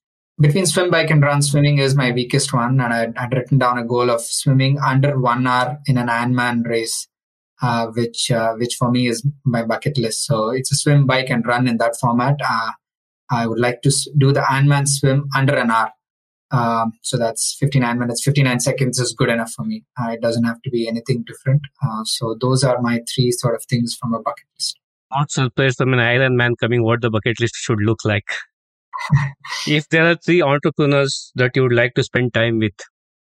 between 0.40 0.66
swim, 0.66 0.90
bike, 0.90 1.10
and 1.10 1.22
run, 1.22 1.42
swimming 1.42 1.78
is 1.78 1.94
my 1.94 2.12
weakest 2.12 2.52
one. 2.52 2.80
And 2.80 2.92
I'd, 2.92 3.16
I'd 3.16 3.32
written 3.32 3.58
down 3.58 3.78
a 3.78 3.84
goal 3.84 4.10
of 4.10 4.22
swimming 4.22 4.78
under 4.78 5.18
one 5.18 5.46
hour 5.46 5.78
in 5.86 5.98
an 5.98 6.08
Ironman 6.08 6.64
race, 6.66 7.06
uh, 7.62 7.88
which 7.88 8.30
uh, 8.30 8.54
which 8.54 8.74
for 8.76 8.90
me 8.90 9.06
is 9.06 9.26
my 9.44 9.62
bucket 9.62 9.98
list. 9.98 10.24
So 10.26 10.50
it's 10.50 10.72
a 10.72 10.76
swim, 10.76 11.06
bike, 11.06 11.30
and 11.30 11.46
run 11.46 11.68
in 11.68 11.76
that 11.78 11.96
format. 12.00 12.36
Uh, 12.48 12.70
I 13.30 13.46
would 13.46 13.60
like 13.60 13.82
to 13.82 13.92
do 14.18 14.32
the 14.32 14.40
Ironman 14.40 14.88
swim 14.88 15.28
under 15.36 15.54
an 15.54 15.70
hour. 15.70 15.92
Um, 16.52 16.92
so 17.02 17.16
that's 17.16 17.56
59 17.60 17.98
minutes, 17.98 18.24
59 18.24 18.58
seconds 18.58 18.98
is 18.98 19.14
good 19.16 19.28
enough 19.28 19.52
for 19.52 19.64
me. 19.64 19.84
Uh, 20.00 20.10
it 20.10 20.20
doesn't 20.20 20.42
have 20.42 20.60
to 20.62 20.70
be 20.70 20.88
anything 20.88 21.22
different. 21.24 21.60
Uh, 21.80 22.02
so 22.04 22.36
those 22.40 22.64
are 22.64 22.80
my 22.80 23.00
three 23.14 23.30
sort 23.30 23.54
of 23.54 23.64
things 23.70 23.94
from 23.94 24.14
a 24.14 24.20
bucket 24.20 24.46
list. 24.56 24.76
Not 25.12 25.30
surprised 25.30 25.78
from 25.78 25.92
an 25.92 26.00
Ironman 26.00 26.54
coming 26.58 26.82
what 26.82 27.02
the 27.02 27.10
bucket 27.10 27.40
list 27.40 27.54
should 27.54 27.78
look 27.80 28.04
like. 28.04 28.26
If 29.66 29.88
there 29.88 30.10
are 30.10 30.16
three 30.16 30.42
entrepreneurs 30.42 31.32
that 31.34 31.52
you 31.54 31.62
would 31.62 31.72
like 31.72 31.94
to 31.94 32.02
spend 32.02 32.34
time 32.34 32.58
with, 32.58 32.72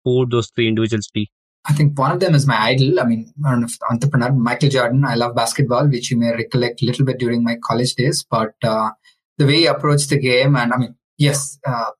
who 0.05 0.19
would 0.19 0.31
those 0.31 0.51
three 0.51 0.69
individuals 0.69 1.09
be? 1.13 1.31
I 1.69 1.73
think 1.73 1.99
one 1.99 2.13
of 2.13 2.21
them 2.21 2.35
is 2.35 2.47
my 2.47 2.57
idol. 2.57 3.01
I 3.01 3.05
mean, 3.05 3.33
I 3.45 3.51
don't 3.51 3.61
know 3.61 3.67
if 3.67 3.77
entrepreneur, 3.91 4.33
Michael 4.33 4.69
Jordan. 4.69 5.05
I 5.05 5.17
love 5.17 5.35
basketball, 5.35 5.89
which 5.89 6.11
you 6.11 6.17
may 6.17 6.33
recollect 6.33 6.83
a 6.83 6.87
little 6.87 7.05
bit 7.05 7.19
during 7.19 7.43
my 7.43 7.57
college 7.65 7.95
days, 7.95 8.25
but 8.31 8.55
uh, 8.63 8.91
the 9.39 9.47
way 9.47 9.57
he 9.57 9.67
approached 9.67 10.11
the 10.11 10.19
game, 10.19 10.55
and 10.55 10.73
I 10.73 10.77
mean, 10.77 10.95
yes, 11.19 11.59
uh, 11.67 11.91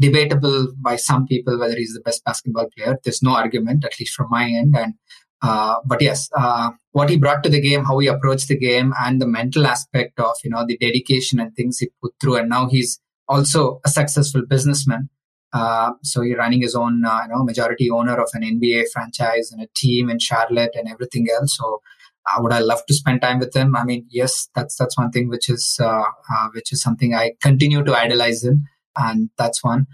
debatable 0.00 0.72
by 0.78 0.96
some 0.96 1.26
people 1.26 1.58
whether 1.58 1.76
he's 1.76 1.94
the 1.94 2.00
best 2.00 2.24
basketball 2.24 2.68
player. 2.76 2.98
There's 3.04 3.22
no 3.22 3.34
argument, 3.36 3.84
at 3.84 3.98
least 4.00 4.14
from 4.14 4.28
my 4.30 4.44
end. 4.44 4.74
And 4.76 4.94
Uh, 5.42 5.76
but 5.84 6.00
yes, 6.00 6.28
uh, 6.38 6.70
what 6.92 7.10
he 7.10 7.16
brought 7.18 7.42
to 7.42 7.50
the 7.50 7.60
game, 7.60 7.84
how 7.84 7.98
he 7.98 8.06
approached 8.06 8.46
the 8.46 8.56
game, 8.56 8.92
and 9.04 9.20
the 9.20 9.26
mental 9.26 9.66
aspect 9.66 10.20
of 10.20 10.34
you 10.44 10.50
know 10.50 10.64
the 10.64 10.78
dedication 10.78 11.40
and 11.40 11.50
things 11.54 11.78
he 11.78 11.88
put 12.00 12.12
through, 12.20 12.36
and 12.36 12.48
now 12.48 12.68
he's 12.68 13.00
also 13.28 13.80
a 13.84 13.88
successful 13.88 14.42
businessman. 14.46 15.08
Uh, 15.52 15.92
so 16.02 16.22
he's 16.22 16.36
running 16.36 16.62
his 16.62 16.74
own, 16.74 17.04
uh, 17.04 17.20
you 17.22 17.28
know, 17.28 17.44
majority 17.44 17.90
owner 17.90 18.18
of 18.18 18.30
an 18.32 18.42
NBA 18.42 18.84
franchise 18.92 19.52
and 19.52 19.62
a 19.62 19.68
team 19.74 20.08
in 20.08 20.18
Charlotte 20.18 20.70
and 20.74 20.88
everything 20.88 21.26
else. 21.30 21.56
So, 21.58 21.82
uh, 22.30 22.40
would 22.40 22.52
I 22.52 22.60
love 22.60 22.86
to 22.86 22.94
spend 22.94 23.20
time 23.20 23.38
with 23.38 23.54
him? 23.54 23.76
I 23.76 23.84
mean, 23.84 24.06
yes, 24.08 24.48
that's 24.54 24.76
that's 24.76 24.96
one 24.96 25.10
thing 25.10 25.28
which 25.28 25.50
is 25.50 25.76
uh, 25.80 26.04
uh, 26.34 26.48
which 26.54 26.72
is 26.72 26.80
something 26.80 27.14
I 27.14 27.32
continue 27.42 27.84
to 27.84 27.94
idolize 27.94 28.44
him, 28.44 28.64
and 28.96 29.28
that's 29.36 29.62
one. 29.62 29.86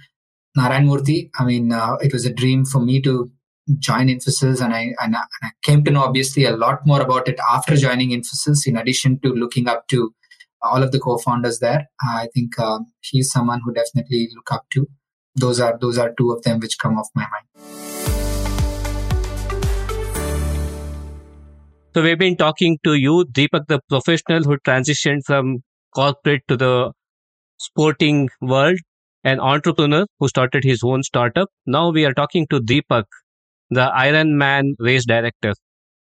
Narayan 0.57 0.87
Murthy, 0.87 1.31
I 1.39 1.45
mean, 1.45 1.73
uh, 1.73 1.97
it 2.01 2.13
was 2.13 2.25
a 2.27 2.33
dream 2.33 2.65
for 2.65 2.81
me 2.81 3.01
to 3.03 3.31
join 3.79 4.09
Infosys, 4.09 4.63
and 4.63 4.75
I, 4.75 4.95
and 5.03 5.17
I 5.17 5.21
and 5.21 5.43
I 5.43 5.51
came 5.63 5.85
to 5.85 5.91
know 5.91 6.03
obviously 6.03 6.45
a 6.45 6.57
lot 6.57 6.87
more 6.87 7.01
about 7.01 7.29
it 7.29 7.39
after 7.51 7.77
joining 7.77 8.11
Infosys. 8.11 8.67
In 8.67 8.77
addition 8.77 9.19
to 9.21 9.31
looking 9.31 9.69
up 9.69 9.89
to 9.89 10.15
all 10.63 10.83
of 10.83 10.93
the 10.93 10.99
co-founders 10.99 11.59
there, 11.61 11.87
I 12.03 12.29
think 12.35 12.59
um, 12.59 12.87
he's 13.01 13.31
someone 13.31 13.61
who 13.65 13.73
definitely 13.73 14.29
look 14.35 14.51
up 14.53 14.65
to. 14.73 14.87
Those 15.37 15.61
are 15.61 15.79
those 15.81 15.99
are 15.99 16.13
two 16.19 16.33
of 16.33 16.43
them 16.43 16.59
which 16.59 16.79
come 16.79 16.99
off 16.99 17.09
my 17.15 17.23
mind. 17.23 17.47
So 21.95 22.03
we've 22.03 22.19
been 22.19 22.37
talking 22.37 22.79
to 22.85 22.95
you 22.95 23.25
deepak 23.33 23.67
the 23.69 23.81
professional 23.89 24.43
who 24.43 24.59
transitioned 24.59 25.23
from 25.27 25.63
corporate 25.95 26.43
to 26.49 26.57
the 26.57 26.93
sporting 27.59 28.29
world 28.41 28.79
an 29.25 29.41
entrepreneur 29.41 30.07
who 30.19 30.29
started 30.29 30.65
his 30.65 30.83
own 30.85 31.03
startup. 31.03 31.49
Now 31.67 31.91
we 31.91 32.05
are 32.05 32.15
talking 32.15 32.47
to 32.49 32.61
deepak 32.61 33.05
the 33.71 33.91
ironman 33.97 34.75
race 34.79 35.05
director. 35.05 35.55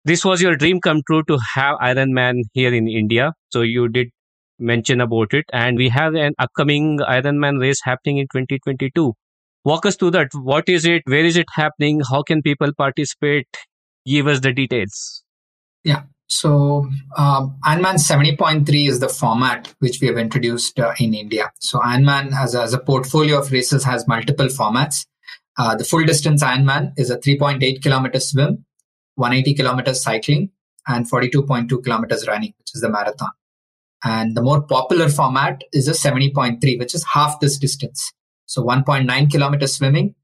This 0.04 0.24
was 0.24 0.42
your 0.42 0.56
dream 0.56 0.80
come 0.80 1.02
true 1.06 1.22
to 1.24 1.38
have 1.54 1.76
ironman 1.78 2.40
here 2.52 2.74
in 2.74 2.88
india. 2.88 3.32
So 3.50 3.60
you 3.60 3.88
did 3.88 4.08
mention 4.62 5.00
about 5.00 5.34
it. 5.34 5.44
And 5.52 5.76
we 5.76 5.88
have 5.90 6.14
an 6.14 6.34
upcoming 6.38 6.98
ironman 6.98 7.60
race 7.60 7.80
happening 7.84 8.18
in 8.18 8.26
2022 8.32 9.14
walk 9.64 9.86
us 9.86 9.96
through 9.96 10.12
that. 10.12 10.28
What 10.34 10.68
is 10.68 10.84
it? 10.84 11.02
Where 11.06 11.24
is 11.24 11.36
it 11.36 11.46
happening? 11.52 12.00
How 12.08 12.22
can 12.22 12.42
people 12.42 12.72
participate? 12.76 13.48
Give 14.06 14.26
us 14.26 14.40
the 14.40 14.52
details. 14.52 15.22
Yeah. 15.84 16.04
So 16.28 16.88
um, 17.16 17.58
Ironman 17.64 17.96
70.3 17.96 18.88
is 18.88 19.00
the 19.00 19.08
format 19.08 19.72
which 19.80 20.00
we 20.00 20.08
have 20.08 20.16
introduced 20.16 20.80
uh, 20.80 20.94
in 20.98 21.14
India. 21.14 21.52
So 21.60 21.78
Ironman 21.78 22.32
as 22.32 22.54
a, 22.54 22.62
as 22.62 22.72
a 22.72 22.78
portfolio 22.78 23.38
of 23.38 23.52
races 23.52 23.84
has 23.84 24.08
multiple 24.08 24.46
formats. 24.46 25.06
Uh, 25.58 25.76
the 25.76 25.84
full 25.84 26.04
distance 26.04 26.42
Ironman 26.42 26.92
is 26.96 27.10
a 27.10 27.18
3.8 27.18 27.82
kilometer 27.82 28.18
swim, 28.18 28.64
180 29.16 29.54
kilometers 29.54 30.02
cycling, 30.02 30.50
and 30.88 31.08
42.2 31.08 31.84
kilometers 31.84 32.26
running, 32.26 32.54
which 32.58 32.74
is 32.74 32.80
the 32.80 32.88
marathon. 32.88 33.30
And 34.04 34.36
the 34.36 34.42
more 34.42 34.62
popular 34.62 35.08
format 35.08 35.62
is 35.72 35.86
a 35.88 35.92
70.3, 35.92 36.78
which 36.78 36.94
is 36.94 37.04
half 37.04 37.38
this 37.40 37.58
distance. 37.58 38.12
So 38.46 38.62
1.9 38.62 39.30
kilometers 39.30 39.76
swimming, 39.76 40.14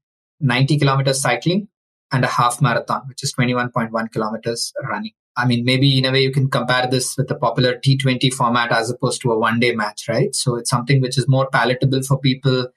90 0.41 0.79
kilometers 0.79 1.21
cycling, 1.21 1.69
and 2.11 2.25
a 2.25 2.27
half 2.27 2.61
marathon, 2.61 3.03
which 3.07 3.23
is 3.23 3.33
21.1 3.33 4.11
kilometers 4.11 4.73
running. 4.83 5.13
I 5.37 5.45
mean, 5.45 5.63
maybe 5.63 5.97
in 5.97 6.05
a 6.05 6.11
way 6.11 6.21
you 6.21 6.31
can 6.31 6.49
compare 6.49 6.87
this 6.87 7.15
with 7.17 7.27
the 7.27 7.35
popular 7.35 7.75
T20 7.75 8.33
format 8.33 8.71
as 8.71 8.89
opposed 8.89 9.21
to 9.21 9.31
a 9.31 9.39
one 9.39 9.59
day 9.59 9.73
match, 9.73 10.07
right? 10.09 10.35
So 10.35 10.57
it's 10.57 10.69
something 10.69 11.01
which 11.01 11.17
is 11.17 11.27
more 11.27 11.49
palatable 11.49 12.01
for 12.03 12.19
people. 12.19 12.67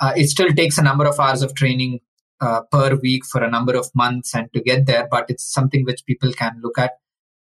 Uh, 0.00 0.12
it 0.16 0.28
still 0.28 0.52
takes 0.52 0.78
a 0.78 0.82
number 0.82 1.06
of 1.06 1.20
hours 1.20 1.42
of 1.42 1.54
training 1.54 2.00
uh, 2.40 2.62
per 2.72 2.96
week 2.96 3.24
for 3.24 3.42
a 3.42 3.50
number 3.50 3.76
of 3.76 3.88
months 3.94 4.34
and 4.34 4.52
to 4.52 4.60
get 4.60 4.86
there, 4.86 5.06
but 5.10 5.26
it's 5.28 5.52
something 5.52 5.84
which 5.84 6.04
people 6.06 6.32
can 6.32 6.60
look 6.62 6.78
at. 6.78 6.92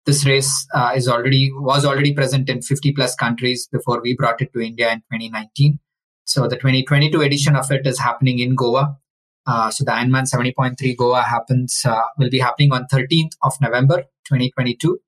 This 0.05 0.25
race 0.25 0.67
uh, 0.73 0.93
is 0.95 1.07
already 1.07 1.51
was 1.53 1.85
already 1.85 2.13
present 2.13 2.49
in 2.49 2.61
50 2.61 2.93
plus 2.93 3.15
countries 3.15 3.67
before 3.71 4.01
we 4.01 4.15
brought 4.15 4.41
it 4.41 4.51
to 4.53 4.61
India 4.61 4.91
in 4.91 4.99
2019. 4.99 5.79
So 6.25 6.47
the 6.47 6.55
2022 6.55 7.21
edition 7.21 7.55
of 7.55 7.71
it 7.71 7.85
is 7.85 7.99
happening 7.99 8.39
in 8.39 8.55
Goa. 8.55 8.97
Uh, 9.45 9.71
so 9.71 9.83
the 9.83 9.91
Ironman 9.91 10.31
70.3 10.31 10.95
Goa 10.95 11.23
happens 11.23 11.81
uh, 11.85 12.01
will 12.17 12.29
be 12.29 12.39
happening 12.39 12.71
on 12.71 12.85
13th 12.91 13.31
of 13.41 13.53
November 13.61 14.03
2022. 14.25 14.99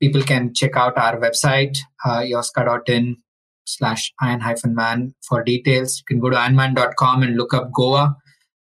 People 0.00 0.22
can 0.22 0.52
check 0.54 0.76
out 0.76 0.96
our 0.98 1.18
website 1.18 1.78
uh, 2.04 2.20
yoska.in 2.20 3.16
slash 3.64 4.12
iron 4.20 4.40
hyphen 4.40 4.74
man 4.74 5.14
for 5.26 5.42
details. 5.42 5.98
You 5.98 6.04
can 6.06 6.20
go 6.20 6.30
to 6.30 6.36
ironman.com 6.36 7.22
and 7.22 7.36
look 7.36 7.54
up 7.54 7.72
Goa. 7.72 8.16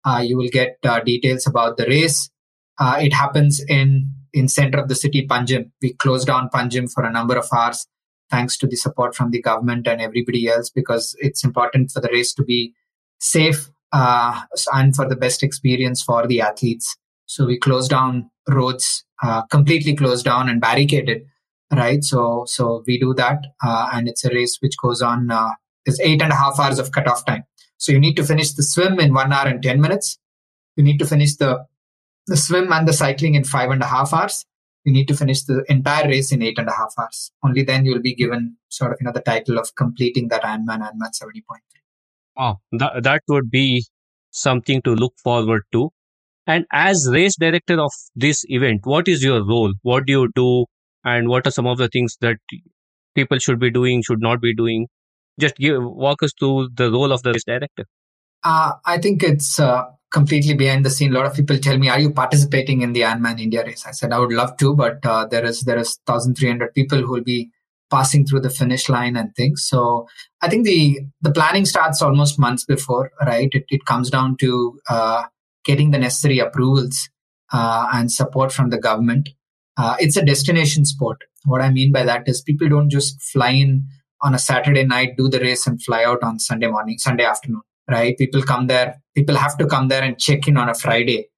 Uh, 0.05 0.23
you 0.25 0.37
will 0.37 0.49
get 0.49 0.79
uh, 0.85 1.01
details 1.01 1.47
about 1.47 1.77
the 1.77 1.87
race. 1.87 2.31
Uh, 2.79 2.99
it 3.01 3.13
happens 3.13 3.63
in 3.69 4.13
in 4.33 4.49
center 4.49 4.79
of 4.79 4.89
the 4.89 4.95
city 4.95 5.27
Panjim. 5.27 5.71
We 5.81 5.95
closed 5.95 6.27
down 6.27 6.49
Panjim 6.53 6.93
for 6.93 7.05
a 7.05 7.13
number 7.13 7.37
of 7.37 7.47
hours 7.53 7.87
thanks 8.33 8.57
to 8.57 8.67
the 8.67 8.77
support 8.77 9.15
from 9.15 9.31
the 9.31 9.43
government 9.43 9.87
and 9.87 10.01
everybody 10.01 10.49
else, 10.49 10.71
because 10.71 11.15
it's 11.21 11.45
important 11.45 11.91
for 11.91 12.01
the 12.01 12.09
race 12.09 12.33
to 12.35 12.43
be 12.43 12.75
safe 13.21 13.69
uh, 13.93 14.41
and 14.73 14.97
for 14.97 15.07
the 15.07 15.17
best 15.17 15.43
experience 15.43 16.03
for 16.03 16.27
the 16.27 16.41
athletes. 16.41 16.97
So 17.27 17.47
we 17.47 17.59
closed 17.59 17.91
down 17.91 18.31
roads, 18.49 19.05
uh, 19.23 19.43
completely 19.43 19.95
closed 19.95 20.25
down 20.25 20.49
and 20.49 20.61
barricaded. 20.61 21.27
Right. 21.71 22.03
So, 22.03 22.45
so 22.47 22.83
we 22.87 22.99
do 22.99 23.15
that. 23.15 23.39
Uh, 23.65 23.91
and 23.93 24.09
it's 24.09 24.25
a 24.25 24.31
race 24.31 24.59
which 24.61 24.77
goes 24.83 25.01
on, 25.01 25.31
uh, 25.31 25.51
it's 25.87 26.01
eight 26.01 26.21
and 26.23 26.33
a 26.33 26.37
half 26.37 26.59
hours 26.59 26.79
of 26.79 26.93
cutoff 26.93 27.25
time. 27.25 27.45
So 27.79 27.93
you 27.93 28.01
need 28.01 28.15
to 28.17 28.25
finish 28.25 28.53
the 28.53 28.63
swim 28.63 29.01
in 29.01 29.15
one 29.15 29.33
hour 29.33 29.49
and 29.49 29.63
10 29.63 29.81
minutes. 29.81 30.19
You 30.77 30.85
need 30.85 30.99
to 30.99 31.07
finish 31.07 31.37
the, 31.37 31.65
the 32.27 32.37
swim 32.37 32.73
and 32.73 32.87
the 32.87 32.93
cycling 32.93 33.35
in 33.35 33.45
five 33.45 33.71
and 33.71 33.83
a 33.83 33.87
half 33.87 34.13
hours 34.13 34.45
you 34.85 34.93
need 34.93 35.07
to 35.09 35.17
finish 35.17 35.43
the 35.45 35.65
entire 35.69 36.09
race 36.09 36.33
in 36.33 36.43
eight 36.43 36.59
and 36.59 36.69
a 36.69 36.73
half 36.73 36.93
hours. 36.99 37.31
Only 37.45 37.63
then 37.63 37.85
you'll 37.85 38.03
be 38.03 38.15
given 38.15 38.57
sort 38.69 38.93
of 38.93 38.99
you 39.01 39.07
know 39.07 39.13
the 39.13 39.21
title 39.21 39.59
of 39.59 39.75
completing 39.77 40.29
that 40.29 40.43
Ironman 40.43 40.81
Ironman 40.81 41.13
seventy 41.13 41.43
point 41.49 41.63
three. 41.73 41.83
Oh, 42.37 42.57
that 42.73 43.03
that 43.03 43.23
would 43.29 43.51
be 43.51 43.85
something 44.31 44.83
to 44.83 44.95
look 44.95 45.15
forward 45.23 45.63
to. 45.73 45.91
And 46.47 46.65
as 46.73 47.09
race 47.13 47.37
director 47.37 47.81
of 47.81 47.93
this 48.17 48.45
event, 48.49 48.81
what 48.85 49.07
is 49.07 49.23
your 49.23 49.47
role? 49.47 49.73
What 49.83 50.07
do 50.07 50.13
you 50.13 50.31
do? 50.35 50.67
And 51.05 51.29
what 51.29 51.47
are 51.47 51.53
some 51.53 51.67
of 51.67 51.79
the 51.79 51.89
things 51.89 52.17
that 52.21 52.39
people 53.15 53.39
should 53.39 53.61
be 53.61 53.71
doing, 53.71 54.03
should 54.03 54.21
not 54.21 54.41
be 54.41 54.55
doing? 54.55 54.89
Just 55.39 55.57
give, 55.57 55.83
walk 55.83 56.23
us 56.23 56.33
through 56.39 56.71
the 56.75 56.91
role 56.91 57.13
of 57.13 57.23
the 57.23 57.33
race 57.33 57.45
director. 57.45 57.85
Uh, 58.43 58.73
I 58.85 58.99
think 58.99 59.23
it's 59.23 59.61
uh, 59.61 59.85
completely 60.13 60.55
behind 60.55 60.85
the 60.85 60.91
scene. 60.91 61.13
A 61.13 61.19
lot 61.19 61.27
of 61.27 61.35
people 61.35 61.59
tell 61.59 61.79
me, 61.79 61.89
"Are 61.89 61.99
you 61.99 62.13
participating 62.13 62.83
in 62.83 62.93
the 62.93 63.01
Ironman 63.01 63.41
India 63.41 63.65
race?" 63.65 63.85
I 63.87 63.93
said, 63.93 64.13
"I 64.13 64.19
would 64.19 64.33
love 64.33 64.57
to, 64.59 64.75
but 64.75 65.05
uh, 65.05 65.27
there 65.27 65.45
is 65.45 65.63
there 65.63 65.79
is 65.79 65.99
1,300 66.07 66.75
people 66.75 66.99
who 66.99 67.11
will 67.13 67.25
be 67.25 67.51
passing 67.91 68.25
through 68.27 68.41
the 68.41 68.51
finish 68.51 68.89
line 68.89 69.17
and 69.17 69.35
things." 69.35 69.67
So 69.69 70.07
I 70.43 70.49
think 70.49 70.65
the 70.65 71.01
the 71.23 71.33
planning 71.33 71.65
starts 71.65 72.03
almost 72.03 72.39
months 72.39 72.65
before, 72.65 73.11
right? 73.27 73.49
It, 73.53 73.65
it 73.71 73.85
comes 73.87 74.11
down 74.11 74.37
to 74.39 74.79
uh, 74.89 75.25
getting 75.65 75.91
the 75.91 75.99
necessary 75.99 76.39
approvals 76.39 77.09
uh, 77.53 77.89
and 77.93 78.13
support 78.13 78.53
from 78.53 78.71
the 78.71 78.79
government. 78.79 79.31
Uh, 79.77 79.97
it's 79.99 80.17
a 80.17 80.25
destination 80.25 80.85
sport. 80.85 81.19
What 81.47 81.63
I 81.63 81.71
mean 81.71 81.91
by 81.93 82.05
that 82.05 82.29
is 82.29 82.43
people 82.43 82.69
don't 82.69 82.91
just 82.91 83.21
fly 83.23 83.51
in 83.51 83.85
on 84.21 84.35
a 84.35 84.39
Saturday 84.39 84.85
night, 84.85 85.17
do 85.17 85.29
the 85.29 85.41
race, 85.41 85.67
and 85.67 85.83
fly 85.83 86.05
out 86.05 86.23
on 86.23 86.39
Sunday 86.39 86.69
morning, 86.69 86.99
Sunday 86.99 87.25
afternoon 87.25 87.63
right? 87.91 88.17
People 88.19 88.43
come 88.43 88.67
there, 88.67 89.01
people 89.15 89.37
have 89.37 89.57
to 89.59 89.67
come 89.67 89.89
there 89.89 90.03
and 90.03 90.19
check 90.19 90.49
in 90.49 90.57
on 90.57 90.69
a 90.69 90.75
Friday, 90.75 91.29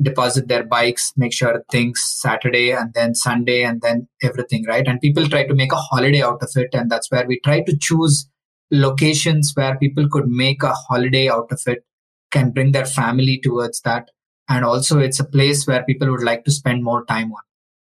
deposit 0.00 0.48
their 0.48 0.64
bikes, 0.64 1.12
make 1.16 1.32
sure 1.32 1.64
things 1.70 2.02
Saturday 2.04 2.72
and 2.72 2.92
then 2.94 3.14
Sunday 3.14 3.62
and 3.62 3.80
then 3.82 4.08
everything, 4.22 4.64
right? 4.66 4.86
And 4.86 5.00
people 5.00 5.28
try 5.28 5.46
to 5.46 5.54
make 5.54 5.72
a 5.72 5.76
holiday 5.76 6.22
out 6.22 6.42
of 6.42 6.50
it. 6.56 6.70
And 6.72 6.90
that's 6.90 7.10
where 7.10 7.26
we 7.26 7.40
try 7.40 7.62
to 7.62 7.76
choose 7.80 8.28
locations 8.70 9.52
where 9.54 9.76
people 9.78 10.08
could 10.10 10.26
make 10.26 10.62
a 10.62 10.72
holiday 10.72 11.28
out 11.28 11.50
of 11.50 11.60
it, 11.66 11.84
can 12.30 12.50
bring 12.50 12.72
their 12.72 12.86
family 12.86 13.40
towards 13.42 13.80
that. 13.82 14.10
And 14.48 14.64
also 14.64 14.98
it's 14.98 15.20
a 15.20 15.24
place 15.24 15.66
where 15.66 15.84
people 15.84 16.10
would 16.10 16.22
like 16.22 16.44
to 16.44 16.50
spend 16.50 16.84
more 16.84 17.04
time 17.06 17.32
on, 17.32 17.42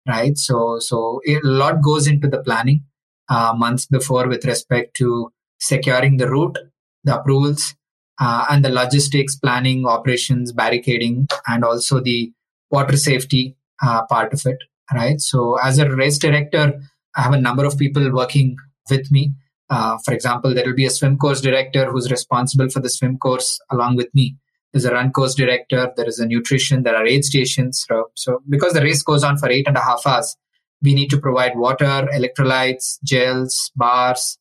right? 0.08 0.36
So, 0.36 0.78
so 0.80 1.20
a 1.26 1.38
lot 1.42 1.82
goes 1.82 2.06
into 2.06 2.28
the 2.28 2.42
planning 2.42 2.84
uh, 3.28 3.54
months 3.56 3.86
before 3.86 4.26
with 4.28 4.44
respect 4.44 4.96
to 4.96 5.30
securing 5.60 6.16
the 6.16 6.28
route, 6.28 6.58
the 7.04 7.20
approvals, 7.20 7.74
uh, 8.20 8.44
and 8.50 8.64
the 8.64 8.68
logistics, 8.68 9.34
planning, 9.34 9.86
operations, 9.86 10.52
barricading, 10.52 11.26
and 11.48 11.64
also 11.64 12.00
the 12.00 12.32
water 12.70 12.96
safety 12.96 13.56
uh, 13.82 14.04
part 14.06 14.32
of 14.32 14.42
it. 14.44 14.58
Right. 14.92 15.20
So, 15.20 15.56
as 15.62 15.78
a 15.78 15.88
race 15.88 16.18
director, 16.18 16.80
I 17.16 17.22
have 17.22 17.32
a 17.32 17.40
number 17.40 17.64
of 17.64 17.78
people 17.78 18.12
working 18.12 18.56
with 18.90 19.10
me. 19.10 19.32
Uh, 19.68 19.98
for 20.04 20.12
example, 20.12 20.52
there 20.52 20.66
will 20.66 20.74
be 20.74 20.84
a 20.84 20.90
swim 20.90 21.16
course 21.16 21.40
director 21.40 21.90
who's 21.90 22.10
responsible 22.10 22.68
for 22.68 22.80
the 22.80 22.90
swim 22.90 23.16
course 23.18 23.60
along 23.70 23.96
with 23.96 24.12
me. 24.14 24.36
There's 24.72 24.84
a 24.84 24.92
run 24.92 25.12
course 25.12 25.34
director. 25.34 25.92
There 25.96 26.08
is 26.08 26.18
a 26.18 26.26
nutrition. 26.26 26.82
There 26.82 26.96
are 26.96 27.06
aid 27.06 27.24
stations. 27.24 27.84
So, 27.88 28.10
so 28.14 28.42
because 28.48 28.72
the 28.72 28.82
race 28.82 29.02
goes 29.02 29.22
on 29.22 29.38
for 29.38 29.48
eight 29.48 29.68
and 29.68 29.76
a 29.76 29.80
half 29.80 30.06
hours, 30.06 30.36
we 30.82 30.94
need 30.94 31.10
to 31.10 31.18
provide 31.18 31.56
water, 31.56 32.08
electrolytes, 32.12 32.98
gels, 33.04 33.70
bars, 33.76 34.38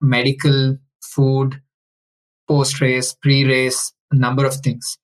medical, 0.00 0.78
food, 1.02 1.60
post 2.50 2.80
race, 2.80 3.14
pre 3.22 3.38
race, 3.54 3.80
number 4.12 4.44
of 4.50 4.56
things, 4.66 4.98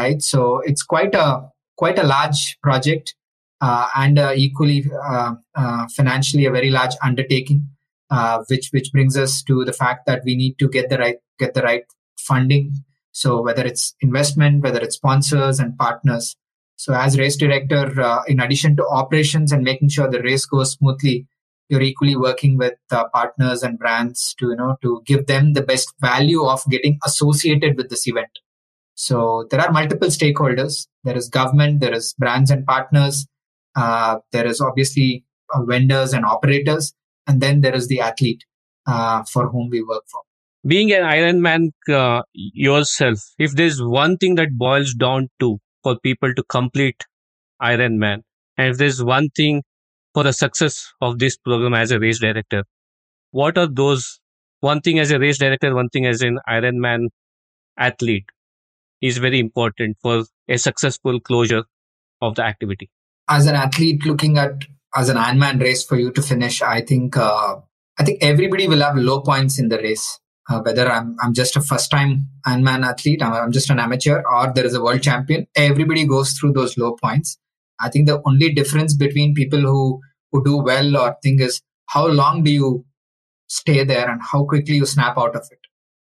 right? 0.00 0.22
So 0.22 0.40
it's 0.70 0.82
quite 0.82 1.14
a 1.14 1.28
quite 1.76 1.98
a 1.98 2.08
large 2.16 2.42
project. 2.62 3.14
uh, 3.60 3.88
and 3.96 4.18
uh, 4.18 4.32
equally 4.34 4.84
uh, 5.08 5.34
uh, 5.54 5.86
financially 5.94 6.44
a 6.46 6.50
very 6.50 6.70
large 6.70 6.94
undertaking, 7.02 7.68
uh, 8.10 8.42
which 8.48 8.68
which 8.72 8.92
brings 8.92 9.16
us 9.16 9.42
to 9.42 9.64
the 9.64 9.72
fact 9.72 10.06
that 10.06 10.22
we 10.24 10.36
need 10.36 10.58
to 10.58 10.68
get 10.68 10.88
the 10.90 10.98
right 10.98 11.16
get 11.38 11.54
the 11.54 11.62
right 11.62 11.84
funding. 12.18 12.72
So 13.12 13.42
whether 13.42 13.64
it's 13.64 13.94
investment, 14.00 14.62
whether 14.62 14.80
it's 14.80 14.96
sponsors 14.96 15.58
and 15.58 15.76
partners. 15.78 16.36
So 16.78 16.92
as 16.92 17.18
race 17.18 17.36
director, 17.36 17.86
in 18.28 18.38
addition 18.40 18.76
to 18.76 18.86
operations 18.86 19.50
and 19.50 19.64
making 19.64 19.88
sure 19.88 20.10
the 20.10 20.20
race 20.20 20.44
goes 20.44 20.72
smoothly, 20.72 21.26
you're 21.68 21.82
equally 21.82 22.16
working 22.16 22.56
with 22.56 22.74
partners 23.12 23.62
and 23.62 23.78
brands 23.78 24.34
to 24.38 24.50
you 24.50 24.56
know 24.56 24.76
to 24.82 25.02
give 25.06 25.26
them 25.26 25.52
the 25.52 25.62
best 25.62 25.92
value 26.00 26.44
of 26.44 26.62
getting 26.70 26.98
associated 27.04 27.76
with 27.76 27.90
this 27.90 28.06
event. 28.06 28.30
So 28.94 29.46
there 29.50 29.60
are 29.60 29.70
multiple 29.70 30.08
stakeholders. 30.08 30.86
There 31.04 31.16
is 31.16 31.28
government, 31.28 31.80
there 31.80 31.92
is 31.92 32.14
brands 32.18 32.50
and 32.50 32.64
partners, 32.64 33.26
uh, 33.76 34.18
there 34.32 34.46
is 34.46 34.60
obviously 34.60 35.24
uh, 35.54 35.62
vendors 35.64 36.12
and 36.14 36.24
operators, 36.24 36.94
and 37.26 37.40
then 37.40 37.60
there 37.60 37.74
is 37.74 37.88
the 37.88 38.00
athlete 38.00 38.42
uh, 38.86 39.22
for 39.24 39.48
whom 39.48 39.68
we 39.70 39.82
work 39.82 40.04
for. 40.10 40.22
Being 40.66 40.92
an 40.92 41.02
Ironman 41.02 41.70
uh, 41.94 42.22
yourself, 42.32 43.20
if 43.38 43.52
there's 43.52 43.80
one 43.80 44.16
thing 44.16 44.34
that 44.36 44.56
boils 44.56 44.94
down 44.94 45.28
to 45.40 45.58
for 45.82 45.98
people 46.00 46.34
to 46.34 46.42
complete 46.44 47.04
Ironman, 47.62 48.22
and 48.56 48.70
if 48.70 48.78
there's 48.78 49.04
one 49.04 49.28
thing 49.36 49.62
for 50.16 50.22
the 50.22 50.32
success 50.32 50.94
of 51.02 51.18
this 51.18 51.36
program 51.36 51.74
as 51.74 51.90
a 51.90 51.98
race 52.00 52.18
director, 52.18 52.64
what 53.32 53.58
are 53.58 53.66
those 53.66 54.18
one 54.60 54.80
thing 54.80 54.98
as 54.98 55.10
a 55.10 55.18
race 55.18 55.36
director, 55.36 55.74
one 55.74 55.90
thing 55.90 56.06
as 56.06 56.22
an 56.22 56.38
Ironman 56.48 57.08
athlete 57.78 58.24
is 59.02 59.18
very 59.18 59.38
important 59.38 59.98
for 60.00 60.24
a 60.48 60.56
successful 60.56 61.20
closure 61.20 61.64
of 62.22 62.34
the 62.36 62.42
activity? 62.42 62.88
As 63.28 63.46
an 63.46 63.56
athlete 63.56 64.06
looking 64.06 64.38
at 64.38 64.64
as 64.94 65.10
an 65.10 65.18
Ironman 65.18 65.60
race 65.60 65.84
for 65.84 65.98
you 65.98 66.10
to 66.12 66.22
finish, 66.22 66.62
I 66.62 66.80
think 66.80 67.18
uh, 67.18 67.56
I 67.98 68.04
think 68.04 68.22
everybody 68.22 68.68
will 68.68 68.80
have 68.80 68.96
low 68.96 69.20
points 69.20 69.58
in 69.58 69.68
the 69.68 69.76
race. 69.76 70.18
Uh, 70.48 70.60
whether 70.60 70.90
I'm 70.90 71.14
I'm 71.20 71.34
just 71.34 71.56
a 71.56 71.60
first 71.60 71.90
time 71.90 72.28
Ironman 72.46 72.86
athlete, 72.86 73.22
I'm, 73.22 73.34
I'm 73.34 73.52
just 73.52 73.68
an 73.68 73.80
amateur, 73.80 74.22
or 74.22 74.50
there 74.54 74.64
is 74.64 74.72
a 74.72 74.82
world 74.82 75.02
champion, 75.02 75.46
everybody 75.54 76.06
goes 76.06 76.32
through 76.32 76.54
those 76.54 76.78
low 76.78 76.96
points. 76.96 77.36
I 77.80 77.90
think 77.90 78.06
the 78.06 78.22
only 78.26 78.52
difference 78.52 78.94
between 78.94 79.34
people 79.34 79.60
who 79.60 80.00
who 80.32 80.44
do 80.44 80.58
well 80.58 80.96
or 80.96 81.16
think 81.22 81.40
is 81.40 81.60
how 81.86 82.06
long 82.06 82.42
do 82.42 82.50
you 82.50 82.84
stay 83.48 83.84
there 83.84 84.10
and 84.10 84.20
how 84.22 84.44
quickly 84.44 84.74
you 84.76 84.86
snap 84.86 85.16
out 85.16 85.36
of 85.36 85.46
it 85.50 85.58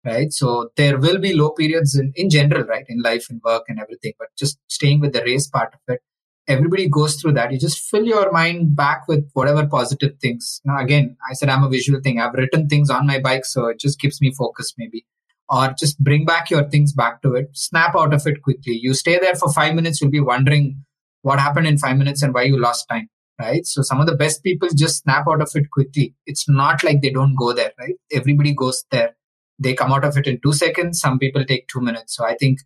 right? 0.05 0.33
So 0.33 0.71
there 0.77 0.99
will 0.99 1.19
be 1.19 1.35
low 1.35 1.51
periods 1.51 1.95
in, 1.99 2.13
in 2.17 2.31
general, 2.31 2.65
right? 2.65 2.85
In 2.89 3.03
life 3.03 3.27
and 3.31 3.41
work 3.45 3.65
and 3.69 3.79
everything, 3.79 4.13
but 4.19 4.29
just 4.39 4.59
staying 4.69 5.01
with 5.01 5.13
the 5.13 5.23
race 5.23 5.47
part 5.49 5.75
of 5.75 5.81
it, 5.95 6.01
everybody 6.49 6.89
goes 6.89 7.17
through 7.17 7.33
that. 7.33 7.53
You 7.53 7.59
just 7.59 7.81
fill 7.81 8.05
your 8.05 8.33
mind 8.33 8.75
back 8.75 9.07
with 9.09 9.29
whatever 9.35 9.67
positive 9.67 10.19
things. 10.21 10.61
Now, 10.65 10.79
again, 10.79 11.17
I 11.29 11.35
said 11.35 11.49
I'm 11.49 11.65
a 11.65 11.69
visual 11.69 12.01
thing. 12.03 12.21
I've 12.21 12.35
written 12.35 12.69
things 12.69 12.91
on 12.91 13.07
my 13.07 13.21
bike, 13.21 13.45
so 13.45 13.67
it 13.67 13.79
just 13.79 14.01
keeps 14.01 14.21
me 14.21 14.33
focused 14.33 14.75
maybe. 14.79 15.05
Or 15.49 15.75
just 15.77 15.99
bring 16.03 16.25
back 16.25 16.49
your 16.49 16.69
things 16.69 16.93
back 16.93 17.23
to 17.23 17.35
it, 17.35 17.49
snap 17.55 17.97
out 17.97 18.15
of 18.15 18.25
it 18.27 18.41
quickly. 18.43 18.79
You 18.81 18.95
stay 18.95 19.19
there 19.19 19.35
for 19.35 19.53
five 19.53 19.75
minutes, 19.75 20.01
you'll 20.01 20.11
be 20.11 20.21
wondering 20.21 20.85
what 21.23 21.39
happened 21.39 21.67
in 21.67 21.79
five 21.79 21.97
minutes 21.97 22.23
and 22.23 22.35
why 22.35 22.43
you 22.43 22.59
lost 22.59 22.89
time 22.89 23.09
right? 23.41 23.65
So 23.65 23.81
some 23.81 24.03
of 24.03 24.07
the 24.07 24.17
best 24.17 24.43
people 24.43 24.69
just 24.77 25.03
snap 25.03 25.25
out 25.27 25.41
of 25.41 25.51
it 25.55 25.71
quickly. 25.71 26.15
It's 26.27 26.47
not 26.47 26.85
like 26.85 27.01
they 27.01 27.09
don't 27.09 27.35
go 27.35 27.55
there, 27.55 27.73
right? 27.79 27.95
Everybody 28.13 28.53
goes 28.53 28.85
there 28.91 29.15
they 29.61 29.75
come 29.75 29.93
out 29.93 30.05
of 30.05 30.17
it 30.17 30.27
in 30.27 30.41
two 30.41 30.55
seconds. 30.55 31.01
Some 31.01 31.19
people 31.19 31.45
take 31.45 31.69
two 31.69 31.81
minutes. 31.81 32.17
So 32.17 32.25
I 32.25 32.35
think 32.35 32.61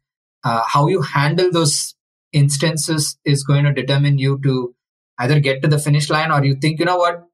uh, 0.44 0.62
how 0.66 0.86
you 0.86 1.02
handle 1.02 1.50
those 1.50 1.94
instances 2.32 3.18
is 3.24 3.42
going 3.42 3.64
to 3.64 3.72
determine 3.72 4.18
you 4.18 4.40
to 4.44 4.74
either 5.18 5.40
get 5.40 5.60
to 5.62 5.68
the 5.68 5.78
finish 5.78 6.08
line 6.08 6.30
or 6.30 6.44
you 6.44 6.54
think, 6.54 6.78
you 6.78 6.84
know 6.84 6.96
what, 6.96 7.24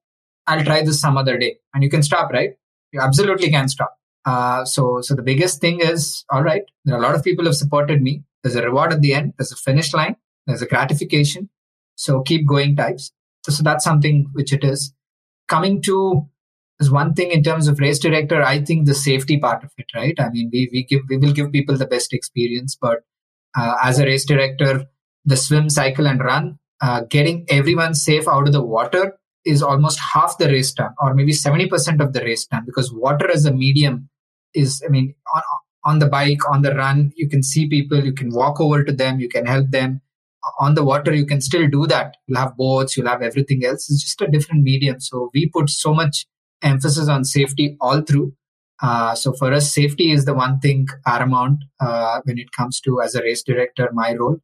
I'll 0.47 0.65
try 0.65 0.83
this 0.83 1.01
some 1.01 1.17
other 1.17 1.39
day. 1.39 1.59
And 1.75 1.85
you 1.85 1.91
can 1.91 2.03
stop, 2.03 2.33
right? 2.33 2.51
You 2.93 3.01
absolutely 3.01 3.51
can 3.51 3.69
stop. 3.69 3.97
Uh, 4.25 4.65
so, 4.65 5.01
so 5.03 5.15
the 5.15 5.23
biggest 5.23 5.61
thing 5.61 5.81
is, 5.81 6.25
all 6.31 6.43
right, 6.43 6.63
there 6.85 6.95
are 6.97 6.99
a 6.99 7.03
lot 7.03 7.15
of 7.15 7.23
people 7.23 7.45
have 7.45 7.55
supported 7.55 8.03
me. 8.03 8.23
There's 8.43 8.57
a 8.57 8.63
reward 8.63 8.93
at 8.93 9.01
the 9.03 9.15
end. 9.15 9.35
There's 9.39 9.53
a 9.53 9.57
finish 9.57 9.93
line. 9.95 10.17
There's 10.47 10.63
a 10.63 10.67
gratification. 10.67 11.51
So 11.97 12.23
keep 12.23 12.47
going 12.47 12.77
types. 12.77 13.13
So, 13.45 13.53
so 13.53 13.63
that's 13.63 13.85
something 13.85 14.27
which 14.33 14.53
it 14.53 14.65
is. 14.65 14.95
Coming 15.49 15.83
to 15.83 16.27
is 16.79 16.91
one 16.91 17.13
thing 17.15 17.31
in 17.31 17.43
terms 17.43 17.69
of 17.69 17.79
race 17.79 17.99
director. 17.99 18.43
I 18.43 18.65
think 18.65 18.87
the 18.87 18.95
safety 18.95 19.39
part 19.39 19.63
of 19.65 19.71
it, 19.77 19.87
right? 19.95 20.15
I 20.19 20.31
mean, 20.31 20.49
we 20.53 20.69
we 20.73 20.85
give 20.85 21.03
we 21.09 21.19
will 21.19 21.33
give 21.33 21.53
people 21.53 21.77
the 21.77 21.87
best 21.87 22.15
experience, 22.15 22.77
but 22.81 23.01
uh, 23.57 23.75
as 23.83 23.99
a 23.99 24.05
race 24.05 24.25
director, 24.25 24.85
the 25.25 25.37
swim, 25.37 25.69
cycle, 25.69 26.07
and 26.07 26.21
run, 26.21 26.59
uh, 26.81 27.03
getting 27.11 27.45
everyone 27.49 27.95
safe 27.95 28.27
out 28.27 28.47
of 28.47 28.53
the 28.53 28.65
water 28.65 29.19
is 29.45 29.63
almost 29.63 29.99
half 30.15 30.39
the 30.39 30.47
race 30.47 30.73
time, 30.73 30.95
or 31.03 31.15
maybe 31.15 31.33
seventy 31.33 31.67
percent 31.67 32.01
of 32.01 32.13
the 32.13 32.21
race 32.21 32.47
time, 32.47 32.65
because 32.65 32.93
water 32.93 33.31
as 33.31 33.45
a 33.45 33.53
medium 33.53 34.09
is, 34.55 34.83
I 34.87 34.91
mean, 34.91 35.15
on 35.35 35.43
on 35.85 35.99
the 35.99 36.07
bike, 36.07 36.49
on 36.49 36.63
the 36.63 36.75
run, 36.75 37.13
you 37.17 37.29
can 37.29 37.43
see 37.43 37.69
people, 37.69 38.05
you 38.05 38.13
can 38.13 38.33
walk 38.33 38.61
over 38.61 38.85
to 38.85 38.93
them, 38.93 39.21
you 39.21 39.29
can 39.29 39.47
help 39.47 39.71
them. 39.71 40.01
On 40.59 40.75
the 40.75 40.85
water, 40.85 41.15
you 41.15 41.27
can 41.27 41.41
still 41.41 41.69
do 41.69 41.87
that. 41.87 42.17
You'll 42.27 42.39
have 42.39 42.57
boats, 42.57 42.97
you'll 42.97 43.09
have 43.09 43.23
everything 43.23 43.65
else. 43.65 43.91
It's 43.91 44.03
just 44.03 44.21
a 44.23 44.27
different 44.27 44.63
medium. 44.63 45.01
So 45.01 45.31
we 45.35 45.49
put 45.51 45.69
so 45.69 45.93
much 45.93 46.27
emphasis 46.63 47.09
on 47.09 47.25
safety 47.25 47.77
all 47.81 48.03
through. 48.03 48.33
Uh, 48.83 49.15
so 49.15 49.33
for 49.33 49.53
us, 49.53 49.73
safety 49.73 50.11
is 50.11 50.25
the 50.25 50.35
one 50.35 50.59
thing 50.61 50.87
paramount 51.07 51.65
uh, 51.81 52.21
when 52.25 52.39
it 52.39 52.53
comes 52.53 52.81
to 52.81 53.01
as 53.03 53.15
a 53.15 53.23
race 53.23 53.43
director, 53.43 53.91
my 53.93 54.15
role, 54.15 54.39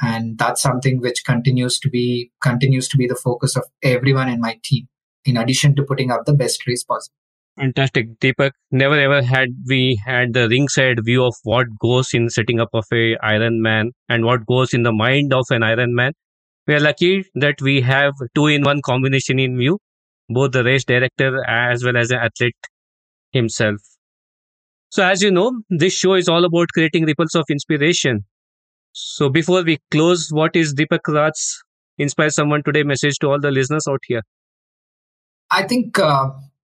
and 0.00 0.38
that's 0.38 0.60
something 0.60 1.00
which 1.00 1.24
continues 1.24 1.78
to 1.78 1.88
be 1.88 2.32
continues 2.42 2.88
to 2.88 2.96
be 2.96 3.06
the 3.06 3.14
focus 3.14 3.56
of 3.56 3.64
everyone 3.82 4.28
in 4.28 4.40
my 4.40 4.58
team. 4.64 4.88
In 5.24 5.36
addition 5.36 5.74
to 5.76 5.84
putting 5.84 6.10
up 6.10 6.24
the 6.24 6.34
best 6.34 6.66
race 6.66 6.82
possible. 6.82 7.14
Fantastic, 7.58 8.18
Deepak. 8.20 8.52
Never 8.70 8.98
ever 8.98 9.22
had 9.22 9.48
we 9.66 9.98
had 10.04 10.32
the 10.34 10.48
ringside 10.48 10.98
view 11.04 11.24
of 11.24 11.34
what 11.44 11.66
goes 11.80 12.12
in 12.12 12.28
setting 12.28 12.60
up 12.60 12.68
of 12.74 12.84
a 12.92 13.16
Ironman 13.16 13.90
and 14.08 14.24
what 14.24 14.46
goes 14.46 14.74
in 14.74 14.82
the 14.82 14.92
mind 14.92 15.32
of 15.32 15.46
an 15.50 15.62
Ironman. 15.62 16.12
We 16.66 16.74
are 16.74 16.80
lucky 16.80 17.24
that 17.34 17.62
we 17.62 17.80
have 17.82 18.12
two 18.34 18.46
in 18.46 18.62
one 18.62 18.80
combination 18.82 19.38
in 19.38 19.56
view 19.56 19.78
both 20.28 20.52
the 20.52 20.64
race 20.64 20.84
director 20.84 21.44
as 21.48 21.84
well 21.84 21.96
as 21.96 22.10
an 22.10 22.18
athlete 22.18 22.56
himself. 23.32 23.76
So, 24.90 25.04
as 25.04 25.22
you 25.22 25.30
know, 25.30 25.62
this 25.68 25.94
show 25.94 26.14
is 26.14 26.28
all 26.28 26.44
about 26.44 26.68
creating 26.72 27.04
ripples 27.04 27.34
of 27.34 27.44
inspiration. 27.50 28.24
So, 28.92 29.28
before 29.28 29.62
we 29.62 29.78
close, 29.90 30.28
what 30.30 30.56
is 30.56 30.74
Deepak 30.74 31.06
Raj's 31.08 31.62
Inspire 31.98 32.30
Someone 32.30 32.62
Today 32.62 32.82
message 32.82 33.18
to 33.20 33.28
all 33.28 33.40
the 33.40 33.50
listeners 33.50 33.86
out 33.88 34.00
here? 34.06 34.22
I 35.50 35.62
think, 35.64 35.98
uh, 35.98 36.30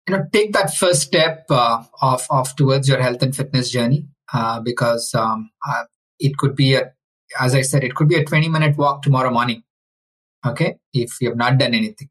you 0.07 0.15
know, 0.15 0.23
take 0.31 0.53
that 0.53 0.73
first 0.73 1.01
step 1.01 1.45
uh, 1.49 1.83
of, 2.01 2.25
of 2.29 2.55
towards 2.55 2.87
your 2.87 3.01
health 3.01 3.21
and 3.21 3.35
fitness 3.35 3.69
journey 3.71 4.07
uh, 4.33 4.59
because 4.59 5.13
um, 5.13 5.49
uh, 5.67 5.83
it 6.19 6.37
could 6.37 6.55
be 6.55 6.75
a, 6.75 6.93
as 7.39 7.53
I 7.53 7.61
said, 7.61 7.83
it 7.83 7.95
could 7.95 8.07
be 8.07 8.15
a 8.15 8.23
20 8.23 8.47
minute 8.49 8.77
walk 8.77 9.01
tomorrow 9.01 9.31
morning. 9.31 9.63
Okay. 10.45 10.77
If 10.93 11.19
you 11.19 11.29
have 11.29 11.37
not 11.37 11.57
done 11.57 11.73
anything 11.73 12.09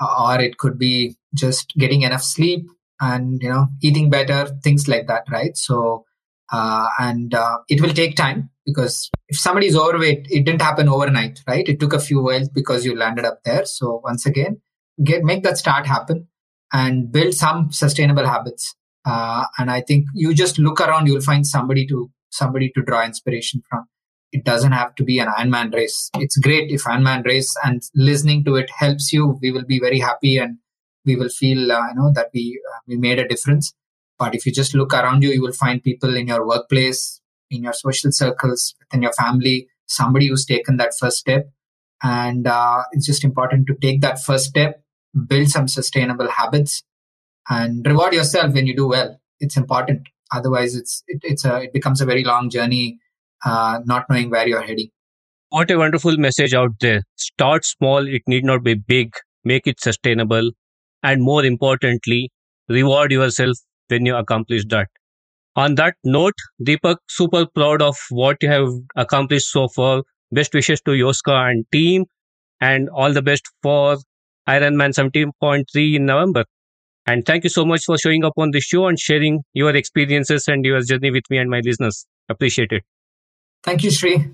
or 0.00 0.40
it 0.40 0.58
could 0.58 0.78
be 0.78 1.16
just 1.34 1.74
getting 1.76 2.02
enough 2.02 2.22
sleep 2.22 2.66
and 3.00 3.42
you 3.42 3.48
know 3.48 3.66
eating 3.82 4.10
better 4.10 4.46
things 4.62 4.88
like 4.88 5.06
that 5.06 5.24
right 5.30 5.56
so 5.56 6.04
uh, 6.52 6.88
and 6.98 7.34
uh, 7.34 7.58
it 7.68 7.80
will 7.80 7.92
take 7.92 8.16
time 8.16 8.48
because 8.64 9.10
if 9.28 9.38
somebody 9.38 9.66
is 9.66 9.76
overweight 9.76 10.26
it 10.30 10.44
didn't 10.44 10.62
happen 10.62 10.88
overnight 10.88 11.40
right 11.46 11.68
it 11.68 11.80
took 11.80 11.92
a 11.92 12.00
few 12.00 12.22
while 12.22 12.48
because 12.54 12.84
you 12.84 12.96
landed 12.96 13.24
up 13.24 13.40
there 13.44 13.64
so 13.64 14.00
once 14.04 14.24
again 14.24 14.60
get 15.04 15.22
make 15.22 15.42
that 15.42 15.58
start 15.58 15.86
happen 15.86 16.27
and 16.72 17.10
build 17.10 17.34
some 17.34 17.70
sustainable 17.72 18.26
habits 18.26 18.74
uh, 19.04 19.44
and 19.58 19.70
i 19.70 19.80
think 19.80 20.06
you 20.14 20.34
just 20.34 20.58
look 20.58 20.80
around 20.80 21.06
you'll 21.06 21.20
find 21.20 21.46
somebody 21.46 21.86
to 21.86 22.10
somebody 22.30 22.70
to 22.74 22.82
draw 22.82 23.04
inspiration 23.04 23.62
from 23.68 23.86
it 24.32 24.44
doesn't 24.44 24.72
have 24.72 24.94
to 24.96 25.04
be 25.04 25.18
an 25.18 25.28
Ironman 25.28 25.72
race. 25.72 26.10
It's 26.16 26.36
great 26.36 26.70
if 26.70 26.82
Ironman 26.84 27.24
race 27.24 27.54
and 27.64 27.82
listening 27.94 28.44
to 28.44 28.56
it 28.56 28.70
helps 28.70 29.12
you. 29.12 29.38
We 29.40 29.50
will 29.50 29.64
be 29.64 29.80
very 29.80 29.98
happy 29.98 30.36
and 30.36 30.58
we 31.06 31.16
will 31.16 31.30
feel 31.30 31.72
uh, 31.72 31.88
you 31.88 31.94
know 31.94 32.12
that 32.14 32.28
we 32.34 32.60
uh, 32.72 32.78
we 32.86 32.96
made 32.96 33.18
a 33.18 33.26
difference. 33.26 33.74
But 34.18 34.34
if 34.34 34.44
you 34.44 34.52
just 34.52 34.74
look 34.74 34.92
around 34.92 35.22
you, 35.22 35.30
you 35.30 35.42
will 35.42 35.52
find 35.52 35.82
people 35.82 36.16
in 36.16 36.26
your 36.26 36.46
workplace, 36.46 37.20
in 37.50 37.62
your 37.62 37.72
social 37.72 38.10
circles, 38.12 38.74
within 38.80 39.02
your 39.02 39.12
family, 39.12 39.68
somebody 39.86 40.28
who's 40.28 40.44
taken 40.44 40.76
that 40.78 40.92
first 40.98 41.18
step. 41.18 41.48
And 42.02 42.46
uh, 42.46 42.82
it's 42.92 43.06
just 43.06 43.24
important 43.24 43.66
to 43.68 43.74
take 43.80 44.00
that 44.02 44.20
first 44.22 44.46
step, 44.46 44.82
build 45.26 45.48
some 45.48 45.68
sustainable 45.68 46.28
habits, 46.30 46.82
and 47.48 47.86
reward 47.86 48.14
yourself 48.14 48.54
when 48.54 48.66
you 48.66 48.76
do 48.76 48.88
well. 48.88 49.20
It's 49.40 49.56
important. 49.56 50.08
Otherwise, 50.32 50.74
it's 50.76 51.02
it, 51.08 51.20
it's 51.22 51.44
a 51.44 51.62
it 51.62 51.72
becomes 51.72 52.00
a 52.00 52.06
very 52.06 52.24
long 52.24 52.50
journey 52.50 52.98
uh, 53.44 53.80
not 53.84 54.06
knowing 54.10 54.30
where 54.30 54.46
you're 54.48 54.62
heading. 54.62 54.88
What 55.50 55.70
a 55.70 55.78
wonderful 55.78 56.16
message 56.16 56.54
out 56.54 56.72
there. 56.80 57.02
Start 57.16 57.64
small, 57.64 58.06
it 58.06 58.22
need 58.26 58.44
not 58.44 58.62
be 58.64 58.74
big, 58.74 59.12
make 59.44 59.66
it 59.66 59.80
sustainable, 59.80 60.50
and 61.02 61.22
more 61.22 61.44
importantly, 61.44 62.30
reward 62.68 63.12
yourself 63.12 63.56
when 63.88 64.06
you 64.06 64.16
accomplish 64.16 64.64
that. 64.70 64.88
On 65.56 65.74
that 65.76 65.94
note, 66.04 66.34
Deepak, 66.62 66.96
super 67.08 67.46
proud 67.46 67.82
of 67.82 67.96
what 68.10 68.38
you 68.42 68.50
have 68.50 68.68
accomplished 68.96 69.50
so 69.50 69.68
far. 69.68 70.02
Best 70.32 70.54
wishes 70.54 70.80
to 70.82 70.92
Yoska 70.92 71.50
and 71.50 71.64
team. 71.72 72.06
and 72.60 72.88
all 72.90 73.12
the 73.12 73.22
best 73.22 73.44
for 73.62 73.98
Ironman 74.48 74.92
17.3 74.92 75.94
in 75.96 76.06
November. 76.06 76.44
And 77.06 77.24
thank 77.24 77.44
you 77.44 77.50
so 77.50 77.64
much 77.64 77.84
for 77.84 77.96
showing 77.98 78.24
up 78.24 78.34
on 78.36 78.50
the 78.50 78.60
show 78.60 78.86
and 78.86 78.98
sharing 78.98 79.42
your 79.54 79.74
experiences 79.74 80.46
and 80.48 80.64
your 80.64 80.80
journey 80.82 81.10
with 81.10 81.24
me 81.30 81.38
and 81.38 81.50
my 81.50 81.60
listeners. 81.60 82.06
Appreciate 82.28 82.72
it. 82.72 82.84
Thank 83.62 83.82
you, 83.82 83.90
Sri. 83.90 84.30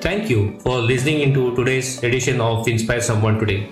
Thank 0.00 0.28
you 0.28 0.58
for 0.60 0.80
listening 0.80 1.20
into 1.20 1.54
today's 1.54 2.02
edition 2.02 2.40
of 2.40 2.66
Inspire 2.66 3.00
Someone 3.00 3.38
Today. 3.38 3.70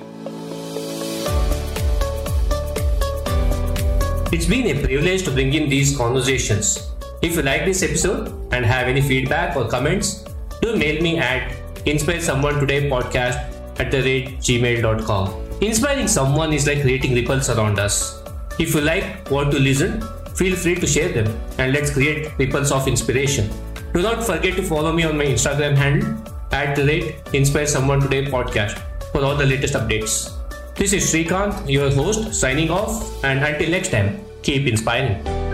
It's 4.33 4.47
been 4.47 4.67
a 4.69 4.81
privilege 4.81 5.25
to 5.25 5.33
bring 5.33 5.53
in 5.55 5.69
these 5.69 5.97
conversations. 5.97 6.89
If 7.21 7.35
you 7.35 7.43
like 7.43 7.65
this 7.65 7.83
episode 7.83 8.29
and 8.53 8.65
have 8.65 8.87
any 8.87 9.01
feedback 9.01 9.57
or 9.57 9.69
comments, 9.69 10.25
do 10.63 10.77
mail 10.77 11.03
me 11.03 11.19
at 11.19 11.60
inspire 11.87 12.21
someone 12.21 12.61
today 12.61 12.89
podcast 12.89 13.39
at 13.81 13.91
the 13.91 14.03
rate 14.03 14.39
gmail.com. 14.39 15.49
Inspiring 15.61 16.09
someone 16.09 16.53
is 16.53 16.67
like 16.67 16.83
creating 16.83 17.15
ripples 17.15 17.51
around 17.51 17.79
us. 17.79 18.23
If 18.59 18.75
you 18.75 18.81
like 18.81 19.31
want 19.31 19.51
to 19.53 19.59
listen, 19.59 20.03
feel 20.35 20.57
free 20.57 20.75
to 20.77 20.87
share 20.87 21.13
them 21.13 21.27
and 21.59 21.73
let's 21.73 21.91
create 21.91 22.37
ripples 22.39 22.73
of 22.73 22.89
inspiration. 22.89 23.49
Do 23.93 24.03
not 24.03 24.25
forget 24.25 24.57
to 24.57 24.63
follow 24.63 24.93
me 24.93 25.05
on 25.05 25.17
my 25.17 25.25
Instagram 25.25 25.77
handle 25.77 26.23
at 26.53 26.77
the 26.77 26.85
rate 26.85 27.17
Inspire 27.33 27.67
Someone 27.67 28.01
Today 28.01 28.25
podcast 28.27 28.79
for 29.13 29.25
all 29.25 29.37
the 29.37 29.47
latest 29.47 29.75
updates. 29.75 30.37
This 30.77 30.93
is 30.93 31.13
Srikanth, 31.13 31.69
your 31.69 31.91
host, 31.91 32.35
signing 32.35 32.71
off, 32.71 33.25
and 33.25 33.45
until 33.45 33.71
next 33.71 33.91
time, 33.91 34.21
keep 34.43 34.67
inspiring. 34.67 35.50